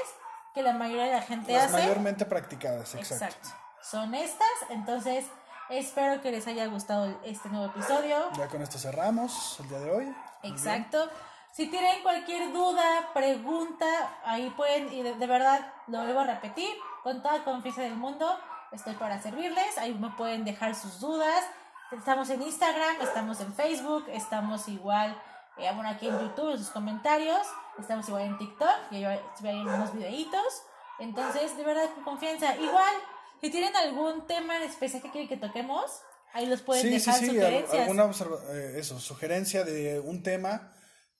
que 0.53 0.61
la 0.64 0.74
mayoría 0.74 1.06
de 1.06 1.11
la 1.14 1.22
gente 1.22 1.53
Las 1.53 1.65
hace. 1.65 1.74
mayormente 1.74 2.26
practicadas, 2.26 2.94
exacto. 2.95 3.26
Exacto. 3.26 3.49
Son 3.82 4.14
estas, 4.15 4.48
entonces 4.70 5.26
espero 5.70 6.22
que 6.22 6.32
les 6.32 6.45
haya 6.48 6.65
gustado 6.68 7.20
este 7.24 7.49
nuevo 7.49 7.65
episodio. 7.68 8.32
Ya 8.38 8.48
con 8.48 8.61
esto 8.61 8.78
cerramos 8.78 9.57
el 9.60 9.70
día 9.70 9.80
de 9.80 9.91
hoy. 9.91 10.15
Exacto. 10.44 11.10
Si 11.52 11.68
tienen 11.68 12.02
cualquier 12.02 12.52
duda, 12.52 13.10
pregunta, 13.14 13.86
ahí 14.26 14.49
pueden, 14.52 14.91
y 14.91 15.03
de, 15.03 15.14
de 15.15 15.28
verdad, 15.28 15.72
lo 15.88 16.02
vuelvo 16.03 16.22
a 16.22 16.24
repetir, 16.26 16.74
con 17.03 17.22
toda 17.22 17.44
confianza 17.44 17.82
del 17.82 17.95
mundo, 17.95 18.40
estoy 18.72 18.95
para 18.95 19.22
servirles, 19.22 19.78
ahí 19.78 19.94
me 19.94 20.10
pueden 20.11 20.45
dejar 20.45 20.74
sus 20.76 20.99
dudas. 20.99 21.44
Estamos 21.91 22.30
en 22.30 22.41
Instagram, 22.41 23.01
estamos 23.01 23.39
en 23.41 23.53
Facebook, 23.53 24.05
estamos 24.10 24.68
igual, 24.68 25.15
eh, 25.57 25.69
bueno, 25.76 25.89
aquí 25.89 26.07
en 26.07 26.19
YouTube, 26.19 26.51
en 26.51 26.57
sus 26.57 26.69
comentarios, 26.69 27.45
estamos 27.80 28.07
igual 28.07 28.23
en 28.23 28.38
TikTok, 28.38 28.91
y 28.91 29.03
ahí 29.03 29.19
hay 29.43 29.61
unos 29.61 29.93
videitos. 29.93 30.64
Entonces, 30.99 31.55
de 31.55 31.64
verdad, 31.64 31.89
con 31.95 32.03
confianza. 32.03 32.55
Igual, 32.55 32.93
si 33.41 33.51
tienen 33.51 33.76
algún 33.76 34.26
tema 34.26 34.57
especial 34.64 35.01
que 35.03 35.11
quieren 35.11 35.27
que 35.30 35.38
toquemos, 35.38 36.01
ahí 36.34 36.47
los 36.47 36.61
pueden 36.61 36.81
Sí, 36.81 36.99
sí, 36.99 37.05
dejar 37.05 37.19
sí, 37.19 37.26
al- 37.30 37.35
sugerencias. 37.35 37.81
alguna 37.81 38.05
eh, 38.53 38.73
eso, 38.77 38.99
sugerencia 38.99 39.64
de 39.64 39.99
un 39.99 40.23
tema 40.23 40.73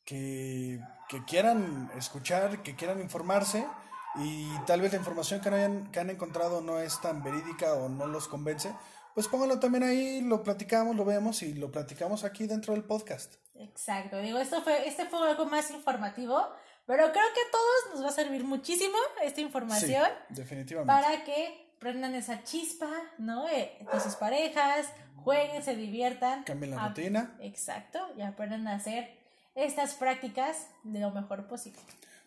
que, 0.06 0.80
que 1.08 1.24
quieran 1.26 1.92
escuchar, 1.98 2.64
que 2.64 2.76
quieran 2.76 3.00
informarse 3.00 3.68
y 4.16 4.50
tal 4.66 4.82
vez 4.82 4.92
la 4.92 5.00
información 5.00 5.40
que, 5.42 5.50
no 5.52 5.56
hayan, 5.56 5.92
que 5.92 6.00
han 6.00 6.10
encontrado 6.10 6.62
no 6.62 6.80
es 6.80 7.00
tan 7.02 7.22
verídica 7.24 7.74
o 7.74 7.90
no 7.90 8.06
los 8.08 8.28
convence, 8.28 8.74
pues 9.14 9.28
pónganlo 9.28 9.60
también 9.60 9.84
ahí, 9.84 10.22
lo 10.22 10.44
platicamos, 10.44 10.96
lo 10.96 11.06
vemos 11.06 11.42
y 11.44 11.54
lo 11.54 11.72
platicamos 11.72 12.24
aquí 12.24 12.48
dentro 12.48 12.74
del 12.74 12.84
podcast. 12.84 13.36
Exacto, 13.56 14.18
digo, 14.20 14.40
esto 14.40 14.62
fue, 14.62 14.88
este 14.88 15.06
fue 15.06 15.28
algo 15.30 15.46
más 15.46 15.70
informativo, 15.72 16.42
pero 16.86 17.04
creo 17.12 17.26
que 17.34 17.40
a 17.42 17.52
todos 17.52 17.94
nos 17.96 18.04
va 18.04 18.10
a 18.10 18.12
servir 18.14 18.44
muchísimo 18.44 18.98
esta 19.24 19.42
información 19.42 20.06
Sí, 20.30 20.34
definitivamente. 20.36 20.92
para 20.92 21.24
que 21.24 21.72
prendan 21.80 22.16
esa 22.16 22.44
chispa, 22.44 22.90
¿no? 23.18 23.48
Eh, 23.50 23.78
con 23.90 24.00
sus 24.02 24.16
parejas, 24.16 24.88
jueguen, 25.24 25.64
se 25.64 25.76
diviertan. 25.76 26.44
Cambien 26.44 26.72
la 26.72 26.84
Ah, 26.86 26.88
rutina. 26.90 27.36
Exacto, 27.42 28.00
y 28.18 28.22
aprendan 28.22 28.68
a 28.68 28.76
hacer 28.76 29.10
estas 29.56 29.94
prácticas 29.94 30.68
de 30.84 31.00
lo 31.00 31.12
mejor 31.12 31.48
posible. 31.48 31.80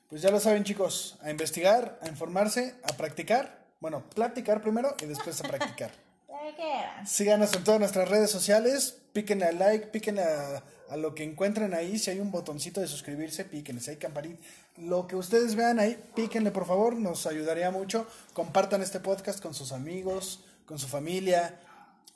Pues 0.08 0.22
ya 0.22 0.30
lo 0.30 0.38
saben 0.40 0.62
chicos, 0.62 1.18
a 1.22 1.30
investigar, 1.30 1.98
a 2.00 2.08
informarse, 2.08 2.76
a 2.84 2.96
practicar. 2.96 3.66
Bueno, 3.80 4.04
platicar 4.14 4.60
primero 4.62 4.94
y 5.02 5.06
después 5.06 5.42
a 5.44 5.48
practicar. 5.48 5.90
Quieran. 6.54 7.06
Síganos 7.06 7.52
en 7.54 7.64
todas 7.64 7.80
nuestras 7.80 8.08
redes 8.08 8.30
sociales, 8.30 8.98
piquen 9.12 9.42
al 9.42 9.58
like, 9.58 9.86
piquen 9.88 10.18
a, 10.18 10.62
a 10.90 10.96
lo 10.96 11.14
que 11.14 11.24
encuentren 11.24 11.74
ahí, 11.74 11.98
si 11.98 12.10
hay 12.10 12.20
un 12.20 12.30
botoncito 12.30 12.80
de 12.80 12.86
suscribirse, 12.86 13.44
píquenle, 13.44 13.80
si 13.80 13.90
hay 13.90 13.96
campanita, 13.96 14.40
lo 14.76 15.06
que 15.06 15.16
ustedes 15.16 15.54
vean 15.54 15.78
ahí, 15.78 15.98
píquenle 16.14 16.50
por 16.50 16.66
favor, 16.66 16.94
nos 16.94 17.26
ayudaría 17.26 17.70
mucho. 17.70 18.06
Compartan 18.34 18.82
este 18.82 19.00
podcast 19.00 19.40
con 19.40 19.54
sus 19.54 19.72
amigos, 19.72 20.44
con 20.66 20.78
su 20.78 20.86
familia, 20.86 21.54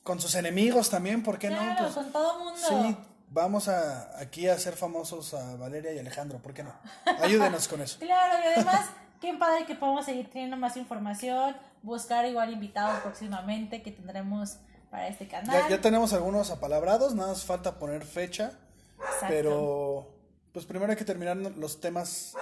con 0.02 0.20
sus 0.20 0.34
enemigos 0.34 0.90
también, 0.90 1.22
¿por 1.22 1.38
qué 1.38 1.50
no? 1.50 1.56
Claro, 1.56 1.82
Pues, 1.84 1.94
con 1.94 2.12
todo 2.12 2.38
mundo. 2.38 2.60
Sí, 2.68 2.96
vamos 3.30 3.68
a, 3.68 4.18
aquí 4.20 4.48
a 4.48 4.54
hacer 4.54 4.76
famosos 4.76 5.34
a 5.34 5.56
Valeria 5.56 5.92
y 5.92 5.98
Alejandro, 5.98 6.38
¿por 6.38 6.52
qué 6.54 6.62
no? 6.62 6.72
Ayúdenos 7.20 7.66
con 7.68 7.80
eso. 7.80 7.98
Claro, 8.00 8.38
y 8.44 8.46
además, 8.54 8.90
qué 9.20 9.34
padre 9.34 9.66
que 9.66 9.74
podamos 9.74 10.04
seguir 10.04 10.30
teniendo 10.30 10.56
más 10.56 10.76
información, 10.76 11.56
buscar 11.82 12.24
igual 12.26 12.52
invitados 12.52 13.00
próximamente 13.00 13.82
que 13.82 13.90
tendremos 13.92 14.56
para 14.90 15.08
este 15.08 15.26
canal. 15.28 15.62
Ya, 15.64 15.68
ya 15.76 15.80
tenemos 15.80 16.12
algunos 16.12 16.50
apalabrados, 16.50 17.14
nada 17.14 17.28
más 17.30 17.44
falta 17.44 17.78
poner 17.78 18.04
fecha, 18.04 18.52
Exacto. 18.98 19.26
pero 19.28 20.14
pues 20.52 20.66
primero 20.66 20.90
hay 20.90 20.98
que 20.98 21.04
terminar 21.04 21.36
los 21.36 21.80
temas 21.80 22.34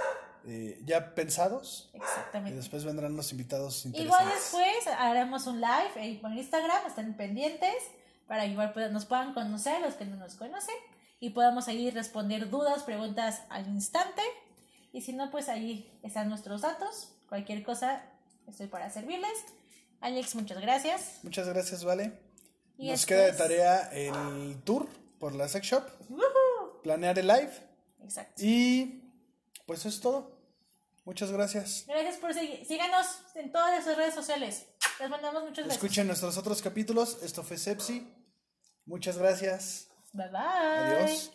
eh, 0.46 0.80
ya 0.86 1.14
pensados 1.14 1.90
y 1.92 1.98
Exactamente. 1.98 2.56
después 2.56 2.84
vendrán 2.84 3.14
los 3.16 3.30
invitados 3.32 3.84
Igual 3.86 4.02
interesantes. 4.04 4.34
después 4.34 4.86
haremos 4.98 5.46
un 5.46 5.60
live 5.60 5.90
ahí 5.96 6.16
por 6.16 6.32
Instagram, 6.32 6.86
estén 6.86 7.14
pendientes 7.16 7.74
para 8.26 8.44
que 8.44 8.52
igual 8.52 8.72
puedan- 8.72 8.92
nos 8.94 9.04
puedan 9.04 9.34
conocer 9.34 9.80
los 9.82 9.94
que 9.94 10.06
no 10.06 10.16
nos 10.16 10.34
conocen 10.36 10.74
y 11.20 11.30
podamos 11.30 11.68
ahí 11.68 11.90
responder 11.90 12.48
dudas, 12.48 12.82
preguntas 12.84 13.42
al 13.50 13.66
instante. 13.68 14.22
Y 14.92 15.02
si 15.02 15.12
no, 15.12 15.30
pues 15.30 15.48
ahí 15.50 15.90
están 16.02 16.28
nuestros 16.30 16.62
datos. 16.62 17.12
Cualquier 17.28 17.62
cosa, 17.62 18.02
estoy 18.50 18.66
para 18.66 18.90
servirles. 18.90 19.38
Alex, 20.00 20.34
muchas 20.34 20.60
gracias. 20.60 21.18
Muchas 21.22 21.48
gracias, 21.48 21.84
Vale. 21.84 22.12
Y 22.76 22.90
Nos 22.90 23.06
queda 23.06 23.26
de 23.26 23.32
tarea 23.32 23.90
el 23.92 24.62
tour 24.62 24.88
por 25.18 25.34
la 25.34 25.48
sex 25.48 25.66
shop, 25.66 25.84
planear 26.82 27.18
el 27.18 27.26
live 27.26 27.50
Exacto. 28.04 28.34
y 28.44 29.02
pues 29.66 29.80
eso 29.80 29.88
es 29.88 30.00
todo. 30.00 30.38
Muchas 31.04 31.32
gracias. 31.32 31.84
Gracias 31.88 32.16
por 32.18 32.34
seguir. 32.34 32.64
Síganos 32.66 33.06
en 33.34 33.50
todas 33.50 33.72
nuestras 33.72 33.96
redes 33.96 34.14
sociales. 34.14 34.66
Les 35.00 35.08
mandamos 35.10 35.42
muchos 35.42 35.64
besos. 35.64 35.72
Escuchen 35.72 36.06
nuestros 36.06 36.36
otros 36.36 36.60
capítulos. 36.60 37.18
Esto 37.22 37.42
fue 37.42 37.56
Sepsi. 37.56 38.06
Muchas 38.84 39.16
gracias. 39.18 39.88
Bye 40.12 40.28
bye. 40.28 40.40
Adiós. 40.40 41.32